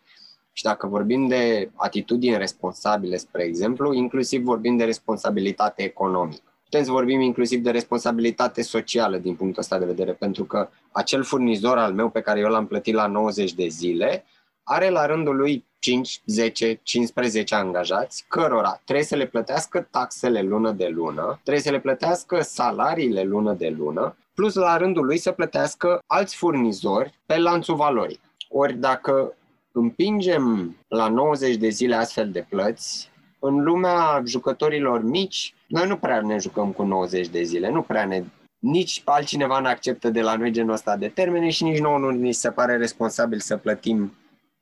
Și 0.52 0.64
dacă 0.64 0.88
vorbim 0.88 1.28
de 1.28 1.70
atitudini 1.76 2.38
responsabile, 2.38 3.18
spre 3.18 3.44
exemplu, 3.44 3.94
inclusiv 3.94 4.44
vorbim 4.44 4.78
de 4.78 4.84
responsabilitate 4.84 5.84
economică. 5.84 6.42
Putem 6.64 6.84
să 6.84 6.92
vorbim 6.92 7.22
inclusiv 7.22 7.64
de 7.64 7.72
responsabilitate 7.72 8.62
socială 8.62 9.18
din 9.18 9.36
punctul 9.36 9.62
ăsta 9.62 9.80
de 9.80 9.86
vedere, 9.86 10.12
pentru 10.12 10.44
că 10.44 10.70
acel 10.92 11.24
furnizor 11.24 11.78
al 11.78 11.94
meu 11.94 12.10
pe 12.10 12.22
care 12.22 12.40
eu 12.40 12.50
l-am 12.50 12.68
plătit 12.68 12.94
la 12.94 13.08
90 13.08 13.54
de 13.54 13.68
zile 13.68 14.26
are 14.64 14.90
la 14.90 15.06
rândul 15.06 15.36
lui 15.36 15.66
5, 15.80 16.22
10, 16.26 16.80
15 16.84 17.56
angajați, 17.56 18.26
cărora 18.28 18.82
trebuie 18.84 19.06
să 19.06 19.16
le 19.16 19.26
plătească 19.26 19.88
taxele 19.92 20.42
lună 20.42 20.72
de 20.72 20.88
lună, 20.88 21.40
trebuie 21.44 21.64
să 21.64 21.72
le 21.72 21.80
plătească 21.80 22.42
salariile 22.42 23.24
lună 23.24 23.54
de 23.54 23.70
lună, 23.70 24.16
plus 24.34 24.54
la 24.54 24.78
rândul 24.78 25.06
lui 25.06 25.18
să 25.18 25.32
plătească 25.32 26.00
alți 26.08 26.36
furnizori 26.36 27.20
pe 27.26 27.38
lanțul 27.38 27.76
valoric. 27.76 28.20
Ori 28.50 28.74
dacă 28.74 29.34
împingem 29.72 30.76
la 30.88 31.08
90 31.08 31.56
de 31.56 31.70
zile 31.70 31.96
astfel 31.96 32.32
de 32.32 32.46
plăți, 32.50 33.10
în 33.40 33.64
lumea 33.64 34.22
jucătorilor 34.26 35.04
mici, 35.04 35.54
noi 35.68 35.88
nu 35.88 35.98
prea 35.98 36.22
ne 36.22 36.38
jucăm 36.38 36.72
cu 36.72 36.84
90 36.84 37.28
de 37.28 37.44
zile, 37.44 37.70
nu 37.70 37.82
prea 37.82 38.06
ne 38.06 38.24
nici 38.60 39.02
altcineva 39.06 39.60
nu 39.60 39.68
acceptă 39.68 40.10
de 40.10 40.22
la 40.22 40.36
noi 40.36 40.52
genul 40.52 40.74
ăsta 40.74 40.98
de 40.98 41.08
termene 41.08 41.50
și 41.50 41.64
nici 41.64 41.80
nouă 41.80 41.98
nu 41.98 42.10
ni 42.10 42.32
se 42.32 42.52
pare 42.52 42.78
responsabil 42.78 43.40
să 43.40 43.58
plătim 43.58 44.14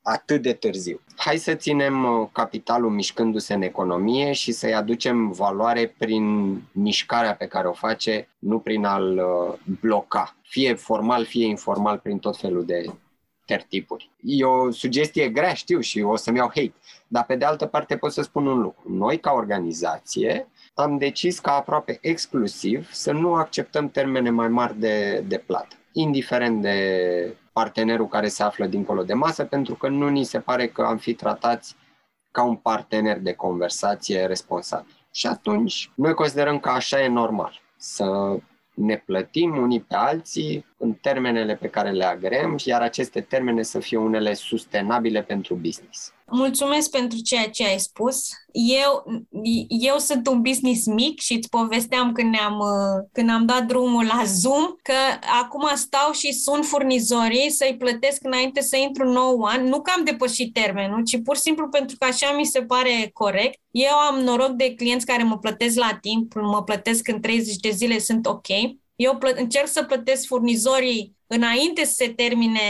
atât 0.02 0.42
de 0.42 0.52
târziu. 0.52 1.00
Hai 1.16 1.36
să 1.36 1.54
ținem 1.54 2.04
uh, 2.04 2.28
capitalul 2.32 2.90
mișcându-se 2.90 3.54
în 3.54 3.62
economie 3.62 4.32
și 4.32 4.52
să-i 4.52 4.74
aducem 4.74 5.30
valoare 5.30 5.94
prin 5.98 6.54
mișcarea 6.72 7.34
pe 7.34 7.46
care 7.46 7.68
o 7.68 7.72
face, 7.72 8.28
nu 8.38 8.58
prin 8.58 8.84
a-l 8.84 9.18
uh, 9.18 9.58
bloca, 9.80 10.36
fie 10.42 10.74
formal, 10.74 11.24
fie 11.24 11.46
informal, 11.46 11.98
prin 11.98 12.18
tot 12.18 12.36
felul 12.36 12.64
de 12.64 12.84
tertipuri. 13.44 14.10
E 14.22 14.44
o 14.44 14.70
sugestie 14.70 15.28
grea, 15.28 15.54
știu, 15.54 15.80
și 15.80 16.00
o 16.00 16.16
să-mi 16.16 16.36
iau 16.36 16.46
hate, 16.46 16.74
dar 17.08 17.24
pe 17.24 17.36
de 17.36 17.44
altă 17.44 17.66
parte 17.66 17.96
pot 17.96 18.12
să 18.12 18.22
spun 18.22 18.46
un 18.46 18.60
lucru. 18.60 18.90
Noi, 18.90 19.18
ca 19.18 19.32
organizație, 19.32 20.48
am 20.74 20.98
decis 20.98 21.38
ca 21.38 21.52
aproape 21.52 21.98
exclusiv 22.00 22.92
să 22.92 23.12
nu 23.12 23.34
acceptăm 23.34 23.88
termene 23.88 24.30
mai 24.30 24.48
mari 24.48 24.78
de, 24.78 25.24
de 25.28 25.38
plată, 25.38 25.76
indiferent 25.92 26.62
de 26.62 27.36
partenerul 27.60 28.08
care 28.08 28.28
se 28.28 28.42
află 28.42 28.66
dincolo 28.66 29.02
de 29.02 29.14
masă, 29.14 29.44
pentru 29.44 29.74
că 29.74 29.88
nu 29.88 30.08
ni 30.08 30.24
se 30.24 30.40
pare 30.40 30.68
că 30.68 30.82
am 30.82 30.96
fi 30.96 31.14
tratați 31.14 31.76
ca 32.30 32.42
un 32.42 32.56
partener 32.56 33.18
de 33.18 33.32
conversație 33.32 34.26
responsabil. 34.26 34.94
Și 35.12 35.26
atunci 35.26 35.90
noi 35.94 36.14
considerăm 36.14 36.58
că 36.58 36.68
așa 36.68 37.02
e 37.02 37.08
normal, 37.08 37.60
să 37.76 38.36
ne 38.74 38.96
plătim 38.96 39.56
unii 39.56 39.80
pe 39.80 39.94
alții 39.94 40.66
în 40.82 40.92
termenele 41.00 41.56
pe 41.56 41.68
care 41.68 41.90
le 41.90 42.04
agrem, 42.04 42.56
iar 42.64 42.82
aceste 42.82 43.20
termene 43.20 43.62
să 43.62 43.78
fie 43.78 43.96
unele 43.96 44.34
sustenabile 44.34 45.22
pentru 45.22 45.54
business. 45.54 46.12
Mulțumesc 46.32 46.90
pentru 46.90 47.18
ceea 47.18 47.48
ce 47.48 47.66
ai 47.66 47.78
spus. 47.78 48.28
Eu, 48.52 49.04
eu 49.68 49.98
sunt 49.98 50.26
un 50.26 50.40
business 50.40 50.86
mic 50.86 51.20
și 51.20 51.34
îți 51.34 51.48
povesteam 51.48 52.12
când, 52.12 52.30
ne-am, 52.30 52.58
când 53.12 53.30
am 53.30 53.46
dat 53.46 53.66
drumul 53.66 54.04
la 54.04 54.22
Zoom 54.24 54.62
că 54.82 54.92
acum 55.42 55.68
stau 55.74 56.12
și 56.12 56.32
sun 56.32 56.62
furnizorii 56.62 57.50
să-i 57.50 57.76
plătesc 57.78 58.24
înainte 58.24 58.60
să 58.60 58.76
intru 58.76 59.06
un 59.06 59.12
nou 59.12 59.42
an. 59.42 59.64
Nu 59.64 59.80
că 59.80 59.92
am 59.96 60.04
depășit 60.04 60.52
termenul, 60.52 61.04
ci 61.04 61.22
pur 61.22 61.34
și 61.34 61.42
simplu 61.42 61.68
pentru 61.68 61.96
că 61.98 62.04
așa 62.04 62.32
mi 62.36 62.44
se 62.44 62.62
pare 62.62 63.10
corect. 63.12 63.60
Eu 63.70 63.94
am 63.94 64.18
noroc 64.18 64.50
de 64.50 64.74
clienți 64.74 65.06
care 65.06 65.22
mă 65.22 65.38
plătesc 65.38 65.78
la 65.78 65.98
timp, 66.00 66.34
mă 66.34 66.62
plătesc 66.62 67.08
în 67.08 67.20
30 67.20 67.56
de 67.56 67.70
zile, 67.70 67.98
sunt 67.98 68.26
ok. 68.26 68.48
Eu 69.00 69.16
plă- 69.16 69.34
încerc 69.36 69.66
să 69.66 69.82
plătesc 69.82 70.26
furnizorii 70.26 71.16
înainte 71.26 71.84
să 71.84 71.92
se 71.96 72.08
termine 72.08 72.60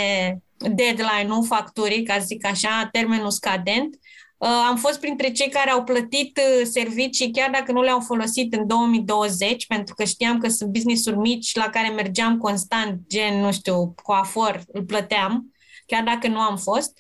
deadline-ul 0.57 1.45
facturii, 1.45 2.03
ca 2.03 2.19
să 2.19 2.25
zic 2.27 2.47
așa, 2.47 2.89
termenul 2.93 3.31
scadent. 3.31 3.99
Uh, 4.37 4.49
am 4.49 4.77
fost 4.77 5.01
printre 5.01 5.31
cei 5.33 5.49
care 5.49 5.71
au 5.71 5.85
plătit 5.85 6.39
uh, 6.39 6.67
servicii 6.67 7.31
chiar 7.31 7.51
dacă 7.51 7.73
nu 7.73 7.83
le-au 7.83 8.01
folosit 8.01 8.55
în 8.55 8.67
2020, 8.67 9.67
pentru 9.67 9.95
că 9.95 10.05
știam 10.05 10.39
că 10.39 10.49
sunt 10.49 10.71
business-uri 10.71 11.17
mici 11.17 11.55
la 11.55 11.69
care 11.69 11.89
mergeam 11.89 12.39
constant, 12.39 13.01
gen, 13.09 13.41
nu 13.41 13.53
știu, 13.53 13.95
coafor, 14.03 14.63
îl 14.73 14.85
plăteam, 14.85 15.55
chiar 15.87 16.03
dacă 16.03 16.29
nu 16.29 16.39
am 16.39 16.57
fost. 16.57 16.93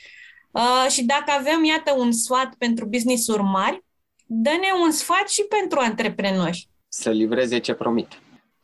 Uh, 0.50 0.86
și 0.88 1.04
dacă 1.04 1.32
avem, 1.38 1.64
iată, 1.64 1.94
un 1.96 2.12
sfat 2.12 2.54
pentru 2.58 2.86
business-uri 2.86 3.42
mari, 3.42 3.84
dă-ne 4.26 4.68
un 4.82 4.90
sfat 4.90 5.28
și 5.28 5.42
pentru 5.42 5.78
antreprenori. 5.78 6.68
Să 6.88 7.10
livreze 7.10 7.58
ce 7.58 7.72
promit. 7.72 8.08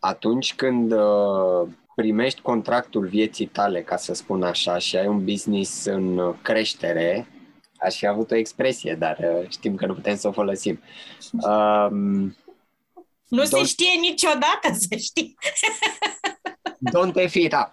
Atunci 0.07 0.55
când 0.55 0.93
uh, 0.93 1.69
primești 1.95 2.41
contractul 2.41 3.07
vieții 3.07 3.47
tale, 3.47 3.83
ca 3.83 3.97
să 3.97 4.15
spun 4.15 4.43
așa, 4.43 4.79
și 4.79 4.97
ai 4.97 5.07
un 5.07 5.25
business 5.25 5.85
în 5.85 6.35
creștere, 6.43 7.27
aș 7.79 7.97
fi 7.97 8.07
avut 8.07 8.31
o 8.31 8.37
expresie, 8.37 8.95
dar 8.95 9.19
uh, 9.19 9.49
știm 9.49 9.75
că 9.75 9.87
nu 9.87 9.95
putem 9.95 10.17
să 10.17 10.29
o 10.29 10.33
folosim. 10.33 10.81
Um, 11.33 12.37
nu 13.29 13.45
se 13.45 13.65
știe 13.65 14.01
niciodată, 14.01 14.73
să 14.73 14.97
știi. 14.97 15.37
don't 16.95 17.29
F 17.29 17.35
it 17.35 17.53
up. 17.53 17.71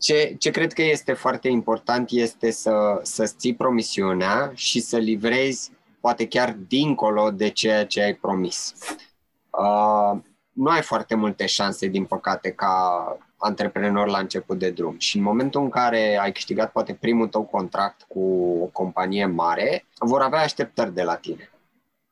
Ce, 0.00 0.36
ce 0.38 0.50
cred 0.50 0.72
că 0.72 0.82
este 0.82 1.12
foarte 1.12 1.48
important 1.48 2.10
este 2.10 2.50
să, 2.50 3.00
să 3.02 3.32
ții 3.38 3.54
promisiunea 3.54 4.52
și 4.54 4.80
să 4.80 4.96
livrezi 4.96 5.70
poate 6.00 6.28
chiar 6.28 6.52
dincolo 6.52 7.30
de 7.30 7.48
ceea 7.48 7.86
ce 7.86 8.02
ai 8.02 8.14
promis. 8.14 8.74
Uh, 9.58 10.20
nu 10.52 10.70
ai 10.70 10.82
foarte 10.82 11.14
multe 11.14 11.46
șanse, 11.46 11.86
din 11.86 12.04
păcate, 12.04 12.50
ca 12.50 13.04
antreprenor 13.36 14.08
la 14.08 14.18
început 14.18 14.58
de 14.58 14.70
drum. 14.70 14.98
Și 14.98 15.16
în 15.16 15.22
momentul 15.22 15.62
în 15.62 15.68
care 15.68 16.18
ai 16.20 16.32
câștigat 16.32 16.72
poate 16.72 16.94
primul 16.94 17.28
tău 17.28 17.42
contract 17.42 18.04
cu 18.08 18.20
o 18.62 18.66
companie 18.66 19.26
mare, 19.26 19.86
vor 19.98 20.20
avea 20.20 20.40
așteptări 20.40 20.94
de 20.94 21.02
la 21.02 21.16
tine. 21.16 21.50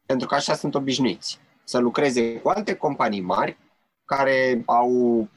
Pentru 0.07 0.27
că 0.27 0.35
așa 0.35 0.55
sunt 0.55 0.75
obișnuiți. 0.75 1.39
Să 1.65 1.79
lucreze 1.79 2.41
cu 2.41 2.49
alte 2.49 2.75
companii 2.75 3.21
mari 3.21 3.57
care 4.05 4.63
au 4.67 5.29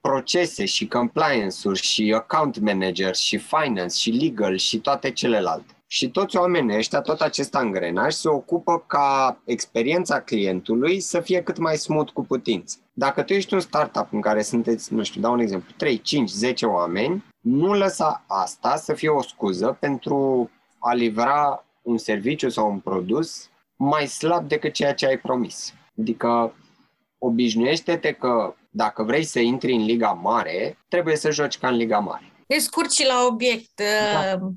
procese 0.00 0.64
și 0.64 0.88
compliance-uri 0.88 1.80
și 1.82 2.12
account 2.16 2.58
manager 2.58 3.14
și 3.14 3.38
finance 3.38 3.96
și 3.96 4.10
legal 4.10 4.56
și 4.56 4.78
toate 4.78 5.10
celelalte. 5.10 5.75
Și 5.86 6.10
toți 6.10 6.36
oamenii 6.36 6.76
ăștia, 6.76 7.00
tot 7.00 7.20
acest 7.20 7.54
angrenaj, 7.54 8.12
se 8.12 8.28
ocupă 8.28 8.84
ca 8.86 9.40
experiența 9.44 10.20
clientului 10.20 11.00
să 11.00 11.20
fie 11.20 11.42
cât 11.42 11.58
mai 11.58 11.76
smooth 11.76 12.12
cu 12.12 12.24
putință. 12.24 12.76
Dacă 12.92 13.22
tu 13.22 13.32
ești 13.32 13.54
un 13.54 13.60
startup 13.60 14.08
în 14.10 14.20
care 14.20 14.42
sunteți, 14.42 14.94
nu 14.94 15.02
știu, 15.02 15.20
dau 15.20 15.32
un 15.32 15.40
exemplu, 15.40 15.74
3, 15.76 16.00
5, 16.00 16.30
10 16.30 16.66
oameni, 16.66 17.24
nu 17.40 17.72
lăsa 17.72 18.24
asta 18.26 18.76
să 18.76 18.94
fie 18.94 19.08
o 19.08 19.22
scuză 19.22 19.76
pentru 19.80 20.50
a 20.78 20.92
livra 20.92 21.64
un 21.82 21.98
serviciu 21.98 22.48
sau 22.48 22.70
un 22.70 22.78
produs 22.78 23.50
mai 23.76 24.06
slab 24.06 24.48
decât 24.48 24.72
ceea 24.72 24.94
ce 24.94 25.06
ai 25.06 25.18
promis. 25.18 25.74
Adică 25.98 26.54
obișnuiește-te 27.18 28.12
că 28.12 28.54
dacă 28.70 29.02
vrei 29.02 29.24
să 29.24 29.40
intri 29.40 29.72
în 29.72 29.84
liga 29.84 30.10
mare, 30.10 30.78
trebuie 30.88 31.16
să 31.16 31.30
joci 31.30 31.58
ca 31.58 31.68
în 31.68 31.76
liga 31.76 31.98
mare. 31.98 32.32
E 32.46 32.58
scurt 32.58 32.92
și 32.92 33.06
la 33.06 33.26
obiect. 33.30 33.80
Da. 34.12 34.50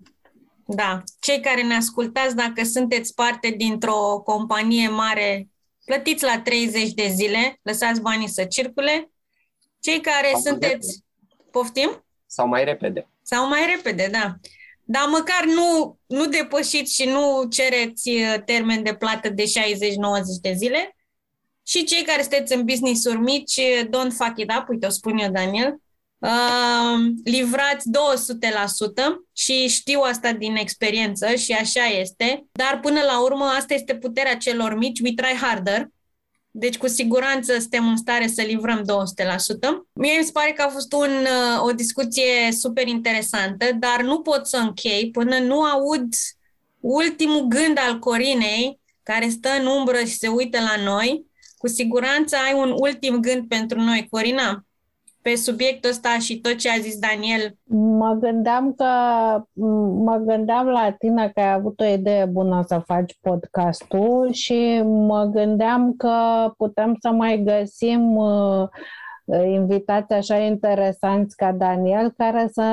Uh, 0.69 0.75
da. 0.75 1.03
Cei 1.19 1.39
care 1.39 1.63
ne 1.63 1.75
ascultați, 1.75 2.35
dacă 2.35 2.63
sunteți 2.63 3.13
parte 3.13 3.49
dintr-o 3.49 4.21
companie 4.23 4.89
mare, 4.89 5.47
plătiți 5.85 6.23
la 6.23 6.41
30 6.41 6.93
de 6.93 7.07
zile, 7.07 7.59
lăsați 7.61 8.01
banii 8.01 8.29
să 8.29 8.45
circule. 8.45 9.11
Cei 9.79 10.01
care 10.01 10.29
Sau 10.31 10.41
sunteți... 10.41 11.03
Poftim? 11.51 12.05
Sau 12.25 12.47
mai 12.47 12.63
repede. 12.63 13.07
Sau 13.21 13.47
mai 13.47 13.65
repede, 13.75 14.09
da. 14.11 14.35
Dar 14.83 15.07
măcar 15.07 15.45
nu, 15.45 15.99
nu 16.05 16.25
depășiți 16.25 16.93
și 16.93 17.05
nu 17.05 17.43
cereți 17.49 18.09
uh, 18.09 18.35
termen 18.45 18.83
de 18.83 18.93
plată 18.93 19.29
de 19.29 19.43
60-90 19.43 19.47
de 20.41 20.53
zile. 20.53 20.95
Și 21.65 21.83
cei 21.83 22.03
care 22.03 22.21
sunteți 22.21 22.53
în 22.53 22.65
business-uri 22.65 23.19
mici, 23.19 23.55
uh, 23.55 23.85
don't 23.85 24.11
fuck 24.17 24.33
it 24.35 24.51
up, 24.59 24.67
uite, 24.69 24.85
o 24.85 24.89
spun 24.89 25.17
eu, 25.17 25.31
Daniel, 25.31 25.81
livrați 27.23 27.89
200% 27.89 27.91
și 29.33 29.67
știu 29.67 29.99
asta 29.99 30.33
din 30.33 30.55
experiență 30.55 31.35
și 31.35 31.51
așa 31.51 31.85
este, 31.85 32.45
dar 32.51 32.79
până 32.79 32.99
la 33.01 33.21
urmă 33.21 33.45
asta 33.45 33.73
este 33.73 33.95
puterea 33.95 34.37
celor 34.37 34.77
mici, 34.77 34.99
we 34.99 35.13
try 35.13 35.35
harder, 35.41 35.87
deci 36.51 36.77
cu 36.77 36.87
siguranță 36.87 37.59
suntem 37.59 37.87
în 37.87 37.97
stare 37.97 38.27
să 38.27 38.41
livrăm 38.41 38.81
200%. 38.81 38.83
Mie 39.93 40.17
mi 40.17 40.23
se 40.23 40.31
pare 40.31 40.51
că 40.51 40.61
a 40.61 40.69
fost 40.69 40.93
un, 40.93 41.09
uh, 41.09 41.63
o 41.63 41.71
discuție 41.71 42.51
super 42.51 42.87
interesantă, 42.87 43.65
dar 43.79 44.01
nu 44.01 44.21
pot 44.21 44.47
să 44.47 44.57
închei 44.57 45.09
până 45.11 45.37
nu 45.37 45.61
aud 45.61 46.13
ultimul 46.79 47.47
gând 47.47 47.77
al 47.79 47.99
Corinei, 47.99 48.79
care 49.03 49.29
stă 49.29 49.49
în 49.59 49.65
umbră 49.65 49.97
și 49.97 50.17
se 50.17 50.27
uită 50.27 50.59
la 50.59 50.83
noi. 50.83 51.25
Cu 51.57 51.67
siguranță 51.67 52.35
ai 52.35 52.53
un 52.53 52.73
ultim 52.77 53.19
gând 53.19 53.47
pentru 53.47 53.79
noi, 53.79 54.07
Corina 54.09 54.63
pe 55.29 55.35
subiectul 55.35 55.89
ăsta 55.89 56.17
și 56.19 56.39
tot 56.39 56.55
ce 56.55 56.69
a 56.69 56.77
zis 56.81 56.99
Daniel? 56.99 57.57
Mă 57.97 58.17
gândeam 58.19 58.73
că 58.73 58.85
mă 60.03 60.15
gândeam 60.25 60.67
la 60.67 60.95
tine 60.97 61.31
că 61.33 61.39
ai 61.39 61.53
avut 61.53 61.79
o 61.79 61.85
idee 61.85 62.25
bună 62.25 62.63
să 62.67 62.81
faci 62.85 63.17
podcastul 63.21 64.31
și 64.31 64.81
mă 64.83 65.23
gândeam 65.33 65.93
că 65.97 66.13
putem 66.57 66.95
să 66.99 67.09
mai 67.09 67.43
găsim 67.43 68.15
uh, 68.15 68.67
invitați 69.45 70.13
așa 70.13 70.37
interesanți 70.37 71.35
ca 71.35 71.51
Daniel 71.51 72.13
care 72.17 72.47
să, 72.51 72.67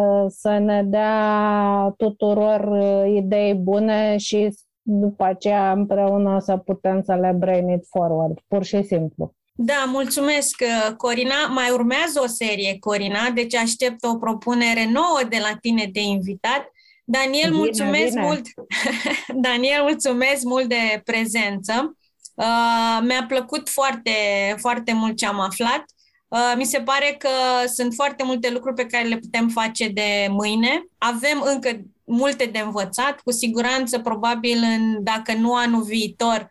uh, 0.00 0.26
să 0.28 0.58
ne 0.58 0.82
dea 0.82 1.94
tuturor 1.96 2.60
uh, 2.60 3.14
idei 3.16 3.54
bune 3.54 4.16
și 4.16 4.54
după 4.82 5.24
aceea 5.24 5.72
împreună 5.72 6.38
să 6.40 6.56
putem 6.56 7.02
să 7.02 7.14
le 7.14 7.34
brain 7.38 7.68
it 7.68 7.84
forward, 7.86 8.38
pur 8.46 8.64
și 8.64 8.82
simplu. 8.82 9.32
Da, 9.60 9.84
mulțumesc, 9.86 10.60
uh, 10.60 10.94
Corina. 10.96 11.46
Mai 11.46 11.70
urmează 11.70 12.20
o 12.22 12.26
serie, 12.26 12.76
Corina, 12.80 13.30
deci 13.30 13.54
aștept 13.54 14.04
o 14.04 14.16
propunere 14.16 14.90
nouă 14.90 15.20
de 15.28 15.38
la 15.40 15.56
tine 15.60 15.88
de 15.92 16.00
invitat. 16.00 16.72
Daniel, 17.04 17.50
bine, 17.50 17.56
mulțumesc 17.56 18.08
bine. 18.08 18.20
mult. 18.20 18.46
Daniel, 19.48 19.82
mulțumesc 19.82 20.42
mult 20.42 20.68
de 20.68 21.02
prezență. 21.04 21.96
Uh, 22.34 22.98
mi-a 23.02 23.24
plăcut 23.28 23.68
foarte, 23.68 24.10
foarte 24.56 24.92
mult 24.92 25.16
ce 25.16 25.26
am 25.26 25.40
aflat. 25.40 25.84
Uh, 26.28 26.54
mi 26.56 26.64
se 26.64 26.80
pare 26.80 27.16
că 27.18 27.28
sunt 27.74 27.94
foarte 27.94 28.24
multe 28.24 28.50
lucruri 28.50 28.74
pe 28.74 28.86
care 28.86 29.08
le 29.08 29.16
putem 29.16 29.48
face 29.48 29.88
de 29.88 30.26
mâine. 30.30 30.86
Avem 30.98 31.42
încă 31.44 31.80
multe 32.04 32.44
de 32.44 32.58
învățat. 32.58 33.20
Cu 33.20 33.32
siguranță, 33.32 33.98
probabil, 33.98 34.58
în, 34.62 35.02
dacă 35.02 35.32
nu 35.32 35.54
anul 35.54 35.82
viitor, 35.82 36.50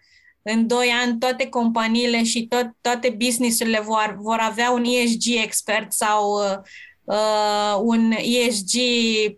în 0.54 0.68
2 0.68 0.88
ani 1.02 1.18
toate 1.18 1.50
companiile 1.50 2.24
și 2.24 2.48
tot, 2.48 2.68
toate 2.82 3.10
businessurile 3.10 3.80
vor, 3.80 4.18
vor 4.20 4.38
avea 4.40 4.72
un 4.72 4.84
ESG 4.84 5.36
expert 5.44 5.94
sau 5.94 6.32
uh, 6.32 6.58
uh, 7.08 7.80
un 7.82 8.12
ESG 8.12 8.80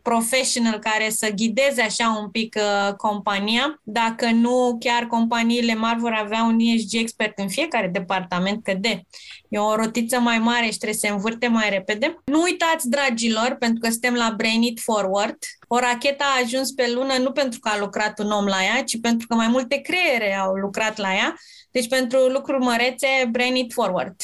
professional 0.02 0.80
care 0.80 1.10
să 1.10 1.30
ghideze 1.36 1.82
așa 1.82 2.20
un 2.22 2.30
pic 2.30 2.56
uh, 2.58 2.94
compania. 2.94 3.82
Dacă 3.84 4.32
nu, 4.32 4.78
chiar 4.80 5.08
companiile 5.08 5.76
mari 5.76 6.00
vor 6.00 6.14
avea 6.24 6.44
un 6.44 6.58
ESG 6.60 6.96
expert 6.96 7.40
în 7.40 7.50
fiecare 7.50 7.88
departament, 7.88 8.64
că 8.64 8.74
de 8.80 9.04
e 9.50 9.58
o 9.58 9.76
rotiță 9.76 10.20
mai 10.20 10.40
mare 10.40 10.66
și 10.66 10.78
trebuie 10.78 11.00
să 11.00 11.06
se 11.08 11.14
învârte 11.14 11.48
mai 11.48 11.70
repede. 11.70 12.22
Nu 12.26 12.42
uitați, 12.42 12.90
dragilor, 12.90 13.56
pentru 13.60 13.80
că 13.80 13.90
suntem 13.90 14.14
la 14.14 14.34
Brain 14.38 14.62
It 14.62 14.80
Forward, 14.80 15.38
o 15.68 15.80
rachetă 15.80 16.24
a 16.24 16.42
ajuns 16.44 16.72
pe 16.72 16.92
lună 16.92 17.14
nu 17.18 17.32
pentru 17.32 17.60
că 17.60 17.70
a 17.70 17.80
lucrat 17.80 18.20
un 18.20 18.32
om 18.32 18.46
la 18.46 18.64
ea, 18.64 18.84
ci 18.84 19.00
pentru 19.02 19.28
că 19.28 19.36
mai 19.36 19.48
multe 19.48 19.78
creiere 19.78 20.36
au 20.36 20.54
lucrat 20.54 20.98
la 20.98 21.14
ea. 21.14 21.36
Deci 21.72 21.88
pentru 21.88 22.18
lucruri 22.20 22.64
mărețe, 22.64 23.08
Brain 23.32 23.56
It 23.56 23.74
Forward. 23.74 24.16